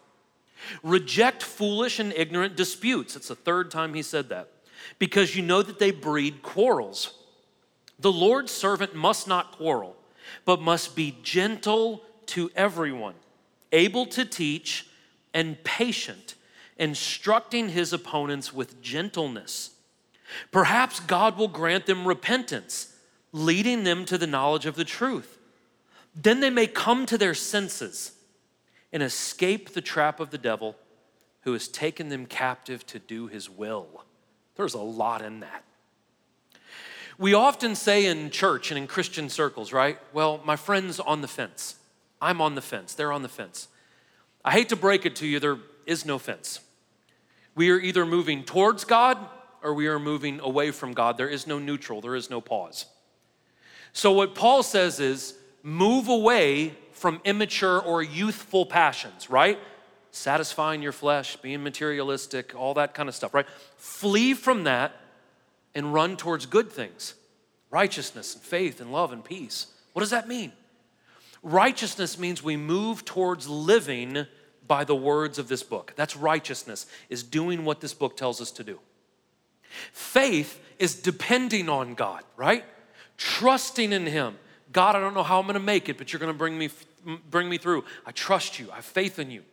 Reject 0.83 1.43
foolish 1.43 1.99
and 1.99 2.13
ignorant 2.13 2.55
disputes. 2.55 3.15
It's 3.15 3.29
the 3.29 3.35
third 3.35 3.71
time 3.71 3.93
he 3.93 4.01
said 4.01 4.29
that. 4.29 4.49
Because 4.97 5.35
you 5.35 5.41
know 5.41 5.61
that 5.61 5.79
they 5.79 5.91
breed 5.91 6.41
quarrels. 6.41 7.13
The 7.99 8.11
Lord's 8.11 8.51
servant 8.51 8.95
must 8.95 9.27
not 9.27 9.51
quarrel, 9.51 9.95
but 10.45 10.61
must 10.61 10.95
be 10.95 11.17
gentle 11.21 12.03
to 12.27 12.49
everyone, 12.55 13.15
able 13.71 14.05
to 14.07 14.23
teach, 14.23 14.87
and 15.33 15.61
patient, 15.63 16.35
instructing 16.77 17.69
his 17.69 17.91
opponents 17.91 18.53
with 18.53 18.81
gentleness. 18.81 19.71
Perhaps 20.51 21.01
God 21.01 21.37
will 21.37 21.47
grant 21.47 21.85
them 21.85 22.07
repentance, 22.07 22.95
leading 23.31 23.83
them 23.83 24.05
to 24.05 24.17
the 24.17 24.27
knowledge 24.27 24.65
of 24.65 24.75
the 24.75 24.85
truth. 24.85 25.37
Then 26.15 26.39
they 26.39 26.49
may 26.49 26.67
come 26.67 27.05
to 27.07 27.17
their 27.17 27.33
senses 27.33 28.13
and 28.91 29.03
escape 29.03 29.73
the 29.73 29.81
trap 29.81 30.19
of 30.19 30.31
the 30.31 30.37
devil 30.37 30.75
who 31.41 31.53
has 31.53 31.67
taken 31.67 32.09
them 32.09 32.25
captive 32.25 32.85
to 32.87 32.99
do 32.99 33.27
his 33.27 33.49
will. 33.49 34.03
There's 34.55 34.73
a 34.73 34.81
lot 34.81 35.21
in 35.21 35.39
that. 35.41 35.63
We 37.17 37.33
often 37.33 37.75
say 37.75 38.05
in 38.05 38.29
church 38.29 38.71
and 38.71 38.77
in 38.77 38.87
Christian 38.87 39.29
circles, 39.29 39.73
right? 39.73 39.99
Well, 40.13 40.39
my 40.45 40.55
friend's 40.55 40.99
on 40.99 41.21
the 41.21 41.27
fence. 41.27 41.75
I'm 42.21 42.41
on 42.41 42.55
the 42.55 42.61
fence. 42.61 42.93
They're 42.93 43.11
on 43.11 43.23
the 43.23 43.29
fence. 43.29 43.67
I 44.43 44.51
hate 44.51 44.69
to 44.69 44.75
break 44.75 45.05
it 45.05 45.17
to 45.17 45.27
you, 45.27 45.39
there 45.39 45.57
is 45.85 46.05
no 46.05 46.17
fence. 46.17 46.61
We 47.55 47.71
are 47.71 47.79
either 47.79 48.05
moving 48.05 48.43
towards 48.43 48.85
God 48.85 49.17
or 49.61 49.73
we 49.73 49.87
are 49.87 49.99
moving 49.99 50.39
away 50.39 50.71
from 50.71 50.93
God. 50.93 51.17
There 51.17 51.27
is 51.27 51.45
no 51.45 51.59
neutral, 51.59 51.99
there 51.99 52.15
is 52.15 52.29
no 52.29 52.39
pause. 52.39 52.85
So, 53.91 54.11
what 54.11 54.35
Paul 54.35 54.63
says 54.63 54.99
is 54.99 55.35
move 55.63 56.07
away 56.07 56.75
from 56.99 57.21
immature 57.23 57.79
or 57.79 58.03
youthful 58.03 58.65
passions, 58.65 59.29
right? 59.29 59.57
Satisfying 60.11 60.81
your 60.81 60.91
flesh, 60.91 61.35
being 61.37 61.63
materialistic, 61.63 62.53
all 62.55 62.73
that 62.75 62.93
kind 62.93 63.07
of 63.07 63.15
stuff, 63.15 63.33
right? 63.33 63.47
Flee 63.77 64.33
from 64.33 64.65
that 64.65 64.93
and 65.73 65.93
run 65.93 66.17
towards 66.17 66.45
good 66.45 66.71
things 66.71 67.15
righteousness 67.71 68.33
and 68.33 68.43
faith 68.43 68.81
and 68.81 68.91
love 68.91 69.13
and 69.13 69.23
peace. 69.23 69.67
What 69.93 69.99
does 69.99 70.09
that 70.09 70.27
mean? 70.27 70.51
Righteousness 71.43 72.17
means 72.17 72.43
we 72.43 72.57
move 72.57 73.05
towards 73.05 73.47
living 73.47 74.25
by 74.67 74.83
the 74.83 74.95
words 74.95 75.39
of 75.39 75.47
this 75.47 75.63
book. 75.63 75.93
That's 75.95 76.15
righteousness, 76.15 76.85
is 77.09 77.23
doing 77.23 77.65
what 77.65 77.79
this 77.79 77.93
book 77.93 78.17
tells 78.17 78.41
us 78.41 78.51
to 78.51 78.63
do. 78.63 78.79
Faith 79.93 80.59
is 80.79 80.95
depending 80.95 81.69
on 81.69 81.93
God, 81.93 82.23
right? 82.35 82.65
Trusting 83.17 83.91
in 83.91 84.05
Him. 84.05 84.37
God, 84.71 84.95
I 84.95 84.99
don't 84.99 85.13
know 85.13 85.23
how 85.23 85.39
I'm 85.39 85.47
gonna 85.47 85.59
make 85.59 85.89
it, 85.89 85.97
but 85.97 86.11
you're 86.11 86.19
gonna 86.19 86.33
bring 86.33 86.57
me 86.57 86.69
bring 87.29 87.49
me 87.49 87.57
through. 87.57 87.83
I 88.05 88.11
trust 88.11 88.59
you. 88.59 88.71
I 88.71 88.75
have 88.75 88.85
faith 88.85 89.19
in 89.19 89.31
you. 89.31 89.43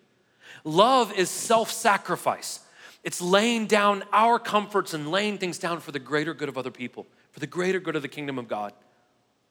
Love 0.64 1.12
is 1.12 1.30
self 1.30 1.70
sacrifice, 1.70 2.61
it's 3.04 3.20
laying 3.20 3.66
down 3.66 4.02
our 4.12 4.38
comforts 4.38 4.94
and 4.94 5.11
laying 5.11 5.38
things 5.38 5.59
down 5.59 5.80
for 5.80 5.92
the 5.92 5.98
greater 5.98 6.35
good 6.35 6.48
of 6.48 6.59
other 6.59 6.70
people, 6.70 7.06
for 7.30 7.40
the 7.40 7.46
greater 7.46 7.80
good 7.80 7.96
of 7.96 8.02
the 8.02 8.09
kingdom 8.09 8.38
of 8.38 8.48
God. 8.48 8.72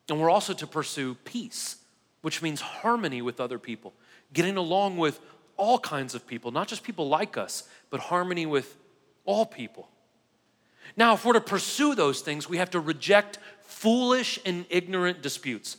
And 0.09 0.19
we're 0.19 0.29
also 0.29 0.53
to 0.53 0.67
pursue 0.67 1.15
peace, 1.15 1.77
which 2.21 2.41
means 2.41 2.61
harmony 2.61 3.21
with 3.21 3.39
other 3.39 3.57
people, 3.57 3.93
getting 4.33 4.57
along 4.57 4.97
with 4.97 5.19
all 5.57 5.79
kinds 5.79 6.15
of 6.15 6.27
people, 6.27 6.51
not 6.51 6.67
just 6.67 6.83
people 6.83 7.07
like 7.07 7.37
us, 7.37 7.63
but 7.89 7.99
harmony 7.99 8.45
with 8.45 8.77
all 9.23 9.45
people. 9.45 9.89
Now, 10.97 11.13
if 11.13 11.25
we're 11.25 11.33
to 11.33 11.41
pursue 11.41 11.95
those 11.95 12.21
things, 12.21 12.47
we 12.47 12.57
have 12.57 12.69
to 12.71 12.79
reject 12.79 13.39
foolish 13.61 14.39
and 14.45 14.65
ignorant 14.69 15.21
disputes. 15.21 15.77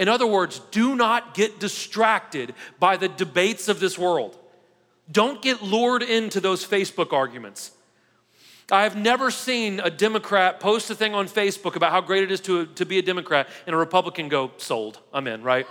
In 0.00 0.08
other 0.08 0.26
words, 0.26 0.60
do 0.70 0.96
not 0.96 1.34
get 1.34 1.60
distracted 1.60 2.54
by 2.78 2.96
the 2.96 3.06
debates 3.06 3.68
of 3.68 3.80
this 3.80 3.98
world. 3.98 4.34
Don't 5.12 5.42
get 5.42 5.62
lured 5.62 6.02
into 6.02 6.40
those 6.40 6.66
Facebook 6.66 7.12
arguments. 7.12 7.72
I 8.72 8.84
have 8.84 8.96
never 8.96 9.30
seen 9.30 9.78
a 9.78 9.90
Democrat 9.90 10.58
post 10.58 10.88
a 10.88 10.94
thing 10.94 11.14
on 11.14 11.28
Facebook 11.28 11.76
about 11.76 11.90
how 11.92 12.00
great 12.00 12.22
it 12.22 12.32
is 12.32 12.40
to, 12.42 12.64
to 12.66 12.86
be 12.86 12.98
a 12.98 13.02
Democrat 13.02 13.46
and 13.66 13.74
a 13.74 13.78
Republican 13.78 14.30
go, 14.30 14.52
sold, 14.56 14.98
I'm 15.12 15.26
in, 15.26 15.42
right? 15.42 15.66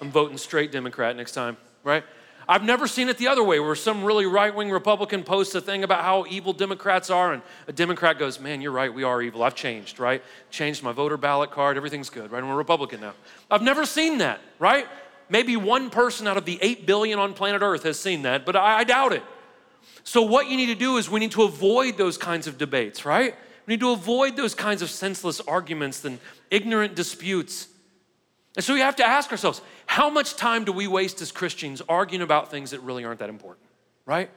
I'm 0.00 0.12
voting 0.12 0.38
straight 0.38 0.70
Democrat 0.70 1.16
next 1.16 1.32
time, 1.32 1.56
right? 1.82 2.04
I've 2.52 2.64
never 2.64 2.86
seen 2.86 3.08
it 3.08 3.16
the 3.16 3.28
other 3.28 3.42
way, 3.42 3.60
where 3.60 3.74
some 3.74 4.04
really 4.04 4.26
right 4.26 4.54
wing 4.54 4.70
Republican 4.70 5.22
posts 5.22 5.54
a 5.54 5.60
thing 5.62 5.84
about 5.84 6.04
how 6.04 6.26
evil 6.28 6.52
Democrats 6.52 7.08
are, 7.08 7.32
and 7.32 7.40
a 7.66 7.72
Democrat 7.72 8.18
goes, 8.18 8.38
Man, 8.38 8.60
you're 8.60 8.72
right, 8.72 8.92
we 8.92 9.04
are 9.04 9.22
evil. 9.22 9.42
I've 9.42 9.54
changed, 9.54 9.98
right? 9.98 10.22
Changed 10.50 10.82
my 10.82 10.92
voter 10.92 11.16
ballot 11.16 11.50
card, 11.50 11.78
everything's 11.78 12.10
good, 12.10 12.30
right? 12.30 12.44
I'm 12.44 12.50
a 12.50 12.54
Republican 12.54 13.00
now. 13.00 13.14
I've 13.50 13.62
never 13.62 13.86
seen 13.86 14.18
that, 14.18 14.38
right? 14.58 14.86
Maybe 15.30 15.56
one 15.56 15.88
person 15.88 16.26
out 16.26 16.36
of 16.36 16.44
the 16.44 16.58
8 16.60 16.84
billion 16.84 17.18
on 17.18 17.32
planet 17.32 17.62
Earth 17.62 17.84
has 17.84 17.98
seen 17.98 18.20
that, 18.22 18.44
but 18.44 18.54
I, 18.54 18.80
I 18.80 18.84
doubt 18.84 19.14
it. 19.14 19.22
So, 20.04 20.20
what 20.20 20.50
you 20.50 20.58
need 20.58 20.66
to 20.66 20.74
do 20.74 20.98
is 20.98 21.08
we 21.08 21.20
need 21.20 21.32
to 21.32 21.44
avoid 21.44 21.96
those 21.96 22.18
kinds 22.18 22.46
of 22.46 22.58
debates, 22.58 23.06
right? 23.06 23.34
We 23.64 23.72
need 23.72 23.80
to 23.80 23.92
avoid 23.92 24.36
those 24.36 24.54
kinds 24.54 24.82
of 24.82 24.90
senseless 24.90 25.40
arguments 25.40 26.04
and 26.04 26.18
ignorant 26.50 26.96
disputes. 26.96 27.68
And 28.56 28.64
so 28.64 28.74
we 28.74 28.80
have 28.80 28.96
to 28.96 29.04
ask 29.04 29.30
ourselves 29.30 29.62
how 29.86 30.08
much 30.10 30.36
time 30.36 30.64
do 30.64 30.72
we 30.72 30.86
waste 30.86 31.20
as 31.20 31.32
Christians 31.32 31.82
arguing 31.88 32.22
about 32.22 32.50
things 32.50 32.70
that 32.70 32.80
really 32.80 33.04
aren't 33.04 33.20
that 33.20 33.28
important, 33.28 33.66
right? 34.06 34.30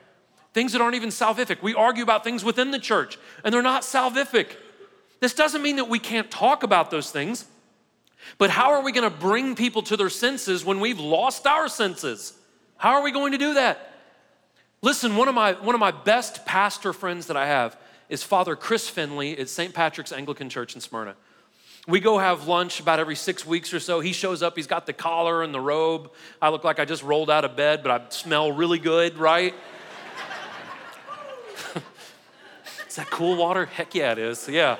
Things 0.53 0.73
that 0.73 0.81
aren't 0.81 0.95
even 0.95 1.09
salvific. 1.09 1.61
We 1.61 1.73
argue 1.73 2.03
about 2.03 2.23
things 2.23 2.43
within 2.43 2.71
the 2.71 2.79
church 2.79 3.17
and 3.43 3.53
they're 3.53 3.61
not 3.61 3.83
salvific. 3.83 4.55
This 5.19 5.33
doesn't 5.33 5.61
mean 5.61 5.77
that 5.77 5.89
we 5.89 5.99
can't 5.99 6.29
talk 6.29 6.63
about 6.63 6.91
those 6.91 7.11
things, 7.11 7.45
but 8.37 8.49
how 8.49 8.71
are 8.71 8.83
we 8.83 8.91
going 8.91 9.09
to 9.09 9.15
bring 9.15 9.55
people 9.55 9.81
to 9.83 9.97
their 9.97 10.09
senses 10.09 10.65
when 10.65 10.79
we've 10.79 10.99
lost 10.99 11.45
our 11.47 11.67
senses? 11.67 12.33
How 12.77 12.95
are 12.95 13.03
we 13.03 13.11
going 13.11 13.31
to 13.31 13.37
do 13.37 13.53
that? 13.55 13.91
Listen, 14.81 15.15
one 15.15 15.27
of 15.27 15.35
my, 15.35 15.53
one 15.53 15.73
of 15.73 15.79
my 15.79 15.91
best 15.91 16.45
pastor 16.45 16.93
friends 16.93 17.27
that 17.27 17.37
I 17.37 17.47
have 17.47 17.77
is 18.09 18.23
Father 18.23 18.55
Chris 18.55 18.87
Finley 18.87 19.37
at 19.37 19.49
St. 19.49 19.73
Patrick's 19.73 20.11
Anglican 20.11 20.49
Church 20.49 20.75
in 20.75 20.81
Smyrna. 20.81 21.15
We 21.87 21.99
go 21.99 22.17
have 22.17 22.47
lunch 22.47 22.79
about 22.79 22.99
every 22.99 23.15
six 23.15 23.45
weeks 23.45 23.71
or 23.71 23.79
so. 23.79 23.99
He 23.99 24.11
shows 24.11 24.41
up, 24.41 24.55
he's 24.55 24.65
got 24.65 24.87
the 24.87 24.93
collar 24.93 25.43
and 25.43 25.53
the 25.53 25.59
robe. 25.59 26.11
I 26.41 26.49
look 26.49 26.63
like 26.63 26.79
I 26.79 26.85
just 26.85 27.03
rolled 27.03 27.29
out 27.29 27.45
of 27.45 27.55
bed, 27.55 27.83
but 27.83 27.91
I 27.91 28.09
smell 28.09 28.51
really 28.51 28.79
good, 28.79 29.19
right? 29.19 29.53
is 32.87 32.95
that 32.95 33.09
cool 33.11 33.35
water? 33.35 33.65
Heck 33.65 33.93
yeah, 33.93 34.13
it 34.13 34.17
is. 34.17 34.49
Yeah. 34.49 34.77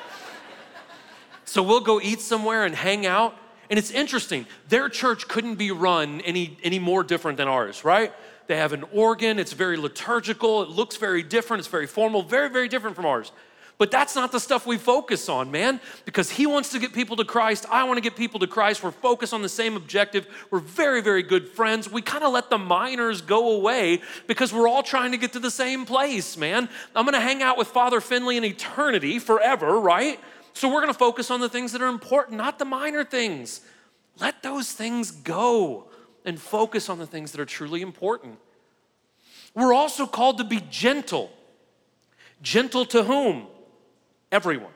So 1.46 1.62
we'll 1.62 1.82
go 1.82 2.02
eat 2.02 2.22
somewhere 2.22 2.66
and 2.66 2.74
hang 2.74 3.06
out. 3.06 3.38
And 3.70 3.78
it's 3.78 3.92
interesting, 3.92 4.46
their 4.70 4.90
church 4.90 5.28
couldn't 5.28 5.56
be 5.56 5.72
run 5.72 6.22
any, 6.22 6.58
any 6.64 6.80
more 6.80 7.04
different 7.04 7.38
than 7.38 7.48
ours, 7.48 7.84
right? 7.84 8.14
They 8.48 8.58
have 8.58 8.74
an 8.74 8.84
organ, 8.92 9.40
it's 9.40 9.54
very 9.54 9.78
liturgical, 9.78 10.62
it 10.62 10.70
looks 10.70 10.98
very 10.98 11.24
different, 11.24 11.62
it's 11.62 11.68
very 11.68 11.88
formal, 11.88 12.22
very, 12.22 12.50
very 12.50 12.68
different 12.68 12.96
from 12.96 13.06
ours. 13.06 13.32
But 13.78 13.92
that's 13.92 14.16
not 14.16 14.32
the 14.32 14.40
stuff 14.40 14.66
we 14.66 14.78
focus 14.78 15.28
on, 15.28 15.52
man, 15.52 15.82
because 16.06 16.30
he 16.30 16.46
wants 16.46 16.70
to 16.70 16.80
get 16.80 16.94
people 16.94 17.18
to 17.18 17.26
Christ. 17.26 17.66
I 17.70 17.84
want 17.84 17.98
to 17.98 18.02
get 18.02 18.16
people 18.16 18.40
to 18.40 18.48
Christ. 18.48 18.82
We're 18.82 18.92
focused 18.92 19.34
on 19.34 19.42
the 19.42 19.50
same 19.50 19.76
objective. 19.76 20.28
We're 20.50 20.60
very, 20.60 21.02
very 21.02 21.24
good 21.24 21.50
friends. 21.50 21.92
We 21.92 22.02
kind 22.02 22.24
of 22.24 22.32
let 22.32 22.50
the 22.50 22.58
minors 22.58 23.22
go 23.22 23.52
away 23.52 24.02
because 24.28 24.54
we're 24.54 24.70
all 24.70 24.82
trying 24.82 25.12
to 25.12 25.18
get 25.18 25.34
to 25.34 25.40
the 25.40 25.52
same 25.52 25.86
place, 25.86 26.38
man. 26.38 26.70
I'm 26.96 27.04
going 27.04 27.16
to 27.16 27.20
hang 27.20 27.44
out 27.44 27.58
with 27.58 27.68
Father 27.68 28.00
Finley 28.00 28.38
in 28.38 28.46
eternity 28.46 29.20
forever, 29.20 29.78
right? 29.78 30.22
So 30.54 30.70
we're 30.70 30.82
going 30.82 30.94
to 30.94 30.98
focus 30.98 31.30
on 31.30 31.42
the 31.42 31.50
things 31.50 31.74
that 31.74 31.82
are 31.82 31.90
important, 31.90 32.38
not 32.38 32.60
the 32.60 32.66
minor 32.66 33.04
things. 33.04 33.60
Let 34.22 34.42
those 34.42 34.72
things 34.72 35.12
go 35.12 35.90
and 36.24 36.40
focus 36.40 36.88
on 36.88 36.98
the 36.98 37.06
things 37.06 37.34
that 37.34 37.42
are 37.42 37.46
truly 37.46 37.82
important. 37.82 38.40
We're 39.54 39.74
also 39.74 40.06
called 40.06 40.38
to 40.38 40.46
be 40.46 40.62
gentle. 40.70 41.30
Gentle 42.42 42.86
to 42.86 43.04
whom? 43.04 43.48
Everyone. 44.36 44.74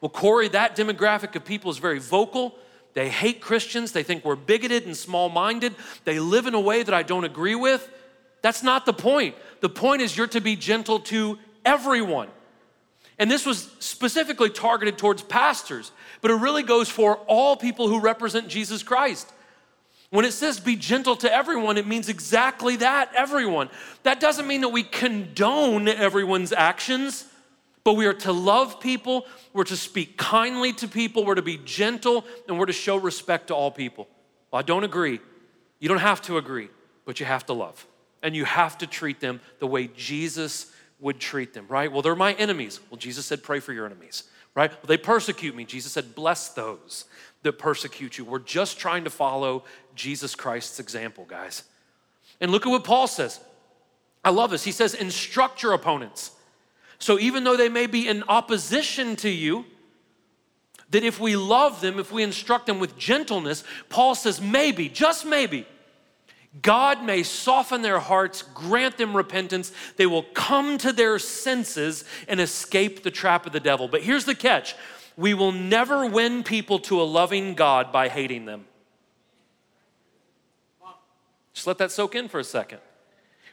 Well, 0.00 0.08
Corey, 0.08 0.48
that 0.48 0.76
demographic 0.76 1.36
of 1.36 1.44
people 1.44 1.70
is 1.70 1.76
very 1.76 1.98
vocal. 1.98 2.54
They 2.94 3.10
hate 3.10 3.42
Christians. 3.42 3.92
They 3.92 4.02
think 4.02 4.24
we're 4.24 4.34
bigoted 4.34 4.86
and 4.86 4.96
small 4.96 5.28
minded. 5.28 5.74
They 6.04 6.18
live 6.18 6.46
in 6.46 6.54
a 6.54 6.60
way 6.60 6.82
that 6.82 6.94
I 6.94 7.02
don't 7.02 7.24
agree 7.24 7.54
with. 7.54 7.86
That's 8.40 8.62
not 8.62 8.86
the 8.86 8.94
point. 8.94 9.34
The 9.60 9.68
point 9.68 10.00
is 10.00 10.16
you're 10.16 10.26
to 10.28 10.40
be 10.40 10.56
gentle 10.56 11.00
to 11.00 11.38
everyone. 11.66 12.28
And 13.18 13.30
this 13.30 13.44
was 13.44 13.70
specifically 13.78 14.48
targeted 14.48 14.96
towards 14.96 15.20
pastors, 15.20 15.92
but 16.22 16.30
it 16.30 16.36
really 16.36 16.62
goes 16.62 16.88
for 16.88 17.16
all 17.26 17.56
people 17.56 17.88
who 17.88 18.00
represent 18.00 18.48
Jesus 18.48 18.82
Christ. 18.82 19.30
When 20.08 20.24
it 20.24 20.32
says 20.32 20.58
be 20.58 20.76
gentle 20.76 21.16
to 21.16 21.30
everyone, 21.30 21.76
it 21.76 21.86
means 21.86 22.08
exactly 22.08 22.76
that, 22.76 23.12
everyone. 23.14 23.68
That 24.04 24.18
doesn't 24.18 24.46
mean 24.46 24.62
that 24.62 24.70
we 24.70 24.82
condone 24.82 25.88
everyone's 25.88 26.54
actions, 26.54 27.26
but 27.84 27.94
we 27.94 28.06
are 28.06 28.12
to 28.12 28.32
love 28.32 28.80
people, 28.80 29.26
we're 29.52 29.64
to 29.64 29.76
speak 29.76 30.16
kindly 30.16 30.72
to 30.74 30.88
people, 30.88 31.24
we're 31.24 31.34
to 31.34 31.42
be 31.42 31.58
gentle, 31.64 32.24
and 32.46 32.58
we're 32.58 32.66
to 32.66 32.72
show 32.72 32.96
respect 32.96 33.48
to 33.48 33.54
all 33.54 33.70
people. 33.70 34.08
Well, 34.50 34.60
I 34.60 34.62
don't 34.62 34.84
agree. 34.84 35.20
You 35.80 35.88
don't 35.88 35.98
have 35.98 36.22
to 36.22 36.38
agree, 36.38 36.68
but 37.04 37.18
you 37.18 37.26
have 37.26 37.46
to 37.46 37.52
love. 37.52 37.86
And 38.22 38.36
you 38.36 38.44
have 38.44 38.78
to 38.78 38.86
treat 38.86 39.18
them 39.18 39.40
the 39.58 39.66
way 39.66 39.88
Jesus 39.88 40.72
would 41.00 41.18
treat 41.18 41.52
them, 41.52 41.66
right? 41.68 41.90
Well, 41.90 42.02
they're 42.02 42.14
my 42.14 42.34
enemies. 42.34 42.78
Well, 42.88 42.98
Jesus 42.98 43.26
said, 43.26 43.42
pray 43.42 43.58
for 43.58 43.72
your 43.72 43.86
enemies, 43.86 44.22
right? 44.54 44.70
Well, 44.70 44.86
they 44.86 44.96
persecute 44.96 45.56
me. 45.56 45.64
Jesus 45.64 45.90
said, 45.90 46.14
bless 46.14 46.50
those 46.50 47.06
that 47.42 47.58
persecute 47.58 48.18
you. 48.18 48.24
We're 48.24 48.38
just 48.38 48.78
trying 48.78 49.02
to 49.02 49.10
follow 49.10 49.64
Jesus 49.96 50.36
Christ's 50.36 50.78
example, 50.78 51.24
guys. 51.24 51.64
And 52.40 52.52
look 52.52 52.64
at 52.64 52.70
what 52.70 52.84
Paul 52.84 53.08
says. 53.08 53.40
I 54.24 54.30
love 54.30 54.50
this. 54.50 54.62
He 54.62 54.70
says, 54.70 54.94
instruct 54.94 55.64
your 55.64 55.72
opponents. 55.72 56.30
So 57.02 57.18
even 57.18 57.42
though 57.42 57.56
they 57.56 57.68
may 57.68 57.88
be 57.88 58.06
in 58.06 58.22
opposition 58.28 59.16
to 59.16 59.28
you, 59.28 59.64
that 60.90 61.02
if 61.02 61.18
we 61.18 61.34
love 61.34 61.80
them, 61.80 61.98
if 61.98 62.12
we 62.12 62.22
instruct 62.22 62.66
them 62.66 62.78
with 62.78 62.96
gentleness, 62.96 63.64
Paul 63.88 64.14
says, 64.14 64.40
maybe, 64.40 64.88
just 64.88 65.26
maybe, 65.26 65.66
God 66.62 67.02
may 67.02 67.24
soften 67.24 67.82
their 67.82 67.98
hearts, 67.98 68.42
grant 68.54 68.98
them 68.98 69.16
repentance. 69.16 69.72
They 69.96 70.06
will 70.06 70.22
come 70.22 70.78
to 70.78 70.92
their 70.92 71.18
senses 71.18 72.04
and 72.28 72.38
escape 72.38 73.02
the 73.02 73.10
trap 73.10 73.46
of 73.46 73.52
the 73.52 73.58
devil. 73.58 73.88
But 73.88 74.02
here's 74.02 74.24
the 74.24 74.36
catch 74.36 74.76
we 75.16 75.34
will 75.34 75.50
never 75.50 76.06
win 76.06 76.44
people 76.44 76.78
to 76.78 77.00
a 77.00 77.02
loving 77.02 77.54
God 77.54 77.90
by 77.90 78.10
hating 78.10 78.44
them. 78.44 78.64
Just 81.52 81.66
let 81.66 81.78
that 81.78 81.90
soak 81.90 82.14
in 82.14 82.28
for 82.28 82.38
a 82.38 82.44
second. 82.44 82.78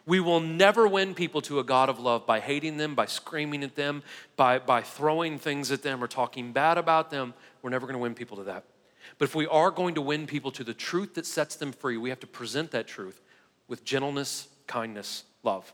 We 0.10 0.20
will 0.20 0.40
never 0.40 0.88
win 0.88 1.14
people 1.14 1.40
to 1.44 1.60
a 1.60 1.64
God 1.64 1.88
of 1.88 2.00
love 2.00 2.26
by 2.26 2.40
hating 2.40 2.78
them, 2.78 2.96
by 2.96 3.06
screaming 3.06 3.64
at 3.64 3.76
them, 3.76 4.02
by, 4.36 4.58
by 4.58 4.82
throwing 4.82 5.38
things 5.38 5.70
at 5.70 5.84
them 5.84 6.04
or 6.04 6.08
talking 6.08 6.52
bad 6.52 6.80
about 6.80 7.12
them. 7.12 7.36
We're 7.62 7.70
never 7.70 7.86
going 7.86 7.94
to 7.94 8.02
win 8.02 8.16
people 8.16 8.38
to 8.38 8.44
that. 8.46 8.64
But 9.20 9.26
if 9.26 9.36
we 9.36 9.46
are 9.46 9.70
going 9.70 9.94
to 9.94 10.02
win 10.02 10.26
people 10.26 10.50
to 10.54 10.64
the 10.64 10.74
truth 10.74 11.14
that 11.14 11.28
sets 11.28 11.58
them 11.58 11.72
free, 11.72 11.96
we 11.96 12.10
have 12.10 12.20
to 12.22 12.28
present 12.28 12.72
that 12.72 12.88
truth 12.88 13.22
with 13.68 13.86
gentleness, 13.86 14.48
kindness, 14.66 15.26
love. 15.44 15.72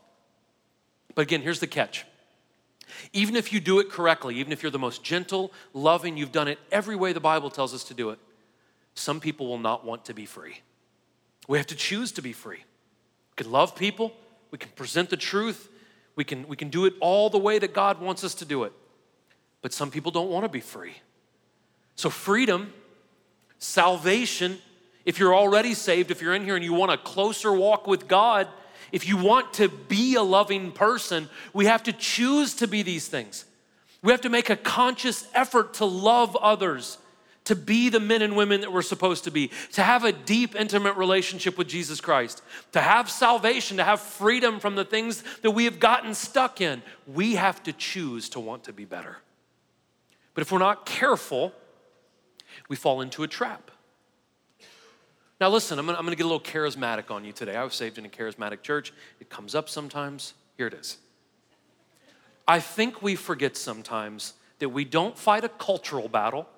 But 1.14 1.22
again, 1.22 1.40
here's 1.40 1.60
the 1.60 1.66
catch. 1.66 2.04
Even 3.14 3.36
if 3.36 3.54
you 3.54 3.58
do 3.58 3.78
it 3.78 3.88
correctly, 3.88 4.36
even 4.36 4.52
if 4.52 4.62
you're 4.62 4.70
the 4.70 4.78
most 4.78 5.02
gentle, 5.02 5.50
loving, 5.72 6.18
you've 6.18 6.30
done 6.30 6.46
it 6.46 6.58
every 6.70 6.94
way 6.94 7.14
the 7.14 7.20
Bible 7.20 7.48
tells 7.48 7.72
us 7.72 7.84
to 7.84 7.94
do 7.94 8.10
it, 8.10 8.18
some 8.92 9.18
people 9.18 9.46
will 9.46 9.56
not 9.56 9.82
want 9.82 10.04
to 10.04 10.12
be 10.12 10.26
free. 10.26 10.60
We 11.48 11.56
have 11.56 11.68
to 11.68 11.74
choose 11.74 12.12
to 12.12 12.20
be 12.20 12.34
free. 12.34 12.58
We 12.58 13.42
can 13.42 13.50
love 13.50 13.74
people, 13.74 14.12
we 14.50 14.58
can 14.58 14.70
present 14.70 15.10
the 15.10 15.16
truth, 15.16 15.68
we 16.14 16.24
can, 16.24 16.46
we 16.48 16.56
can 16.56 16.68
do 16.68 16.86
it 16.86 16.94
all 17.00 17.30
the 17.30 17.38
way 17.38 17.58
that 17.58 17.74
God 17.74 18.00
wants 18.00 18.24
us 18.24 18.34
to 18.36 18.44
do 18.44 18.64
it. 18.64 18.72
But 19.62 19.72
some 19.72 19.90
people 19.90 20.10
don't 20.10 20.30
want 20.30 20.44
to 20.44 20.48
be 20.48 20.60
free. 20.60 20.94
So, 21.94 22.10
freedom 22.10 22.72
Salvation, 23.58 24.58
if 25.04 25.18
you're 25.18 25.34
already 25.34 25.74
saved, 25.74 26.10
if 26.10 26.20
you're 26.20 26.34
in 26.34 26.44
here 26.44 26.56
and 26.56 26.64
you 26.64 26.74
want 26.74 26.92
a 26.92 26.98
closer 26.98 27.52
walk 27.52 27.86
with 27.86 28.06
God, 28.06 28.48
if 28.92 29.08
you 29.08 29.16
want 29.16 29.54
to 29.54 29.68
be 29.68 30.14
a 30.14 30.22
loving 30.22 30.72
person, 30.72 31.28
we 31.52 31.66
have 31.66 31.82
to 31.84 31.92
choose 31.92 32.54
to 32.54 32.68
be 32.68 32.82
these 32.82 33.08
things. 33.08 33.44
We 34.02 34.12
have 34.12 34.20
to 34.22 34.28
make 34.28 34.50
a 34.50 34.56
conscious 34.56 35.26
effort 35.34 35.74
to 35.74 35.84
love 35.84 36.36
others, 36.36 36.98
to 37.46 37.56
be 37.56 37.88
the 37.88 38.00
men 38.00 38.22
and 38.22 38.36
women 38.36 38.60
that 38.60 38.72
we're 38.72 38.82
supposed 38.82 39.24
to 39.24 39.30
be, 39.30 39.50
to 39.72 39.82
have 39.82 40.04
a 40.04 40.12
deep, 40.12 40.54
intimate 40.54 40.96
relationship 40.96 41.56
with 41.56 41.68
Jesus 41.68 42.00
Christ, 42.00 42.42
to 42.72 42.80
have 42.80 43.10
salvation, 43.10 43.78
to 43.78 43.84
have 43.84 44.00
freedom 44.00 44.60
from 44.60 44.74
the 44.74 44.84
things 44.84 45.24
that 45.42 45.52
we 45.52 45.64
have 45.64 45.80
gotten 45.80 46.14
stuck 46.14 46.60
in. 46.60 46.82
We 47.06 47.36
have 47.36 47.62
to 47.62 47.72
choose 47.72 48.28
to 48.30 48.40
want 48.40 48.64
to 48.64 48.72
be 48.72 48.84
better. 48.84 49.16
But 50.34 50.42
if 50.42 50.52
we're 50.52 50.58
not 50.58 50.86
careful, 50.86 51.52
we 52.68 52.76
fall 52.76 53.00
into 53.00 53.22
a 53.22 53.28
trap. 53.28 53.70
Now, 55.40 55.48
listen, 55.48 55.78
I'm 55.78 55.86
gonna, 55.86 55.98
I'm 55.98 56.04
gonna 56.04 56.16
get 56.16 56.24
a 56.24 56.28
little 56.28 56.40
charismatic 56.40 57.10
on 57.10 57.24
you 57.24 57.32
today. 57.32 57.56
I 57.56 57.64
was 57.64 57.74
saved 57.74 57.98
in 57.98 58.06
a 58.06 58.08
charismatic 58.08 58.62
church. 58.62 58.92
It 59.20 59.28
comes 59.28 59.54
up 59.54 59.68
sometimes. 59.68 60.34
Here 60.56 60.66
it 60.66 60.74
is. 60.74 60.98
I 62.48 62.60
think 62.60 63.02
we 63.02 63.16
forget 63.16 63.56
sometimes 63.56 64.34
that 64.58 64.70
we 64.70 64.84
don't 64.84 65.16
fight 65.16 65.44
a 65.44 65.48
cultural 65.48 66.08
battle, 66.08 66.48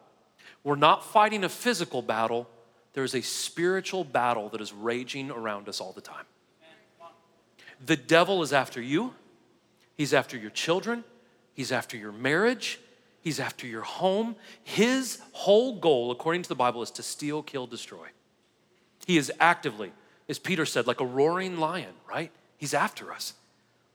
we're 0.64 0.76
not 0.76 1.04
fighting 1.04 1.44
a 1.44 1.48
physical 1.48 2.02
battle. 2.02 2.48
There's 2.92 3.14
a 3.14 3.22
spiritual 3.22 4.04
battle 4.04 4.48
that 4.50 4.60
is 4.60 4.72
raging 4.72 5.30
around 5.30 5.68
us 5.68 5.80
all 5.80 5.92
the 5.92 6.00
time. 6.00 6.24
The 7.84 7.96
devil 7.96 8.42
is 8.42 8.52
after 8.52 8.82
you, 8.82 9.14
he's 9.96 10.12
after 10.12 10.36
your 10.36 10.50
children, 10.50 11.04
he's 11.54 11.70
after 11.70 11.96
your 11.96 12.12
marriage, 12.12 12.80
He's 13.20 13.40
after 13.40 13.66
your 13.66 13.82
home. 13.82 14.36
His 14.64 15.20
whole 15.32 15.78
goal, 15.78 16.10
according 16.10 16.42
to 16.42 16.48
the 16.48 16.54
Bible, 16.54 16.82
is 16.82 16.90
to 16.92 17.02
steal, 17.02 17.42
kill, 17.42 17.66
destroy. 17.66 18.06
He 19.06 19.16
is 19.16 19.32
actively, 19.40 19.92
as 20.28 20.38
Peter 20.38 20.64
said, 20.64 20.86
like 20.86 21.00
a 21.00 21.06
roaring 21.06 21.58
lion, 21.58 21.92
right? 22.08 22.30
He's 22.56 22.74
after 22.74 23.12
us. 23.12 23.34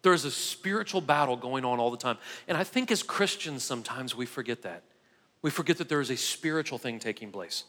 There 0.01 0.14
is 0.14 0.26
a 0.26 0.32
spiritual 0.32 1.01
battle 1.01 1.38
going 1.38 1.64
on 1.64 1.80
all 1.80 1.89
the 1.89 1.97
time. 1.97 2.18
And 2.47 2.57
I 2.57 2.64
think 2.64 2.91
as 2.91 3.01
Christians, 3.01 3.64
sometimes 3.64 4.16
we 4.16 4.26
forget 4.26 4.61
that. 4.64 4.84
We 5.44 5.52
forget 5.52 5.78
that 5.78 5.89
there 5.89 6.02
is 6.02 6.10
a 6.10 6.18
spiritual 6.18 6.80
thing 6.80 6.98
taking 6.98 7.32
place. 7.32 7.66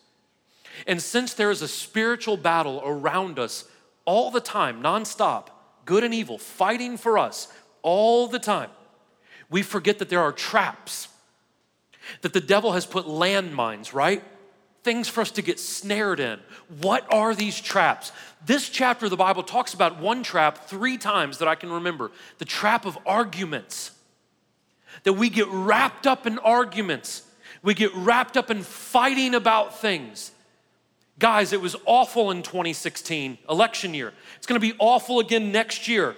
And 0.87 1.03
since 1.03 1.35
there 1.35 1.51
is 1.51 1.61
a 1.61 1.68
spiritual 1.68 2.39
battle 2.39 2.81
around 2.85 3.39
us 3.39 3.64
all 4.07 4.31
the 4.31 4.41
time, 4.41 4.83
nonstop, 4.83 5.49
good 5.85 6.03
and 6.03 6.14
evil, 6.14 6.39
fighting 6.39 6.97
for 6.97 7.18
us 7.18 7.49
all 7.83 8.27
the 8.27 8.39
time, 8.39 8.70
we 9.51 9.62
forget 9.62 9.99
that 9.99 10.09
there 10.09 10.22
are 10.22 10.33
traps 10.33 11.09
that 12.22 12.33
the 12.33 12.41
devil 12.41 12.72
has 12.72 12.87
put 12.87 13.05
landmines, 13.05 13.93
right? 13.93 14.22
things 14.85 15.09
for 15.09 15.22
us 15.22 15.31
to 15.33 15.43
get 15.43 15.59
snared 15.59 16.20
in. 16.20 16.39
What 16.81 17.11
are 17.12 17.35
these 17.35 17.59
traps? 17.59 18.12
This 18.45 18.68
chapter 18.68 19.07
of 19.07 19.11
the 19.11 19.16
Bible 19.16 19.43
talks 19.43 19.72
about 19.72 19.99
one 19.99 20.22
trap 20.22 20.68
three 20.68 20.99
times 20.99 21.39
that 21.39 21.49
I 21.49 21.55
can 21.55 21.72
remember 21.72 22.12
the 22.39 22.45
trap 22.45 22.85
of 22.85 22.99
arguments. 23.07 23.91
That 25.03 25.14
we 25.14 25.29
get 25.29 25.49
wrapped 25.49 26.07
up 26.07 26.27
in 26.27 26.39
arguments, 26.39 27.22
we 27.64 27.74
get 27.74 27.92
wrapped 27.94 28.36
up 28.36 28.50
in 28.50 28.62
fighting 28.62 29.34
about 29.34 29.80
things. 29.80 30.30
Guys, 31.18 31.52
it 31.52 31.60
was 31.60 31.74
awful 31.86 32.30
in 32.30 32.42
2016, 32.42 33.38
election 33.48 33.94
year. 33.94 34.12
It's 34.36 34.46
gonna 34.46 34.60
be 34.60 34.74
awful 34.78 35.18
again 35.18 35.50
next 35.50 35.88
year. 35.88 36.14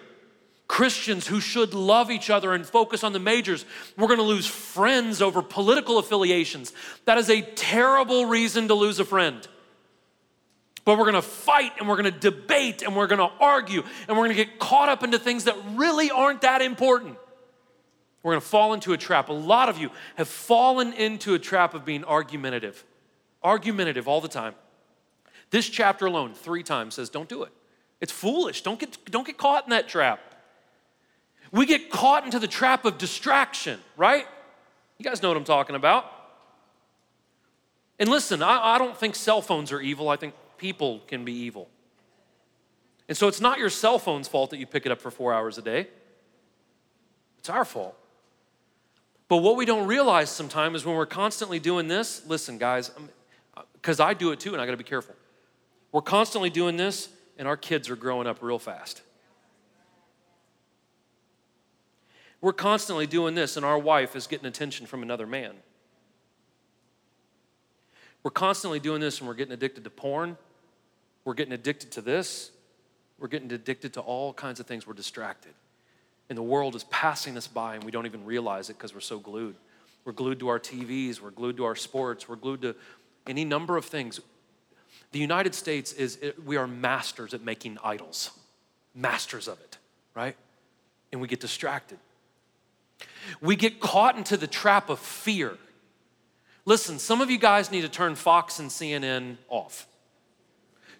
Christians 0.66 1.28
who 1.28 1.38
should 1.38 1.72
love 1.72 2.10
each 2.10 2.28
other 2.28 2.52
and 2.52 2.66
focus 2.66 3.04
on 3.04 3.12
the 3.12 3.20
majors, 3.20 3.64
we're 3.96 4.08
gonna 4.08 4.22
lose 4.22 4.46
friends 4.46 5.22
over 5.22 5.40
political 5.40 5.98
affiliations. 5.98 6.72
That 7.04 7.16
is 7.16 7.30
a 7.30 7.42
terrible 7.42 8.26
reason 8.26 8.66
to 8.68 8.74
lose 8.74 8.98
a 8.98 9.04
friend. 9.04 9.46
But 10.84 10.98
we're 10.98 11.04
gonna 11.04 11.22
fight 11.22 11.72
and 11.78 11.88
we're 11.88 11.96
gonna 11.96 12.10
debate 12.10 12.82
and 12.82 12.96
we're 12.96 13.06
gonna 13.06 13.30
argue 13.38 13.84
and 14.08 14.16
we're 14.16 14.24
gonna 14.24 14.34
get 14.34 14.58
caught 14.58 14.88
up 14.88 15.04
into 15.04 15.20
things 15.20 15.44
that 15.44 15.56
really 15.74 16.10
aren't 16.10 16.40
that 16.40 16.60
important. 16.60 17.18
We're 18.26 18.32
gonna 18.32 18.40
fall 18.40 18.74
into 18.74 18.92
a 18.92 18.96
trap. 18.96 19.28
A 19.28 19.32
lot 19.32 19.68
of 19.68 19.78
you 19.78 19.92
have 20.16 20.26
fallen 20.26 20.92
into 20.94 21.34
a 21.34 21.38
trap 21.38 21.74
of 21.74 21.84
being 21.84 22.02
argumentative, 22.02 22.82
argumentative 23.40 24.08
all 24.08 24.20
the 24.20 24.26
time. 24.26 24.56
This 25.50 25.68
chapter 25.68 26.06
alone, 26.06 26.34
three 26.34 26.64
times, 26.64 26.96
says, 26.96 27.08
don't 27.08 27.28
do 27.28 27.44
it. 27.44 27.52
It's 28.00 28.10
foolish. 28.10 28.62
Don't 28.62 28.80
get, 28.80 28.98
don't 29.04 29.24
get 29.24 29.38
caught 29.38 29.62
in 29.62 29.70
that 29.70 29.86
trap. 29.86 30.18
We 31.52 31.66
get 31.66 31.88
caught 31.88 32.24
into 32.24 32.40
the 32.40 32.48
trap 32.48 32.84
of 32.84 32.98
distraction, 32.98 33.78
right? 33.96 34.26
You 34.98 35.04
guys 35.04 35.22
know 35.22 35.28
what 35.28 35.36
I'm 35.36 35.44
talking 35.44 35.76
about. 35.76 36.10
And 38.00 38.08
listen, 38.08 38.42
I, 38.42 38.74
I, 38.74 38.78
don't 38.78 38.96
think 38.96 39.14
cell 39.14 39.40
phones 39.40 39.70
are 39.70 39.80
evil. 39.80 40.08
I 40.08 40.16
think 40.16 40.34
people 40.58 40.98
can 41.06 41.24
be 41.24 41.32
evil. 41.32 41.68
And 43.08 43.16
so 43.16 43.28
it's 43.28 43.40
not 43.40 43.60
your 43.60 43.70
cell 43.70 44.00
phone's 44.00 44.26
fault 44.26 44.50
that 44.50 44.58
you 44.58 44.66
pick 44.66 44.84
it 44.84 44.90
up 44.90 45.00
for 45.00 45.12
four 45.12 45.32
hours 45.32 45.58
a 45.58 45.62
day, 45.62 45.86
it's 47.38 47.48
our 47.48 47.64
fault. 47.64 47.96
But 49.28 49.38
what 49.38 49.56
we 49.56 49.64
don't 49.64 49.86
realize 49.86 50.30
sometimes 50.30 50.76
is 50.76 50.86
when 50.86 50.96
we're 50.96 51.06
constantly 51.06 51.58
doing 51.58 51.88
this, 51.88 52.24
listen, 52.26 52.58
guys, 52.58 52.90
because 53.72 53.98
uh, 53.98 54.04
I 54.04 54.14
do 54.14 54.30
it 54.30 54.40
too, 54.40 54.52
and 54.52 54.60
I 54.60 54.66
gotta 54.66 54.76
be 54.76 54.84
careful. 54.84 55.14
We're 55.90 56.02
constantly 56.02 56.50
doing 56.50 56.76
this, 56.76 57.08
and 57.38 57.48
our 57.48 57.56
kids 57.56 57.90
are 57.90 57.96
growing 57.96 58.26
up 58.26 58.38
real 58.40 58.58
fast. 58.58 59.02
We're 62.40 62.52
constantly 62.52 63.06
doing 63.06 63.34
this, 63.34 63.56
and 63.56 63.66
our 63.66 63.78
wife 63.78 64.14
is 64.14 64.26
getting 64.26 64.46
attention 64.46 64.86
from 64.86 65.02
another 65.02 65.26
man. 65.26 65.54
We're 68.22 68.30
constantly 68.30 68.78
doing 68.78 69.00
this, 69.00 69.18
and 69.18 69.26
we're 69.26 69.34
getting 69.34 69.54
addicted 69.54 69.84
to 69.84 69.90
porn. 69.90 70.36
We're 71.24 71.34
getting 71.34 71.54
addicted 71.54 71.90
to 71.92 72.00
this. 72.00 72.50
We're 73.18 73.28
getting 73.28 73.50
addicted 73.50 73.94
to 73.94 74.00
all 74.00 74.32
kinds 74.32 74.60
of 74.60 74.66
things. 74.66 74.86
We're 74.86 74.94
distracted. 74.94 75.54
And 76.28 76.36
the 76.36 76.42
world 76.42 76.74
is 76.74 76.84
passing 76.84 77.36
us 77.36 77.46
by, 77.46 77.76
and 77.76 77.84
we 77.84 77.90
don't 77.90 78.06
even 78.06 78.24
realize 78.24 78.68
it 78.70 78.74
because 78.74 78.92
we're 78.92 79.00
so 79.00 79.18
glued. 79.18 79.56
We're 80.04 80.12
glued 80.12 80.40
to 80.40 80.48
our 80.48 80.60
TVs, 80.60 81.20
we're 81.20 81.30
glued 81.30 81.56
to 81.56 81.64
our 81.64 81.76
sports, 81.76 82.28
we're 82.28 82.36
glued 82.36 82.62
to 82.62 82.76
any 83.26 83.44
number 83.44 83.76
of 83.76 83.84
things. 83.84 84.20
The 85.12 85.18
United 85.18 85.54
States 85.54 85.92
is, 85.92 86.18
we 86.44 86.56
are 86.56 86.66
masters 86.66 87.34
at 87.34 87.42
making 87.42 87.78
idols, 87.82 88.30
masters 88.94 89.48
of 89.48 89.60
it, 89.60 89.78
right? 90.14 90.36
And 91.12 91.20
we 91.20 91.28
get 91.28 91.40
distracted. 91.40 91.98
We 93.40 93.56
get 93.56 93.80
caught 93.80 94.16
into 94.16 94.36
the 94.36 94.46
trap 94.46 94.90
of 94.90 94.98
fear. 94.98 95.58
Listen, 96.64 96.98
some 96.98 97.20
of 97.20 97.30
you 97.30 97.38
guys 97.38 97.70
need 97.70 97.82
to 97.82 97.88
turn 97.88 98.14
Fox 98.14 98.58
and 98.58 98.70
CNN 98.70 99.36
off. 99.48 99.86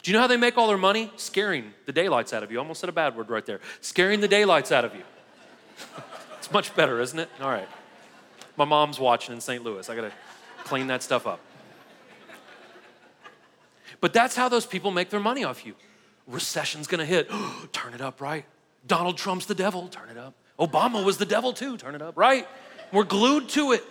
Do 0.03 0.11
you 0.11 0.17
know 0.17 0.21
how 0.21 0.29
they 0.29 0.37
make 0.37 0.57
all 0.57 0.69
their 0.69 0.79
money? 0.79 1.11
Scaring 1.17 1.73
the 1.85 1.93
daylights 1.93 2.33
out 2.33 2.45
of 2.45 2.53
you. 2.53 2.59
Almost 2.59 2.81
said 2.81 2.89
a 2.89 2.93
bad 2.93 3.17
word 3.17 3.29
right 3.29 3.45
there. 3.45 3.61
Scaring 3.81 4.21
the 4.21 4.29
daylights 4.29 4.71
out 4.71 4.85
of 4.85 4.95
you. 4.95 5.03
It's 6.39 6.51
much 6.53 6.75
better, 6.75 7.01
isn't 7.01 7.19
it? 7.19 7.29
All 7.41 7.51
right. 7.51 7.69
My 8.57 8.65
mom's 8.65 8.99
watching 8.99 9.35
in 9.35 9.41
St. 9.41 9.63
Louis. 9.63 9.89
I 9.89 9.95
got 9.95 10.03
to 10.03 10.13
clean 10.65 10.87
that 10.89 11.03
stuff 11.03 11.27
up. 11.27 11.41
But 14.01 14.13
that's 14.13 14.37
how 14.37 14.49
those 14.49 14.67
people 14.67 14.91
make 14.91 15.11
their 15.11 15.21
money 15.21 15.45
off 15.45 15.65
you. 15.65 15.75
Recession's 16.27 16.87
gonna 16.87 17.07
hit. 17.07 17.31
Turn 17.73 17.95
it 17.95 18.01
up, 18.01 18.21
right? 18.21 18.45
Donald 18.87 19.17
Trump's 19.17 19.47
the 19.47 19.55
devil. 19.55 19.89
Turn 19.89 20.11
it 20.11 20.19
up. 20.19 20.35
Obama 20.59 21.05
was 21.05 21.19
the 21.19 21.27
devil 21.27 21.53
too, 21.53 21.77
turn 21.77 21.95
it 21.95 22.03
up, 22.03 22.17
right? 22.17 22.49
We're 22.93 23.05
glued 23.05 23.49
to 23.51 23.73
it. 23.73 23.85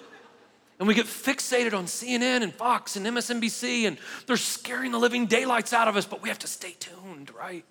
And 0.79 0.88
we 0.88 0.93
get 0.93 1.05
fixated 1.05 1.73
on 1.73 1.86
CNN 1.86 2.43
and 2.43 2.53
Fox 2.53 2.97
and 2.97 3.05
MSNBC, 3.05 3.88
and 3.88 3.97
they're 4.25 4.36
scaring 4.36 4.91
the 4.91 4.97
living 4.97 5.25
daylights 5.25 5.71
out 5.71 5.88
of 5.88 5.95
us, 5.95 6.05
but 6.05 6.21
we 6.21 6.29
have 6.29 6.39
to 6.39 6.47
stay 6.47 6.75
tuned, 6.79 7.33
right? 7.33 7.63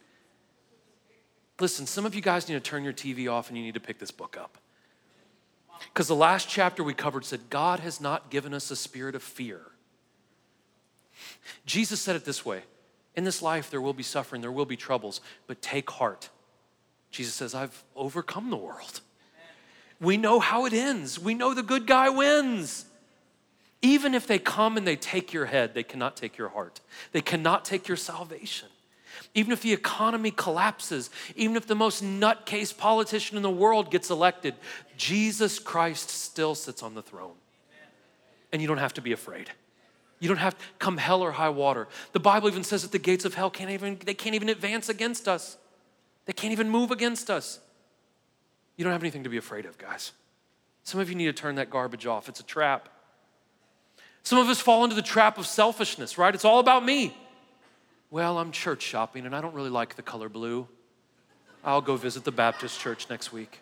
Listen, 1.61 1.87
some 1.87 2.05
of 2.05 2.15
you 2.15 2.21
guys 2.21 2.49
need 2.49 2.55
to 2.55 2.61
turn 2.61 2.83
your 2.83 2.93
TV 2.93 3.31
off 3.31 3.49
and 3.49 3.57
you 3.57 3.63
need 3.63 3.75
to 3.75 3.81
pick 3.81 3.99
this 3.99 4.11
book 4.11 4.37
up. 4.39 4.59
Because 5.93 6.09
the 6.09 6.17
last 6.17 6.49
chapter 6.49 6.83
we 6.83 6.95
covered 6.95 7.25
said, 7.25 7.51
God 7.51 7.81
has 7.81 8.01
not 8.01 8.31
given 8.31 8.55
us 8.55 8.71
a 8.71 8.77
spirit 8.77 9.15
of 9.15 9.23
fear. 9.23 9.61
Jesus 11.67 12.01
said 12.01 12.17
it 12.17 12.25
this 12.25 12.45
way 12.45 12.63
In 13.15 13.25
this 13.25 13.43
life, 13.43 13.71
there 13.71 13.81
will 13.81 13.93
be 13.93 14.03
suffering, 14.03 14.41
there 14.41 14.53
will 14.53 14.67
be 14.67 14.77
troubles, 14.77 15.21
but 15.47 15.63
take 15.63 15.91
heart. 15.91 16.31
Jesus 17.11 17.35
says, 17.35 17.55
I've 17.55 17.85
overcome 17.95 18.51
the 18.51 18.57
world. 18.57 19.01
We 20.01 20.17
know 20.17 20.41
how 20.41 20.67
it 20.67 20.73
ends. 20.73 21.19
We 21.19 21.35
know 21.35 21.55
the 21.55 21.63
good 21.63 21.87
guy 21.87 22.09
wins. 22.09 22.87
Even 23.81 24.15
if 24.15 24.27
they 24.27 24.39
come 24.39 24.77
and 24.77 24.87
they 24.87 24.97
take 24.97 25.33
your 25.33 25.45
head, 25.47 25.75
they 25.75 25.85
cannot 25.85 26.17
take 26.17 26.37
your 26.37 26.49
heart. 26.49 26.81
They 27.13 27.21
cannot 27.21 27.65
take 27.65 27.87
your 27.87 27.97
salvation. 27.97 28.69
Even 29.35 29.53
if 29.53 29.63
the 29.63 29.73
economy 29.73 30.31
collapses, 30.31 31.11
even 31.35 31.57
if 31.57 31.67
the 31.67 31.75
most 31.75 32.05
nutcase 32.05 32.77
politician 32.77 33.37
in 33.37 33.43
the 33.43 33.51
world 33.51 33.91
gets 33.91 34.09
elected, 34.11 34.55
Jesus 34.97 35.59
Christ 35.59 36.09
still 36.09 36.55
sits 36.55 36.83
on 36.83 36.95
the 36.95 37.03
throne. 37.03 37.35
And 38.53 38.63
you 38.63 38.69
don't 38.69 38.79
have 38.79 38.95
to 38.95 39.03
be 39.03 39.11
afraid. 39.11 39.51
You 40.21 40.29
don't 40.29 40.39
have 40.39 40.57
to 40.57 40.65
come 40.79 40.97
hell 40.97 41.21
or 41.21 41.33
high 41.33 41.49
water. 41.49 41.89
The 42.13 42.21
Bible 42.21 42.49
even 42.49 42.63
says 42.63 42.83
that 42.83 42.93
the 42.93 42.99
gates 42.99 43.25
of 43.25 43.35
hell 43.35 43.51
can't 43.51 43.71
even 43.71 43.99
they 44.05 44.15
can't 44.15 44.37
even 44.37 44.49
advance 44.49 44.89
against 44.89 45.27
us. 45.27 45.57
They 46.27 46.33
can't 46.33 46.53
even 46.53 46.71
move 46.71 46.93
against 46.93 47.29
us. 47.29 47.59
You 48.77 48.85
don't 48.85 48.93
have 48.93 49.03
anything 49.03 49.25
to 49.25 49.29
be 49.29 49.37
afraid 49.37 49.67
of, 49.67 49.77
guys. 49.77 50.13
Some 50.85 51.01
of 51.01 51.09
you 51.09 51.15
need 51.15 51.27
to 51.27 51.33
turn 51.33 51.57
that 51.57 51.71
garbage 51.71 52.07
off. 52.07 52.29
It's 52.29 52.41
a 52.41 52.45
trap. 52.45 52.89
Some 54.23 54.39
of 54.39 54.49
us 54.49 54.61
fall 54.61 54.85
into 54.85 54.97
the 54.97 55.03
trap 55.03 55.39
of 55.39 55.47
selfishness, 55.47 56.17
right? 56.17 56.35
It's 56.35 56.45
all 56.45 56.61
about 56.61 56.85
me. 56.85 57.15
Well, 58.15 58.39
I'm 58.39 58.53
church 58.53 58.81
shopping 58.81 59.27
and 59.27 59.35
I 59.35 59.41
don't 59.41 59.55
really 59.55 59.71
like 59.71 59.97
the 59.97 60.03
color 60.03 60.29
blue. 60.29 60.69
I'll 61.65 61.81
go 61.81 61.97
visit 61.97 62.23
the 62.23 62.31
Baptist 62.31 62.79
church 62.79 63.11
next 63.11 63.33
week. 63.33 63.59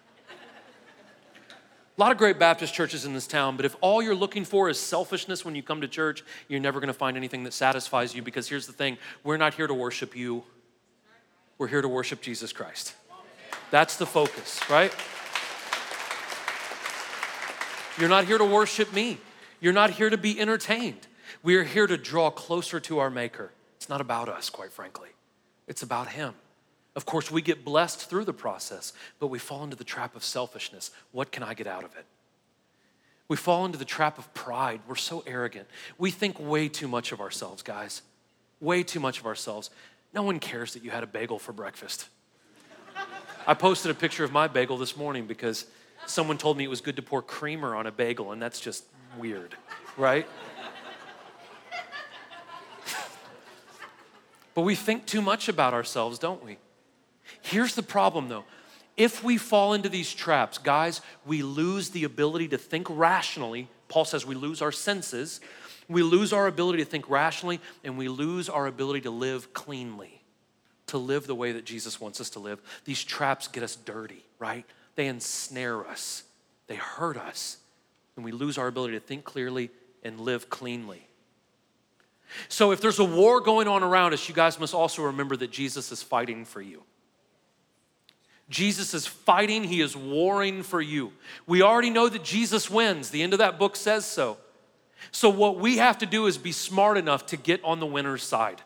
A 1.96 1.98
lot 1.98 2.12
of 2.12 2.18
great 2.18 2.38
Baptist 2.38 2.74
churches 2.74 3.06
in 3.06 3.14
this 3.14 3.26
town, 3.26 3.56
but 3.56 3.64
if 3.64 3.74
all 3.80 4.02
you're 4.02 4.14
looking 4.14 4.44
for 4.44 4.68
is 4.68 4.78
selfishness 4.78 5.42
when 5.42 5.54
you 5.54 5.62
come 5.62 5.80
to 5.80 5.88
church, 5.88 6.22
you're 6.48 6.60
never 6.60 6.80
going 6.80 6.88
to 6.88 6.92
find 6.92 7.16
anything 7.16 7.44
that 7.44 7.54
satisfies 7.54 8.14
you 8.14 8.20
because 8.20 8.46
here's 8.46 8.66
the 8.66 8.74
thing 8.74 8.98
we're 9.24 9.38
not 9.38 9.54
here 9.54 9.66
to 9.66 9.72
worship 9.72 10.14
you. 10.14 10.44
We're 11.56 11.68
here 11.68 11.80
to 11.80 11.88
worship 11.88 12.20
Jesus 12.20 12.52
Christ. 12.52 12.94
That's 13.70 13.96
the 13.96 14.04
focus, 14.04 14.60
right? 14.68 14.94
You're 17.98 18.10
not 18.10 18.26
here 18.26 18.36
to 18.36 18.44
worship 18.44 18.92
me. 18.92 19.16
You're 19.62 19.72
not 19.72 19.92
here 19.92 20.10
to 20.10 20.18
be 20.18 20.38
entertained. 20.38 21.06
We 21.42 21.56
are 21.56 21.64
here 21.64 21.86
to 21.86 21.96
draw 21.96 22.28
closer 22.28 22.80
to 22.80 22.98
our 22.98 23.08
Maker. 23.08 23.50
It's 23.82 23.88
not 23.88 24.00
about 24.00 24.28
us, 24.28 24.48
quite 24.48 24.70
frankly, 24.70 25.08
it's 25.66 25.82
about 25.82 26.06
Him. 26.06 26.34
Of 26.94 27.04
course, 27.04 27.32
we 27.32 27.42
get 27.42 27.64
blessed 27.64 28.08
through 28.08 28.24
the 28.26 28.32
process, 28.32 28.92
but 29.18 29.26
we 29.26 29.40
fall 29.40 29.64
into 29.64 29.74
the 29.74 29.82
trap 29.82 30.14
of 30.14 30.22
selfishness. 30.22 30.92
What 31.10 31.32
can 31.32 31.42
I 31.42 31.54
get 31.54 31.66
out 31.66 31.82
of 31.82 31.96
it? 31.96 32.04
We 33.26 33.36
fall 33.36 33.66
into 33.66 33.78
the 33.78 33.84
trap 33.84 34.18
of 34.18 34.32
pride. 34.34 34.82
We're 34.86 34.94
so 34.94 35.24
arrogant. 35.26 35.66
We 35.98 36.12
think 36.12 36.38
way 36.38 36.68
too 36.68 36.86
much 36.86 37.10
of 37.10 37.20
ourselves, 37.20 37.64
guys. 37.64 38.02
Way 38.60 38.84
too 38.84 39.00
much 39.00 39.18
of 39.18 39.26
ourselves. 39.26 39.68
No 40.14 40.22
one 40.22 40.38
cares 40.38 40.74
that 40.74 40.84
you 40.84 40.92
had 40.92 41.02
a 41.02 41.08
bagel 41.08 41.40
for 41.40 41.52
breakfast. 41.52 42.08
I 43.48 43.54
posted 43.54 43.90
a 43.90 43.94
picture 43.94 44.22
of 44.22 44.30
my 44.30 44.46
bagel 44.46 44.78
this 44.78 44.96
morning 44.96 45.26
because 45.26 45.66
someone 46.06 46.38
told 46.38 46.56
me 46.56 46.62
it 46.62 46.70
was 46.70 46.80
good 46.80 46.94
to 46.94 47.02
pour 47.02 47.20
creamer 47.20 47.74
on 47.74 47.88
a 47.88 47.92
bagel, 47.92 48.30
and 48.30 48.40
that's 48.40 48.60
just 48.60 48.84
weird, 49.18 49.56
right? 49.96 50.28
But 54.54 54.62
we 54.62 54.74
think 54.74 55.06
too 55.06 55.22
much 55.22 55.48
about 55.48 55.74
ourselves, 55.74 56.18
don't 56.18 56.44
we? 56.44 56.58
Here's 57.40 57.74
the 57.74 57.82
problem 57.82 58.28
though. 58.28 58.44
If 58.96 59.24
we 59.24 59.38
fall 59.38 59.72
into 59.72 59.88
these 59.88 60.12
traps, 60.12 60.58
guys, 60.58 61.00
we 61.24 61.42
lose 61.42 61.90
the 61.90 62.04
ability 62.04 62.48
to 62.48 62.58
think 62.58 62.86
rationally. 62.90 63.68
Paul 63.88 64.04
says 64.04 64.26
we 64.26 64.34
lose 64.34 64.60
our 64.60 64.72
senses 64.72 65.40
we 65.88 66.02
lose 66.02 66.32
our 66.32 66.46
ability 66.46 66.78
to 66.78 66.84
think 66.84 67.08
rationally 67.08 67.60
and 67.84 67.98
we 67.98 68.08
lose 68.08 68.48
our 68.48 68.66
ability 68.66 69.02
to 69.02 69.10
live 69.10 69.52
cleanly, 69.52 70.22
to 70.86 70.98
live 70.98 71.26
the 71.26 71.34
way 71.34 71.52
that 71.52 71.64
Jesus 71.64 72.00
wants 72.00 72.20
us 72.20 72.30
to 72.30 72.38
live. 72.38 72.60
These 72.84 73.04
traps 73.04 73.48
get 73.48 73.62
us 73.62 73.76
dirty, 73.76 74.24
right? 74.38 74.64
They 74.94 75.06
ensnare 75.06 75.86
us, 75.86 76.24
they 76.66 76.76
hurt 76.76 77.16
us, 77.16 77.58
and 78.16 78.24
we 78.24 78.32
lose 78.32 78.58
our 78.58 78.68
ability 78.68 78.94
to 78.94 79.00
think 79.00 79.24
clearly 79.24 79.70
and 80.02 80.20
live 80.20 80.50
cleanly. 80.50 81.06
So 82.48 82.70
if 82.70 82.80
there's 82.80 82.98
a 82.98 83.04
war 83.04 83.40
going 83.40 83.68
on 83.68 83.82
around 83.82 84.12
us, 84.12 84.28
you 84.28 84.34
guys 84.34 84.58
must 84.58 84.74
also 84.74 85.02
remember 85.02 85.36
that 85.36 85.50
Jesus 85.50 85.92
is 85.92 86.02
fighting 86.02 86.44
for 86.44 86.60
you. 86.60 86.82
Jesus 88.48 88.92
is 88.92 89.06
fighting, 89.06 89.64
he 89.64 89.80
is 89.80 89.96
warring 89.96 90.62
for 90.62 90.80
you. 90.80 91.12
We 91.46 91.62
already 91.62 91.90
know 91.90 92.08
that 92.08 92.22
Jesus 92.22 92.68
wins. 92.70 93.10
The 93.10 93.22
end 93.22 93.32
of 93.32 93.38
that 93.38 93.58
book 93.58 93.76
says 93.76 94.04
so. 94.04 94.36
So, 95.10 95.28
what 95.30 95.58
we 95.58 95.78
have 95.78 95.98
to 95.98 96.06
do 96.06 96.26
is 96.26 96.38
be 96.38 96.52
smart 96.52 96.98
enough 96.98 97.26
to 97.26 97.36
get 97.36 97.62
on 97.64 97.80
the 97.80 97.86
winner's 97.86 98.22
side. 98.22 98.62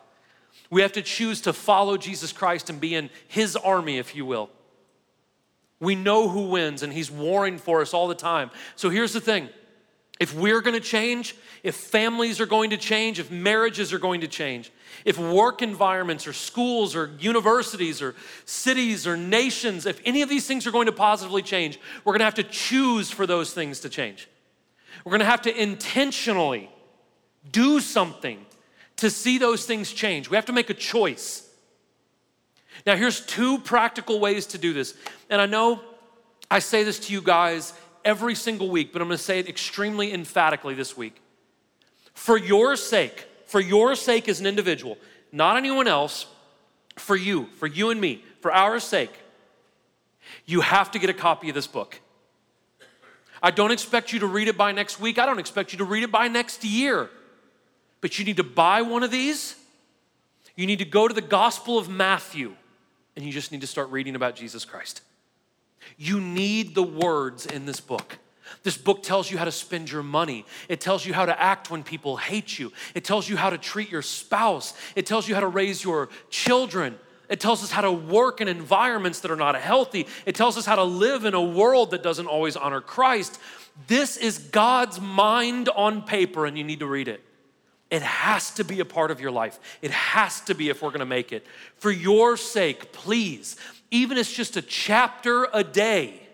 We 0.69 0.81
have 0.81 0.91
to 0.93 1.01
choose 1.01 1.41
to 1.41 1.53
follow 1.53 1.97
Jesus 1.97 2.31
Christ 2.33 2.69
and 2.69 2.79
be 2.79 2.93
in 2.93 3.09
his 3.27 3.55
army, 3.55 3.97
if 3.97 4.15
you 4.15 4.25
will. 4.25 4.49
We 5.79 5.95
know 5.95 6.27
who 6.27 6.49
wins, 6.49 6.83
and 6.83 6.91
he's 6.91 7.09
warring 7.09 7.57
for 7.57 7.81
us 7.81 7.93
all 7.93 8.07
the 8.07 8.15
time. 8.15 8.51
So, 8.75 8.89
here's 8.89 9.13
the 9.13 9.21
thing 9.21 9.49
if 10.19 10.33
we're 10.33 10.61
gonna 10.61 10.79
change, 10.79 11.35
if 11.63 11.75
families 11.75 12.39
are 12.39 12.45
going 12.45 12.69
to 12.71 12.77
change, 12.77 13.19
if 13.19 13.29
marriages 13.29 13.93
are 13.93 13.99
going 13.99 14.21
to 14.21 14.27
change, 14.27 14.71
if 15.05 15.17
work 15.17 15.61
environments 15.61 16.27
or 16.27 16.33
schools 16.33 16.95
or 16.95 17.11
universities 17.19 18.01
or 18.01 18.15
cities 18.45 19.05
or 19.05 19.15
nations, 19.15 19.85
if 19.85 20.01
any 20.05 20.21
of 20.21 20.29
these 20.29 20.47
things 20.47 20.65
are 20.65 20.71
going 20.71 20.87
to 20.87 20.91
positively 20.91 21.41
change, 21.41 21.79
we're 22.03 22.13
gonna 22.13 22.23
have 22.23 22.35
to 22.35 22.43
choose 22.43 23.11
for 23.11 23.25
those 23.25 23.53
things 23.53 23.79
to 23.81 23.89
change. 23.89 24.27
We're 25.03 25.11
gonna 25.11 25.25
have 25.25 25.43
to 25.43 25.61
intentionally 25.61 26.69
do 27.51 27.79
something 27.79 28.45
to 28.97 29.09
see 29.09 29.37
those 29.37 29.65
things 29.65 29.91
change. 29.91 30.29
We 30.29 30.35
have 30.35 30.45
to 30.45 30.53
make 30.53 30.69
a 30.69 30.73
choice. 30.73 31.47
Now, 32.85 32.95
here's 32.95 33.21
two 33.21 33.59
practical 33.59 34.19
ways 34.19 34.47
to 34.47 34.57
do 34.57 34.73
this. 34.73 34.95
And 35.29 35.41
I 35.41 35.45
know 35.45 35.81
I 36.49 36.59
say 36.59 36.83
this 36.83 36.99
to 37.07 37.13
you 37.13 37.21
guys 37.21 37.73
every 38.07 38.33
single 38.33 38.69
week, 38.69 38.93
but 38.93 39.01
I'm 39.01 39.09
gonna 39.09 39.17
say 39.17 39.37
it 39.37 39.49
extremely 39.49 40.13
emphatically 40.13 40.73
this 40.73 40.95
week. 40.95 41.21
For 42.13 42.37
your 42.37 42.77
sake, 42.77 43.27
for 43.45 43.59
your 43.59 43.95
sake 43.95 44.29
as 44.29 44.39
an 44.39 44.47
individual, 44.47 44.97
not 45.31 45.57
anyone 45.57 45.87
else, 45.87 46.25
for 46.95 47.17
you, 47.17 47.47
for 47.57 47.67
you 47.67 47.91
and 47.91 47.99
me, 47.99 48.23
for 48.39 48.51
our 48.51 48.79
sake, 48.79 49.11
you 50.45 50.61
have 50.61 50.89
to 50.91 50.99
get 50.99 51.09
a 51.09 51.13
copy 51.13 51.49
of 51.49 51.55
this 51.55 51.67
book. 51.67 51.99
I 53.43 53.51
don't 53.51 53.71
expect 53.71 54.13
you 54.13 54.19
to 54.19 54.25
read 54.25 54.47
it 54.47 54.57
by 54.57 54.71
next 54.71 54.99
week. 54.99 55.19
I 55.19 55.25
don't 55.25 55.37
expect 55.37 55.73
you 55.73 55.77
to 55.79 55.85
read 55.85 56.03
it 56.03 56.11
by 56.11 56.29
next 56.29 56.63
year. 56.63 57.09
But 57.99 58.17
you 58.17 58.25
need 58.25 58.37
to 58.37 58.43
buy 58.43 58.81
one 58.81 59.03
of 59.03 59.11
these. 59.11 59.55
You 60.55 60.65
need 60.65 60.79
to 60.79 60.85
go 60.85 61.07
to 61.07 61.13
the 61.13 61.21
Gospel 61.21 61.77
of 61.77 61.89
Matthew 61.89 62.55
and 63.15 63.25
you 63.25 63.31
just 63.31 63.51
need 63.51 63.61
to 63.61 63.67
start 63.67 63.89
reading 63.89 64.15
about 64.15 64.35
Jesus 64.35 64.63
Christ. 64.63 65.01
You 65.97 66.19
need 66.19 66.75
the 66.75 66.83
words 66.83 67.45
in 67.45 67.65
this 67.65 67.79
book. 67.79 68.17
This 68.63 68.77
book 68.77 69.03
tells 69.03 69.29
you 69.29 69.37
how 69.37 69.45
to 69.45 69.51
spend 69.51 69.91
your 69.91 70.03
money. 70.03 70.45
It 70.67 70.81
tells 70.81 71.05
you 71.05 71.13
how 71.13 71.25
to 71.25 71.39
act 71.39 71.69
when 71.69 71.83
people 71.83 72.17
hate 72.17 72.57
you. 72.57 72.71
It 72.95 73.03
tells 73.03 73.29
you 73.29 73.37
how 73.37 73.49
to 73.49 73.57
treat 73.57 73.91
your 73.91 74.01
spouse. 74.01 74.73
It 74.95 75.05
tells 75.05 75.27
you 75.27 75.35
how 75.35 75.41
to 75.41 75.47
raise 75.47 75.83
your 75.83 76.09
children. 76.29 76.97
It 77.29 77.39
tells 77.39 77.63
us 77.63 77.71
how 77.71 77.81
to 77.81 77.91
work 77.91 78.39
in 78.39 78.47
environments 78.47 79.19
that 79.21 79.31
are 79.31 79.37
not 79.37 79.55
healthy. 79.55 80.07
It 80.25 80.35
tells 80.35 80.57
us 80.57 80.65
how 80.65 80.75
to 80.75 80.83
live 80.83 81.25
in 81.25 81.33
a 81.33 81.41
world 81.41 81.91
that 81.91 82.03
doesn't 82.03 82.27
always 82.27 82.55
honor 82.55 82.81
Christ. 82.81 83.39
This 83.87 84.17
is 84.17 84.39
God's 84.39 84.99
mind 85.01 85.69
on 85.69 86.01
paper, 86.01 86.45
and 86.45 86.57
you 86.57 86.63
need 86.63 86.79
to 86.79 86.87
read 86.87 87.07
it. 87.07 87.23
It 87.89 88.01
has 88.01 88.51
to 88.51 88.63
be 88.63 88.79
a 88.79 88.85
part 88.85 89.11
of 89.11 89.21
your 89.21 89.31
life. 89.31 89.59
It 89.81 89.91
has 89.91 90.41
to 90.41 90.55
be 90.55 90.69
if 90.69 90.81
we're 90.81 90.91
gonna 90.91 91.05
make 91.05 91.31
it. 91.31 91.45
For 91.77 91.91
your 91.91 92.35
sake, 92.35 92.91
please, 92.91 93.55
even 93.91 94.17
if 94.17 94.27
it's 94.27 94.35
just 94.35 94.57
a 94.57 94.61
chapter 94.61 95.47
a 95.53 95.63
day, 95.63 96.27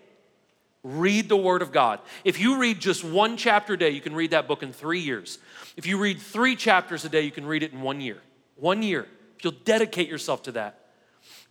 Read 0.84 1.30
the 1.30 1.36
Word 1.36 1.62
of 1.62 1.72
God. 1.72 2.00
If 2.24 2.38
you 2.38 2.58
read 2.58 2.78
just 2.78 3.02
one 3.02 3.38
chapter 3.38 3.72
a 3.72 3.78
day, 3.78 3.88
you 3.88 4.02
can 4.02 4.14
read 4.14 4.32
that 4.32 4.46
book 4.46 4.62
in 4.62 4.70
three 4.70 5.00
years. 5.00 5.38
If 5.78 5.86
you 5.86 5.96
read 5.96 6.20
three 6.20 6.56
chapters 6.56 7.06
a 7.06 7.08
day, 7.08 7.22
you 7.22 7.30
can 7.30 7.46
read 7.46 7.62
it 7.62 7.72
in 7.72 7.80
one 7.80 8.02
year. 8.02 8.18
One 8.56 8.82
year. 8.82 9.08
If 9.38 9.44
you'll 9.44 9.54
dedicate 9.64 10.10
yourself 10.10 10.42
to 10.42 10.52
that. 10.52 10.80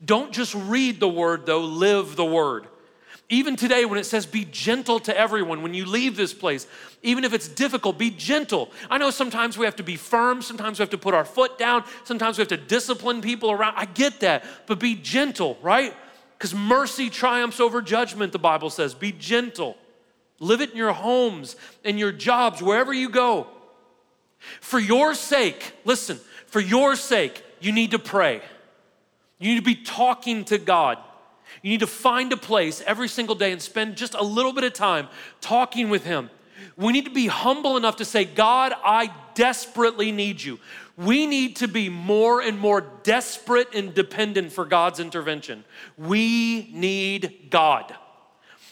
Don't 0.06 0.32
just 0.32 0.54
read 0.54 1.00
the 1.00 1.10
Word, 1.10 1.48
though, 1.48 1.62
live 1.62 2.16
the 2.16 2.24
Word. 2.24 2.68
Even 3.34 3.56
today, 3.56 3.84
when 3.84 3.98
it 3.98 4.04
says 4.04 4.28
be 4.28 4.46
gentle 4.46 5.00
to 5.00 5.18
everyone, 5.18 5.64
when 5.64 5.74
you 5.74 5.86
leave 5.86 6.16
this 6.16 6.36
place, 6.36 6.68
even 7.02 7.24
if 7.24 7.34
it's 7.34 7.48
difficult, 7.48 7.98
be 7.98 8.12
gentle. 8.12 8.70
I 8.92 9.00
know 9.00 9.10
sometimes 9.10 9.58
we 9.58 9.66
have 9.66 9.78
to 9.78 9.84
be 9.84 9.96
firm, 9.96 10.44
sometimes 10.44 10.78
we 10.78 10.84
have 10.84 10.92
to 10.92 11.00
put 11.00 11.16
our 11.16 11.26
foot 11.26 11.58
down, 11.58 11.84
sometimes 12.04 12.38
we 12.38 12.44
have 12.44 12.50
to 12.50 12.58
discipline 12.58 13.22
people 13.22 13.50
around. 13.50 13.74
I 13.76 13.86
get 13.86 14.20
that, 14.20 14.46
but 14.68 14.80
be 14.80 14.94
gentle, 14.94 15.58
right? 15.64 15.96
Because 16.38 16.54
mercy 16.54 17.10
triumphs 17.10 17.60
over 17.60 17.82
judgment, 17.82 18.34
the 18.34 18.38
Bible 18.40 18.70
says. 18.70 18.94
Be 18.94 19.12
gentle. 19.12 19.78
Live 20.40 20.62
it 20.62 20.70
in 20.70 20.78
your 20.78 20.94
homes, 20.94 21.56
in 21.84 21.98
your 21.98 22.12
jobs, 22.12 22.62
wherever 22.62 22.94
you 22.94 23.10
go. 23.10 23.48
For 24.62 24.78
your 24.78 25.16
sake, 25.16 25.74
listen, 25.86 26.20
for 26.46 26.60
your 26.60 26.96
sake, 26.96 27.44
you 27.60 27.72
need 27.72 27.92
to 27.92 28.00
pray. 28.00 28.44
You 29.40 29.50
need 29.50 29.60
to 29.60 29.66
be 29.66 29.74
talking 29.74 30.46
to 30.46 30.60
God. 30.60 31.00
You 31.64 31.72
need 31.72 31.80
to 31.80 31.88
find 31.88 32.32
a 32.34 32.38
place 32.38 32.84
every 32.86 33.08
single 33.08 33.36
day 33.36 33.54
and 33.54 33.62
spend 33.62 33.96
just 33.96 34.14
a 34.14 34.24
little 34.24 34.52
bit 34.52 34.66
of 34.66 34.74
time 34.74 35.08
talking 35.40 35.90
with 35.90 36.04
Him. 36.04 36.30
We 36.76 36.92
need 36.92 37.06
to 37.06 37.12
be 37.12 37.28
humble 37.28 37.78
enough 37.78 37.96
to 37.96 38.06
say, 38.06 38.26
God, 38.26 38.74
I 38.84 39.12
desperately 39.34 40.12
need 40.12 40.42
you. 40.42 40.60
We 40.98 41.26
need 41.26 41.56
to 41.58 41.68
be 41.68 41.88
more 41.88 42.42
and 42.42 42.60
more 42.60 42.82
desperate 43.04 43.74
and 43.74 43.94
dependent 43.94 44.52
for 44.52 44.66
God's 44.66 45.00
intervention. 45.00 45.64
We 45.98 46.70
need 46.74 47.48
God. 47.50 47.96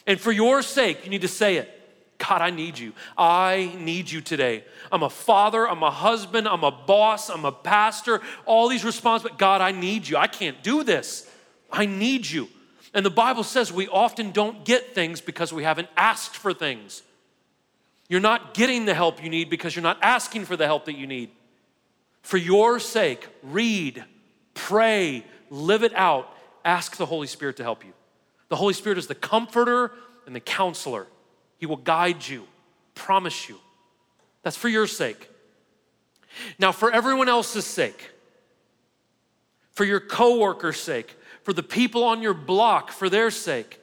And 0.05 0.19
for 0.19 0.33
your 0.33 0.61
sake, 0.61 1.03
you 1.05 1.09
need 1.09 1.21
to 1.21 1.27
say 1.29 1.55
it. 1.55 1.77
God, 2.17 2.41
I 2.41 2.49
need 2.49 2.77
you. 2.77 2.91
I 3.17 3.73
need 3.79 4.11
you 4.11 4.19
today. 4.21 4.63
I'm 4.91 5.01
a 5.01 5.09
father, 5.09 5.67
I'm 5.67 5.81
a 5.81 5.89
husband, 5.89 6.47
I'm 6.47 6.63
a 6.63 6.71
boss, 6.71 7.29
I'm 7.29 7.45
a 7.45 7.51
pastor, 7.51 8.21
all 8.45 8.67
these 8.67 8.83
responsibilities. 8.83 9.37
But 9.37 9.39
God, 9.39 9.61
I 9.61 9.71
need 9.71 10.07
you. 10.07 10.17
I 10.17 10.27
can't 10.27 10.61
do 10.61 10.83
this. 10.83 11.31
I 11.71 11.85
need 11.85 12.29
you. 12.29 12.49
And 12.93 13.05
the 13.05 13.09
Bible 13.09 13.43
says 13.43 13.71
we 13.71 13.87
often 13.87 14.31
don't 14.31 14.65
get 14.65 14.93
things 14.93 15.21
because 15.21 15.53
we 15.53 15.63
haven't 15.63 15.87
asked 15.95 16.35
for 16.35 16.53
things. 16.53 17.03
You're 18.09 18.19
not 18.19 18.53
getting 18.53 18.85
the 18.85 18.93
help 18.93 19.23
you 19.23 19.29
need 19.29 19.49
because 19.49 19.75
you're 19.75 19.83
not 19.83 19.97
asking 20.01 20.45
for 20.45 20.57
the 20.57 20.65
help 20.65 20.85
that 20.85 20.97
you 20.97 21.07
need. 21.07 21.29
For 22.21 22.37
your 22.37 22.79
sake, 22.79 23.25
read, 23.41 24.03
pray, 24.53 25.25
live 25.49 25.83
it 25.83 25.93
out. 25.95 26.35
Ask 26.65 26.97
the 26.97 27.05
Holy 27.05 27.27
Spirit 27.27 27.57
to 27.57 27.63
help 27.63 27.85
you. 27.85 27.93
The 28.49 28.57
Holy 28.57 28.73
Spirit 28.73 28.97
is 28.97 29.07
the 29.07 29.15
comforter 29.15 29.93
and 30.25 30.35
the 30.35 30.41
counselor. 30.41 31.07
He 31.57 31.65
will 31.65 31.77
guide 31.77 32.27
you, 32.27 32.45
promise 32.95 33.47
you. 33.47 33.57
That's 34.43 34.57
for 34.57 34.67
your 34.67 34.87
sake. 34.87 35.29
Now, 36.59 36.71
for 36.71 36.91
everyone 36.91 37.29
else's 37.29 37.65
sake, 37.65 38.11
for 39.71 39.85
your 39.85 39.99
coworker's 39.99 40.79
sake, 40.79 41.15
for 41.43 41.53
the 41.53 41.63
people 41.63 42.03
on 42.03 42.21
your 42.21 42.33
block, 42.33 42.91
for 42.91 43.09
their 43.09 43.31
sake, 43.31 43.79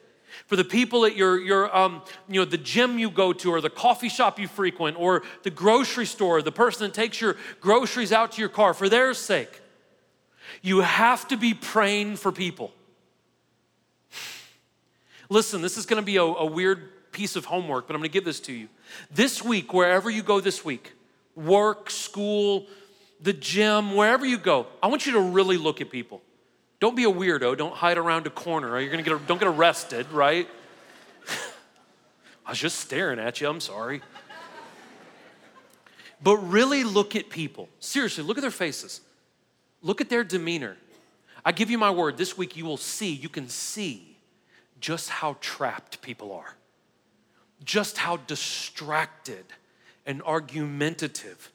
for 0.47 0.55
the 0.55 0.63
people 0.63 1.05
at 1.05 1.15
your, 1.15 1.39
your 1.39 1.75
um, 1.75 2.01
you 2.27 2.39
know, 2.39 2.45
the 2.45 2.57
gym 2.57 2.97
you 2.97 3.09
go 3.09 3.33
to 3.33 3.51
or 3.51 3.61
the 3.61 3.69
coffee 3.69 4.09
shop 4.09 4.39
you 4.39 4.47
frequent 4.47 4.97
or 4.99 5.23
the 5.43 5.49
grocery 5.49 6.05
store, 6.05 6.41
the 6.41 6.51
person 6.51 6.87
that 6.87 6.93
takes 6.93 7.19
your 7.19 7.35
groceries 7.59 8.11
out 8.11 8.31
to 8.33 8.39
your 8.39 8.49
car, 8.49 8.73
for 8.73 8.89
their 8.89 9.13
sake. 9.13 9.61
You 10.61 10.81
have 10.81 11.27
to 11.27 11.37
be 11.37 11.53
praying 11.53 12.15
for 12.15 12.31
people. 12.31 12.73
Listen, 15.29 15.61
this 15.61 15.77
is 15.77 15.85
gonna 15.85 16.01
be 16.01 16.17
a, 16.17 16.23
a 16.23 16.45
weird 16.45 17.11
piece 17.11 17.35
of 17.35 17.45
homework, 17.45 17.87
but 17.87 17.95
I'm 17.95 17.99
gonna 17.99 18.09
give 18.09 18.25
this 18.25 18.39
to 18.41 18.53
you. 18.53 18.69
This 19.11 19.43
week, 19.43 19.73
wherever 19.73 20.09
you 20.09 20.23
go 20.23 20.39
this 20.39 20.65
week, 20.65 20.93
work, 21.35 21.89
school, 21.89 22.67
the 23.21 23.33
gym, 23.33 23.95
wherever 23.95 24.25
you 24.25 24.37
go, 24.37 24.67
I 24.81 24.87
want 24.87 25.05
you 25.05 25.13
to 25.13 25.19
really 25.19 25.57
look 25.57 25.81
at 25.81 25.89
people. 25.89 26.21
Don't 26.79 26.95
be 26.95 27.03
a 27.03 27.11
weirdo. 27.11 27.57
Don't 27.57 27.75
hide 27.75 27.97
around 27.97 28.25
a 28.27 28.29
corner. 28.29 28.71
Or 28.71 28.79
you're 28.79 28.91
gonna 28.91 29.03
get 29.03 29.27
don't 29.27 29.39
get 29.39 29.47
arrested, 29.47 30.09
right? 30.11 30.47
I 32.45 32.51
was 32.51 32.59
just 32.59 32.79
staring 32.79 33.19
at 33.19 33.41
you. 33.41 33.49
I'm 33.49 33.59
sorry. 33.59 34.01
But 36.21 36.37
really 36.37 36.83
look 36.83 37.15
at 37.15 37.29
people. 37.29 37.69
Seriously, 37.79 38.23
look 38.23 38.37
at 38.37 38.41
their 38.41 38.51
faces. 38.51 39.01
Look 39.81 40.01
at 40.01 40.09
their 40.09 40.23
demeanor. 40.23 40.75
I 41.45 41.51
give 41.51 41.69
you 41.69 41.77
my 41.77 41.91
word, 41.91 42.17
this 42.17 42.37
week 42.37 42.57
you 42.57 42.65
will 42.65 42.77
see, 42.77 43.13
you 43.13 43.29
can 43.29 43.47
see 43.47 44.17
just 44.81 45.09
how 45.09 45.37
trapped 45.39 46.01
people 46.01 46.33
are, 46.33 46.55
just 47.63 47.97
how 47.97 48.17
distracted 48.17 49.45
and 50.05 50.21
argumentative 50.23 51.51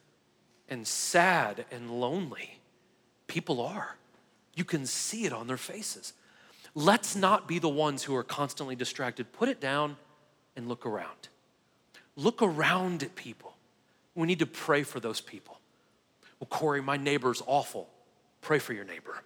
and 0.68 0.87
sad 0.87 1.66
and 1.70 1.91
lonely 1.91 2.59
people 3.27 3.61
are. 3.61 3.97
You 4.55 4.64
can 4.64 4.86
see 4.86 5.24
it 5.24 5.32
on 5.32 5.46
their 5.46 5.57
faces. 5.57 6.12
Let's 6.74 7.14
not 7.14 7.46
be 7.46 7.59
the 7.59 7.68
ones 7.68 8.02
who 8.02 8.14
are 8.16 8.24
constantly 8.24 8.76
distracted. 8.76 9.32
Put 9.32 9.48
it 9.48 9.61
down 9.61 9.96
and 10.57 10.68
look 10.68 10.86
around. 10.86 11.28
Look 12.16 12.42
around 12.42 13.02
at 13.02 13.14
people. 13.14 13.55
We 14.14 14.26
need 14.26 14.40
to 14.40 14.46
pray 14.46 14.82
for 14.82 15.00
those 15.00 15.20
people. 15.20 15.59
Well, 16.38 16.48
Corey, 16.48 16.82
my 16.82 16.96
neighbor's 16.96 17.42
awful. 17.46 17.88
Pray 18.40 18.59
for 18.59 18.72
your 18.72 18.84
neighbor. 18.84 19.22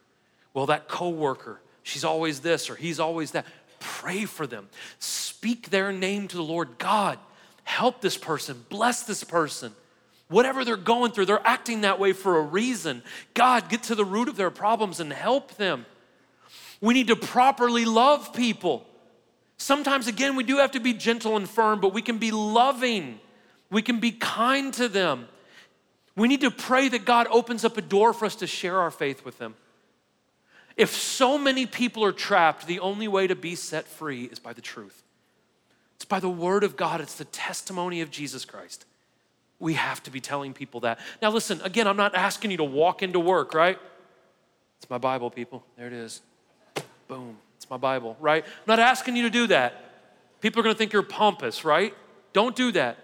Well, 0.54 0.66
that 0.66 0.88
coworker, 0.88 1.60
she's 1.82 2.04
always 2.04 2.40
this 2.40 2.70
or 2.70 2.74
he's 2.74 3.00
always 3.00 3.32
that. 3.32 3.46
Pray 3.80 4.24
for 4.24 4.46
them. 4.46 4.68
Speak 4.98 5.70
their 5.70 5.92
name 5.92 6.28
to 6.28 6.36
the 6.36 6.42
Lord. 6.42 6.78
God, 6.78 7.18
help 7.64 8.00
this 8.00 8.16
person, 8.16 8.64
bless 8.68 9.02
this 9.02 9.24
person. 9.24 9.72
Whatever 10.28 10.64
they're 10.64 10.76
going 10.76 11.12
through, 11.12 11.26
they're 11.26 11.46
acting 11.46 11.80
that 11.82 11.98
way 11.98 12.12
for 12.12 12.38
a 12.38 12.42
reason. 12.42 13.02
God, 13.34 13.68
get 13.68 13.82
to 13.84 13.94
the 13.94 14.04
root 14.04 14.28
of 14.28 14.36
their 14.36 14.50
problems 14.50 15.00
and 15.00 15.12
help 15.12 15.54
them. 15.56 15.86
We 16.80 16.94
need 16.94 17.08
to 17.08 17.16
properly 17.16 17.84
love 17.84 18.32
people. 18.34 18.86
Sometimes, 19.56 20.06
again, 20.06 20.36
we 20.36 20.44
do 20.44 20.58
have 20.58 20.72
to 20.72 20.80
be 20.80 20.92
gentle 20.92 21.36
and 21.36 21.48
firm, 21.48 21.80
but 21.80 21.92
we 21.92 22.02
can 22.02 22.18
be 22.18 22.30
loving. 22.30 23.18
We 23.70 23.82
can 23.82 24.00
be 24.00 24.12
kind 24.12 24.72
to 24.74 24.88
them. 24.88 25.28
We 26.14 26.28
need 26.28 26.42
to 26.42 26.50
pray 26.50 26.88
that 26.88 27.04
God 27.04 27.26
opens 27.30 27.64
up 27.64 27.76
a 27.76 27.82
door 27.82 28.12
for 28.12 28.26
us 28.26 28.36
to 28.36 28.46
share 28.46 28.78
our 28.78 28.90
faith 28.90 29.24
with 29.24 29.38
them. 29.38 29.54
If 30.76 30.90
so 30.90 31.38
many 31.38 31.66
people 31.66 32.04
are 32.04 32.12
trapped, 32.12 32.66
the 32.66 32.80
only 32.80 33.08
way 33.08 33.26
to 33.26 33.34
be 33.34 33.56
set 33.56 33.86
free 33.88 34.24
is 34.24 34.38
by 34.38 34.52
the 34.52 34.60
truth. 34.60 35.02
It's 35.96 36.04
by 36.04 36.20
the 36.20 36.28
word 36.28 36.62
of 36.62 36.76
God, 36.76 37.00
it's 37.00 37.16
the 37.16 37.24
testimony 37.24 38.00
of 38.00 38.10
Jesus 38.12 38.44
Christ. 38.44 38.84
We 39.60 39.74
have 39.74 40.02
to 40.04 40.10
be 40.10 40.20
telling 40.20 40.52
people 40.54 40.80
that. 40.80 40.98
Now, 41.20 41.30
listen, 41.30 41.60
again, 41.62 41.86
I'm 41.86 41.96
not 41.96 42.14
asking 42.14 42.50
you 42.50 42.56
to 42.58 42.64
walk 42.64 43.02
into 43.02 43.18
work, 43.18 43.54
right? 43.54 43.78
It's 44.78 44.88
my 44.88 44.98
Bible, 44.98 45.30
people. 45.30 45.64
There 45.76 45.86
it 45.86 45.92
is. 45.92 46.20
Boom. 47.08 47.36
It's 47.56 47.68
my 47.68 47.76
Bible, 47.76 48.16
right? 48.20 48.44
I'm 48.44 48.64
not 48.66 48.78
asking 48.78 49.16
you 49.16 49.24
to 49.24 49.30
do 49.30 49.48
that. 49.48 49.84
People 50.40 50.60
are 50.60 50.62
going 50.62 50.74
to 50.74 50.78
think 50.78 50.92
you're 50.92 51.02
pompous, 51.02 51.64
right? 51.64 51.92
Don't 52.32 52.54
do 52.54 52.70
that. 52.72 52.98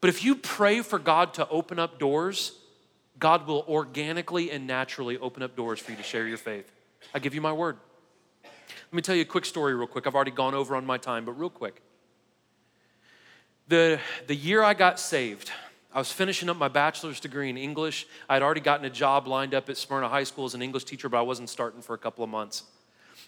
But 0.00 0.08
if 0.08 0.24
you 0.24 0.34
pray 0.34 0.80
for 0.80 0.98
God 0.98 1.34
to 1.34 1.48
open 1.48 1.78
up 1.78 1.98
doors, 1.98 2.52
God 3.18 3.46
will 3.46 3.64
organically 3.68 4.50
and 4.50 4.66
naturally 4.66 5.18
open 5.18 5.42
up 5.42 5.56
doors 5.56 5.80
for 5.80 5.90
you 5.90 5.96
to 5.96 6.02
share 6.02 6.26
your 6.26 6.38
faith. 6.38 6.70
I 7.14 7.18
give 7.18 7.34
you 7.34 7.40
my 7.40 7.52
word. 7.52 7.76
Let 8.42 8.92
me 8.92 9.02
tell 9.02 9.14
you 9.14 9.22
a 9.22 9.26
quick 9.26 9.44
story, 9.44 9.74
real 9.74 9.86
quick. 9.86 10.06
I've 10.06 10.14
already 10.14 10.30
gone 10.30 10.54
over 10.54 10.76
on 10.76 10.86
my 10.86 10.96
time, 10.96 11.24
but 11.24 11.32
real 11.32 11.50
quick. 11.50 11.82
The, 13.68 13.98
the 14.26 14.34
year 14.34 14.62
I 14.62 14.74
got 14.74 15.00
saved, 15.00 15.50
I 15.96 15.98
was 15.98 16.12
finishing 16.12 16.50
up 16.50 16.58
my 16.58 16.68
bachelor's 16.68 17.20
degree 17.20 17.48
in 17.48 17.56
English. 17.56 18.06
I 18.28 18.34
had 18.34 18.42
already 18.42 18.60
gotten 18.60 18.84
a 18.84 18.90
job 18.90 19.26
lined 19.26 19.54
up 19.54 19.70
at 19.70 19.78
Smyrna 19.78 20.10
High 20.10 20.24
School 20.24 20.44
as 20.44 20.52
an 20.52 20.60
English 20.60 20.84
teacher, 20.84 21.08
but 21.08 21.16
I 21.16 21.22
wasn't 21.22 21.48
starting 21.48 21.80
for 21.80 21.94
a 21.94 21.98
couple 21.98 22.22
of 22.22 22.28
months. 22.28 22.64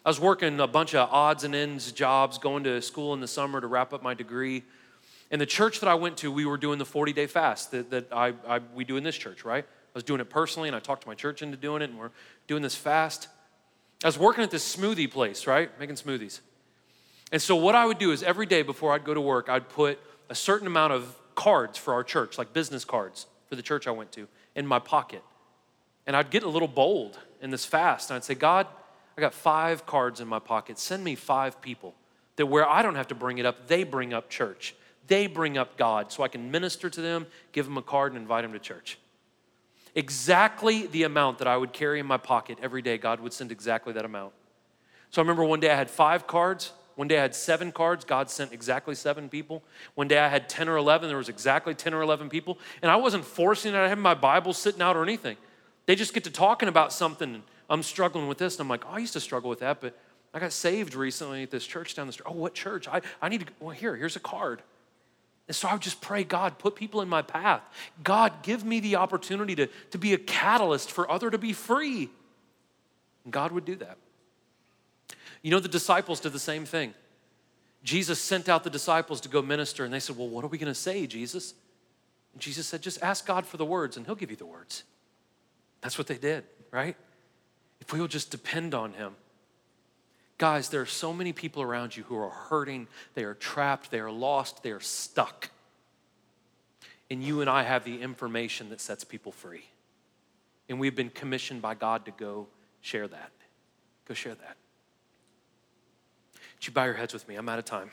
I 0.05 0.11
was 0.11 0.21
working 0.21 0.61
a 0.61 0.67
bunch 0.67 0.95
of 0.95 1.09
odds 1.11 1.45
and 1.45 1.55
ends 1.55 1.91
jobs, 1.93 2.37
going 2.37 2.65
to 2.65 2.83
school 2.83 3.15
in 3.15 3.21
the 3.21 3.27
summer 3.27 3.59
to 3.63 3.67
wrap 3.67 3.95
up 3.95 4.03
my 4.03 4.13
degree. 4.13 4.65
In 5.31 5.39
the 5.39 5.47
church 5.47 5.81
that 5.81 5.89
I 5.89 5.95
went 5.95 6.19
to, 6.19 6.31
we 6.31 6.45
were 6.45 6.59
doing 6.59 6.79
the 6.79 6.85
40 6.85 7.15
day 7.15 7.27
fast 7.27 7.71
that, 7.71 7.89
that 7.89 8.13
I, 8.13 8.35
I, 8.47 8.61
we 8.75 8.85
do 8.85 8.99
in 8.99 9.03
this 9.03 9.17
church, 9.17 9.47
right? 9.47 9.65
I 9.65 9.95
was 9.95 10.05
doing 10.05 10.21
it 10.21 10.29
personally, 10.29 10.69
and 10.69 10.77
I 10.77 10.81
talked 10.81 11.05
to 11.05 11.09
my 11.09 11.15
church 11.15 11.41
into 11.41 11.57
doing 11.57 11.81
it, 11.81 11.89
and 11.89 11.99
we're 11.99 12.11
doing 12.49 12.61
this 12.61 12.75
fast. 12.75 13.29
I 14.05 14.09
was 14.09 14.19
working 14.19 14.45
at 14.45 14.51
this 14.51 14.77
smoothie 14.77 15.11
place, 15.11 15.47
right? 15.47 15.71
Making 15.81 15.97
smoothies. 15.97 16.41
And 17.33 17.41
so, 17.41 17.57
what 17.57 17.75
I 17.75 17.87
would 17.87 17.99
do 17.99 18.13
is 18.13 18.23
every 18.23 18.45
day 18.45 18.61
before 18.61 18.93
I'd 18.93 19.05
go 19.05 19.15
to 19.15 19.23
work, 19.23 19.49
I'd 19.49 19.71
put 19.71 19.99
a 20.29 20.35
certain 20.35 20.67
amount 20.67 20.93
of 20.93 21.17
cards 21.39 21.79
for 21.79 21.95
our 21.95 22.03
church, 22.03 22.37
like 22.37 22.53
business 22.53 22.85
cards 22.85 23.29
for 23.49 23.55
the 23.55 23.63
church 23.63 23.87
I 23.87 23.93
went 23.93 24.11
to, 24.13 24.27
in 24.57 24.67
my 24.67 24.81
pocket. 24.81 25.23
And 26.05 26.17
I'd 26.17 26.31
get 26.31 26.43
a 26.43 26.49
little 26.49 26.67
bold 26.67 27.17
in 27.41 27.51
this 27.51 27.65
fast, 27.65 28.11
and 28.11 28.17
I'd 28.17 28.25
say, 28.25 28.35
God, 28.35 28.67
I 29.17 29.21
got 29.21 29.33
five 29.33 29.87
cards 29.87 30.21
in 30.21 30.27
my 30.27 30.41
pocket. 30.41 30.81
Send 30.81 31.05
me 31.05 31.15
five 31.15 31.61
people 31.61 31.95
that 32.35 32.47
where 32.47 32.69
I 32.69 32.83
don't 32.83 32.97
have 32.97 33.07
to 33.09 33.15
bring 33.15 33.39
it 33.39 33.47
up, 33.47 33.69
they 33.69 33.85
bring 33.85 34.13
up 34.13 34.29
church. 34.29 34.75
They 35.07 35.29
bring 35.29 35.57
up 35.57 35.77
God 35.77 36.11
so 36.11 36.25
I 36.25 36.29
can 36.29 36.51
minister 36.51 36.91
to 36.91 37.01
them, 37.01 37.27
give 37.53 37.67
them 37.67 37.79
a 37.79 37.83
card, 37.83 38.13
and 38.13 38.21
invite 38.21 38.43
them 38.43 38.53
to 38.53 38.59
church. 38.59 38.99
Exactly 39.95 40.89
the 40.89 41.05
amount 41.05 41.39
that 41.39 41.47
I 41.47 41.57
would 41.57 41.73
carry 41.73 42.01
in 42.01 42.07
my 42.07 42.17
pocket 42.19 42.59
every 42.61 42.83
day, 42.83 42.99
God 42.99 43.21
would 43.21 43.33
send 43.33 43.53
exactly 43.53 43.93
that 43.93 44.05
amount. 44.05 44.33
So 45.11 45.21
I 45.21 45.23
remember 45.23 45.45
one 45.45 45.61
day 45.61 45.71
I 45.71 45.77
had 45.77 45.89
five 45.89 46.27
cards. 46.27 46.73
One 46.99 47.07
day 47.07 47.17
I 47.17 47.23
had 47.23 47.35
seven 47.37 47.71
cards. 47.71 48.05
God 48.05 48.29
sent 48.29 48.53
exactly 48.53 48.97
seven 48.97 49.29
people. 49.29 49.63
One 49.95 50.09
day 50.09 50.19
I 50.19 50.27
had 50.27 50.49
10 50.49 50.69
or 50.69 50.77
11. 50.77 51.07
There 51.07 51.17
was 51.17 51.29
exactly 51.29 51.73
10 51.73 51.95
or 51.95 52.03
11 52.03 52.29
people. 52.29 52.59
And 52.83 52.91
I 52.91 52.97
wasn't 52.97 53.25
forcing 53.25 53.73
it. 53.73 53.79
I 53.79 53.87
had 53.87 54.01
my 54.01 54.15
Bible 54.15 54.53
sitting 54.53 54.83
out 54.83 54.97
or 54.97 55.05
anything. 55.05 55.37
They 55.87 55.95
just 55.95 56.13
get 56.13 56.25
to 56.25 56.31
talking 56.33 56.69
about 56.69 56.93
something. 56.93 57.45
I'm 57.71 57.85
struggling 57.85 58.27
with 58.27 58.39
this. 58.39 58.57
And 58.57 58.63
I'm 58.63 58.69
like, 58.69 58.85
oh, 58.85 58.95
I 58.95 58.99
used 58.99 59.13
to 59.13 59.21
struggle 59.21 59.49
with 59.49 59.61
that, 59.61 59.81
but 59.81 59.97
I 60.35 60.41
got 60.41 60.51
saved 60.51 60.97
recently 60.97 61.45
at 61.45 61.53
this 61.53 61.65
church 61.65 61.95
down 61.95 62.09
the 62.09 62.13
street. 62.13 62.27
Oh, 62.29 62.33
what 62.33 62.55
church? 62.55 62.89
I, 62.89 63.01
I 63.23 63.29
need 63.29 63.47
to, 63.47 63.53
well, 63.61 63.71
here, 63.71 63.95
here's 63.95 64.17
a 64.17 64.21
card. 64.21 64.61
And 65.47 65.55
so 65.55 65.69
I 65.69 65.75
would 65.75 65.83
just 65.83 66.01
pray, 66.01 66.25
God, 66.25 66.59
put 66.59 66.75
people 66.75 67.01
in 67.01 67.09
my 67.09 67.23
path. 67.23 67.63
God, 68.03 68.43
give 68.43 68.65
me 68.65 68.81
the 68.81 68.97
opportunity 68.97 69.55
to, 69.55 69.69
to 69.93 69.99
be 69.99 70.15
a 70.15 70.19
catalyst 70.19 70.91
for 70.91 71.09
other 71.09 71.31
to 71.31 71.39
be 71.39 71.53
free. 71.53 72.11
And 73.23 73.33
God 73.33 73.53
would 73.53 73.65
do 73.65 73.77
that. 73.77 73.99
You 75.43 75.51
know, 75.51 75.61
the 75.61 75.69
disciples 75.69 76.21
did 76.21 76.33
the 76.33 76.39
same 76.39 76.65
thing. 76.65 76.95
Jesus 77.85 78.21
sent 78.21 78.49
out 78.49 78.65
the 78.65 78.71
disciples 78.71 79.21
to 79.23 79.29
go 79.29 79.41
minister, 79.41 79.85
and 79.85 79.95
they 79.95 80.01
said, 80.01 80.17
Well, 80.17 80.29
what 80.29 80.45
are 80.45 80.49
we 80.49 80.59
going 80.59 80.73
to 80.73 80.75
say, 80.75 81.07
Jesus? 81.07 81.55
And 82.33 82.43
Jesus 82.43 82.67
said, 82.67 82.83
Just 82.83 83.03
ask 83.03 83.27
God 83.27 83.47
for 83.47 83.57
the 83.57 83.65
words, 83.65 83.97
and 83.97 84.05
He'll 84.05 84.17
give 84.17 84.31
you 84.31 84.37
the 84.37 84.47
words. 84.47 84.85
That's 85.81 85.97
what 85.97 86.09
they 86.09 86.19
did, 86.19 86.45
right? 86.73 86.97
if 87.81 87.93
we 87.93 88.01
will 88.01 88.09
just 88.09 88.31
depend 88.31 88.75
on 88.75 88.93
Him. 88.93 89.15
Guys, 90.37 90.69
there 90.69 90.81
are 90.81 90.87
so 90.87 91.13
many 91.13 91.33
people 91.33 91.63
around 91.63 91.97
you 91.97 92.05
who 92.05 92.17
are 92.17 92.31
hurting, 92.31 92.87
they 93.15 93.25
are 93.25 93.35
trapped, 93.35 93.91
they 93.91 93.99
are 93.99 94.11
lost, 94.11 94.63
they 94.63 94.71
are 94.71 94.81
stuck. 94.81 95.51
And 97.11 97.23
you 97.23 97.41
and 97.41 97.51
I 97.51 97.63
have 97.63 97.85
the 97.85 98.01
information 98.01 98.69
that 98.71 98.81
sets 98.81 99.03
people 99.03 99.33
free. 99.33 99.65
And 100.69 100.79
we've 100.79 100.95
been 100.95 101.11
commissioned 101.11 101.63
by 101.63 101.75
God 101.75 102.05
to 102.05 102.11
go 102.11 102.47
share 102.83 103.09
that. 103.09 103.31
Go 104.07 104.15
share 104.15 104.35
that. 104.35 104.57
Would 106.59 106.67
you 106.67 106.73
bow 106.73 106.85
your 106.87 106.95
heads 106.95 107.13
with 107.13 107.29
me? 107.29 107.37
I'm 107.37 107.49
out 107.49 107.61
of 107.61 107.65
time. 107.65 107.91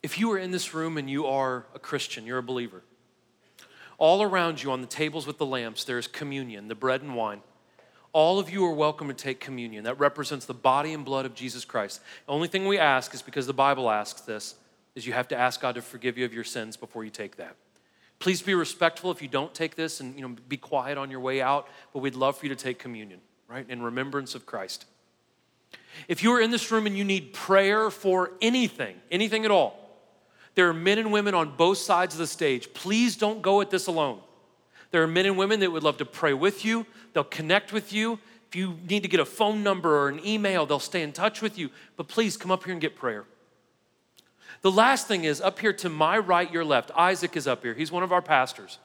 If 0.00 0.18
you 0.18 0.30
are 0.32 0.38
in 0.38 0.52
this 0.52 0.72
room 0.72 0.96
and 0.96 1.10
you 1.10 1.26
are 1.26 1.66
a 1.74 1.78
Christian, 1.78 2.24
you're 2.24 2.38
a 2.38 2.42
believer, 2.42 2.82
all 3.98 4.22
around 4.22 4.62
you 4.62 4.70
on 4.70 4.80
the 4.80 4.86
tables 4.86 5.26
with 5.26 5.38
the 5.38 5.44
lamps, 5.44 5.84
there's 5.84 6.06
communion, 6.06 6.68
the 6.68 6.74
bread 6.74 7.02
and 7.02 7.14
wine. 7.14 7.42
All 8.12 8.38
of 8.38 8.48
you 8.48 8.64
are 8.64 8.72
welcome 8.72 9.08
to 9.08 9.14
take 9.14 9.40
communion. 9.40 9.84
That 9.84 9.98
represents 9.98 10.46
the 10.46 10.54
body 10.54 10.94
and 10.94 11.04
blood 11.04 11.26
of 11.26 11.34
Jesus 11.34 11.64
Christ. 11.64 12.00
The 12.26 12.32
only 12.32 12.48
thing 12.48 12.66
we 12.66 12.78
ask 12.78 13.12
is 13.12 13.22
because 13.22 13.46
the 13.46 13.52
Bible 13.52 13.90
asks 13.90 14.22
this, 14.22 14.54
is 14.94 15.06
you 15.06 15.12
have 15.12 15.28
to 15.28 15.36
ask 15.36 15.60
God 15.60 15.74
to 15.74 15.82
forgive 15.82 16.16
you 16.16 16.24
of 16.24 16.32
your 16.32 16.44
sins 16.44 16.76
before 16.76 17.04
you 17.04 17.10
take 17.10 17.36
that. 17.36 17.56
Please 18.20 18.42
be 18.42 18.54
respectful 18.54 19.10
if 19.10 19.22
you 19.22 19.28
don't 19.28 19.52
take 19.54 19.74
this 19.74 20.00
and 20.00 20.14
you 20.14 20.20
know 20.20 20.36
be 20.48 20.58
quiet 20.58 20.98
on 20.98 21.10
your 21.10 21.20
way 21.20 21.40
out, 21.40 21.66
but 21.92 22.00
we'd 22.00 22.14
love 22.14 22.36
for 22.36 22.46
you 22.46 22.50
to 22.50 22.56
take 22.56 22.78
communion, 22.78 23.18
right? 23.48 23.68
In 23.68 23.82
remembrance 23.82 24.34
of 24.34 24.46
Christ. 24.46 24.84
If 26.06 26.22
you 26.22 26.32
are 26.32 26.40
in 26.40 26.50
this 26.50 26.70
room 26.70 26.86
and 26.86 26.96
you 26.96 27.02
need 27.02 27.32
prayer 27.32 27.90
for 27.90 28.32
anything, 28.40 28.96
anything 29.10 29.44
at 29.44 29.50
all, 29.50 29.80
there 30.54 30.68
are 30.68 30.74
men 30.74 30.98
and 30.98 31.12
women 31.12 31.34
on 31.34 31.56
both 31.56 31.78
sides 31.78 32.14
of 32.14 32.18
the 32.18 32.26
stage. 32.26 32.72
Please 32.74 33.16
don't 33.16 33.40
go 33.40 33.62
at 33.62 33.70
this 33.70 33.86
alone. 33.86 34.20
There 34.90 35.02
are 35.02 35.06
men 35.06 35.24
and 35.24 35.38
women 35.38 35.60
that 35.60 35.70
would 35.70 35.82
love 35.82 35.96
to 35.98 36.04
pray 36.04 36.34
with 36.34 36.64
you, 36.64 36.86
they'll 37.14 37.24
connect 37.24 37.72
with 37.72 37.92
you. 37.92 38.18
If 38.48 38.56
you 38.56 38.76
need 38.88 39.04
to 39.04 39.08
get 39.08 39.20
a 39.20 39.24
phone 39.24 39.62
number 39.62 39.96
or 39.96 40.08
an 40.08 40.26
email, 40.26 40.66
they'll 40.66 40.80
stay 40.80 41.02
in 41.02 41.12
touch 41.12 41.40
with 41.40 41.56
you. 41.56 41.70
But 41.96 42.08
please 42.08 42.36
come 42.36 42.50
up 42.50 42.64
here 42.64 42.72
and 42.72 42.80
get 42.80 42.96
prayer. 42.96 43.24
The 44.62 44.70
last 44.70 45.08
thing 45.08 45.24
is 45.24 45.40
up 45.40 45.58
here 45.58 45.72
to 45.74 45.88
my 45.88 46.18
right, 46.18 46.50
your 46.52 46.64
left. 46.64 46.90
Isaac 46.94 47.36
is 47.36 47.46
up 47.46 47.62
here. 47.62 47.74
He's 47.74 47.90
one 47.90 48.02
of 48.02 48.12
our 48.12 48.20
pastors. 48.20 48.78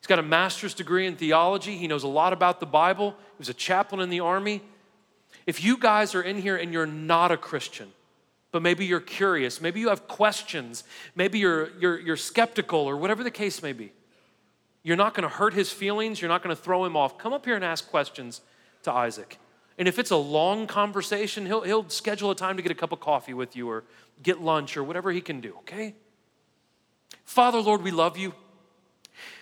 He's 0.00 0.06
got 0.06 0.18
a 0.18 0.22
master's 0.22 0.74
degree 0.74 1.06
in 1.06 1.16
theology. 1.16 1.76
He 1.76 1.86
knows 1.86 2.02
a 2.02 2.08
lot 2.08 2.32
about 2.32 2.60
the 2.60 2.66
Bible. 2.66 3.12
He 3.12 3.38
was 3.38 3.48
a 3.48 3.54
chaplain 3.54 4.00
in 4.00 4.10
the 4.10 4.20
army. 4.20 4.60
If 5.46 5.62
you 5.62 5.78
guys 5.78 6.14
are 6.14 6.22
in 6.22 6.40
here 6.40 6.56
and 6.56 6.72
you're 6.72 6.86
not 6.86 7.30
a 7.30 7.36
Christian, 7.36 7.92
but 8.50 8.62
maybe 8.62 8.86
you're 8.86 9.00
curious, 9.00 9.60
maybe 9.60 9.80
you 9.80 9.88
have 9.88 10.06
questions, 10.08 10.84
maybe 11.14 11.38
you're, 11.38 11.70
you're, 11.78 11.98
you're 11.98 12.16
skeptical, 12.16 12.80
or 12.80 12.96
whatever 12.96 13.24
the 13.24 13.30
case 13.30 13.62
may 13.62 13.72
be. 13.72 13.92
You're 14.82 14.96
not 14.96 15.14
going 15.14 15.28
to 15.28 15.34
hurt 15.34 15.54
his 15.54 15.72
feelings, 15.72 16.20
you're 16.20 16.28
not 16.28 16.42
going 16.42 16.54
to 16.54 16.60
throw 16.60 16.84
him 16.84 16.96
off. 16.96 17.18
Come 17.18 17.32
up 17.32 17.44
here 17.44 17.56
and 17.56 17.64
ask 17.64 17.88
questions 17.88 18.42
to 18.82 18.92
Isaac. 18.92 19.38
And 19.78 19.88
if 19.88 19.98
it's 19.98 20.10
a 20.10 20.16
long 20.16 20.66
conversation, 20.66 21.46
he'll, 21.46 21.62
he'll 21.62 21.88
schedule 21.88 22.30
a 22.30 22.34
time 22.34 22.56
to 22.56 22.62
get 22.62 22.70
a 22.70 22.76
cup 22.76 22.92
of 22.92 23.00
coffee 23.00 23.34
with 23.34 23.56
you 23.56 23.68
or 23.68 23.84
get 24.22 24.40
lunch 24.40 24.76
or 24.76 24.84
whatever 24.84 25.10
he 25.10 25.20
can 25.20 25.40
do, 25.40 25.54
okay? 25.58 25.94
Father, 27.24 27.60
Lord, 27.60 27.82
we 27.82 27.90
love 27.90 28.16
you. 28.16 28.34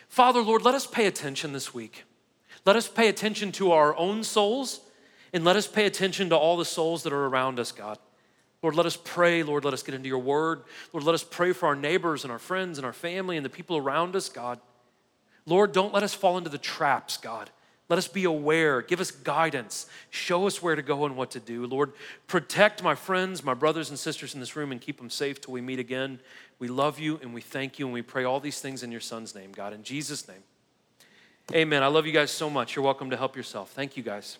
Father, 0.09 0.41
Lord, 0.41 0.63
let 0.63 0.75
us 0.75 0.87
pay 0.87 1.07
attention 1.07 1.53
this 1.53 1.75
week. 1.75 2.05
Let 2.65 2.77
us 2.77 2.89
pay 2.89 3.09
attention 3.09 3.53
to 3.53 3.73
our 3.73 3.97
own 3.97 4.25
souls 4.25 4.81
and 5.33 5.45
let 5.45 5.57
us 5.57 5.67
pay 5.67 5.87
attention 5.87 6.29
to 6.31 6.37
all 6.37 6.57
the 6.57 6.65
souls 6.65 7.03
that 7.03 7.13
are 7.13 7.27
around 7.27 7.59
us, 7.59 7.73
God. 7.73 7.99
Lord, 8.63 8.77
let 8.77 8.87
us 8.87 8.97
pray. 8.97 9.43
Lord, 9.43 9.65
let 9.65 9.75
us 9.75 9.83
get 9.83 9.95
into 9.95 10.09
your 10.09 10.21
word. 10.21 10.63
Lord, 10.93 11.05
let 11.05 11.15
us 11.15 11.25
pray 11.25 11.53
for 11.53 11.67
our 11.67 11.75
neighbors 11.75 12.23
and 12.23 12.33
our 12.33 12.39
friends 12.39 12.79
and 12.79 12.87
our 12.87 12.93
family 12.93 13.37
and 13.37 13.45
the 13.45 13.51
people 13.51 13.77
around 13.77 14.15
us, 14.15 14.29
God. 14.29 14.61
Lord, 15.47 15.73
don't 15.73 15.93
let 15.93 16.05
us 16.05 16.15
fall 16.15 16.39
into 16.39 16.51
the 16.51 16.59
traps, 16.59 17.17
God. 17.17 17.51
Let 17.89 17.99
us 17.99 18.09
be 18.09 18.25
aware. 18.25 18.81
Give 18.81 19.01
us 19.01 19.11
guidance. 19.11 19.87
Show 20.11 20.47
us 20.47 20.63
where 20.63 20.75
to 20.75 20.83
go 20.83 21.05
and 21.05 21.17
what 21.17 21.31
to 21.33 21.41
do. 21.41 21.67
Lord, 21.67 21.93
protect 22.27 22.83
my 22.83 22.95
friends, 22.95 23.45
my 23.45 23.55
brothers 23.55 23.91
and 23.91 23.99
sisters 23.99 24.35
in 24.35 24.41
this 24.41 24.57
room, 24.57 24.73
and 24.73 24.81
keep 24.81 24.99
them 24.99 25.11
safe 25.11 25.41
till 25.41 25.53
we 25.53 25.61
meet 25.61 25.79
again. 25.79 26.21
We 26.59 26.69
love 26.69 26.99
you 26.99 27.19
and 27.23 27.35
we 27.35 27.41
thank 27.41 27.79
you 27.79 27.87
and 27.87 27.93
we 27.93 28.03
pray 28.03 28.25
all 28.25 28.41
these 28.41 28.61
things 28.61 28.83
in 28.83 28.93
your 28.93 29.01
son's 29.01 29.35
name, 29.35 29.53
God. 29.53 29.73
In 29.73 29.83
Jesus' 29.83 30.27
name. 30.29 30.43
Amen. 31.53 31.83
I 31.83 31.89
love 31.89 32.07
you 32.07 32.13
guys 32.13 32.31
so 32.31 32.49
much. 32.49 32.77
You're 32.77 32.85
welcome 32.85 33.11
to 33.11 33.17
help 33.17 33.37
yourself. 33.37 33.71
Thank 33.73 33.97
you, 33.97 34.03
guys. 34.03 34.39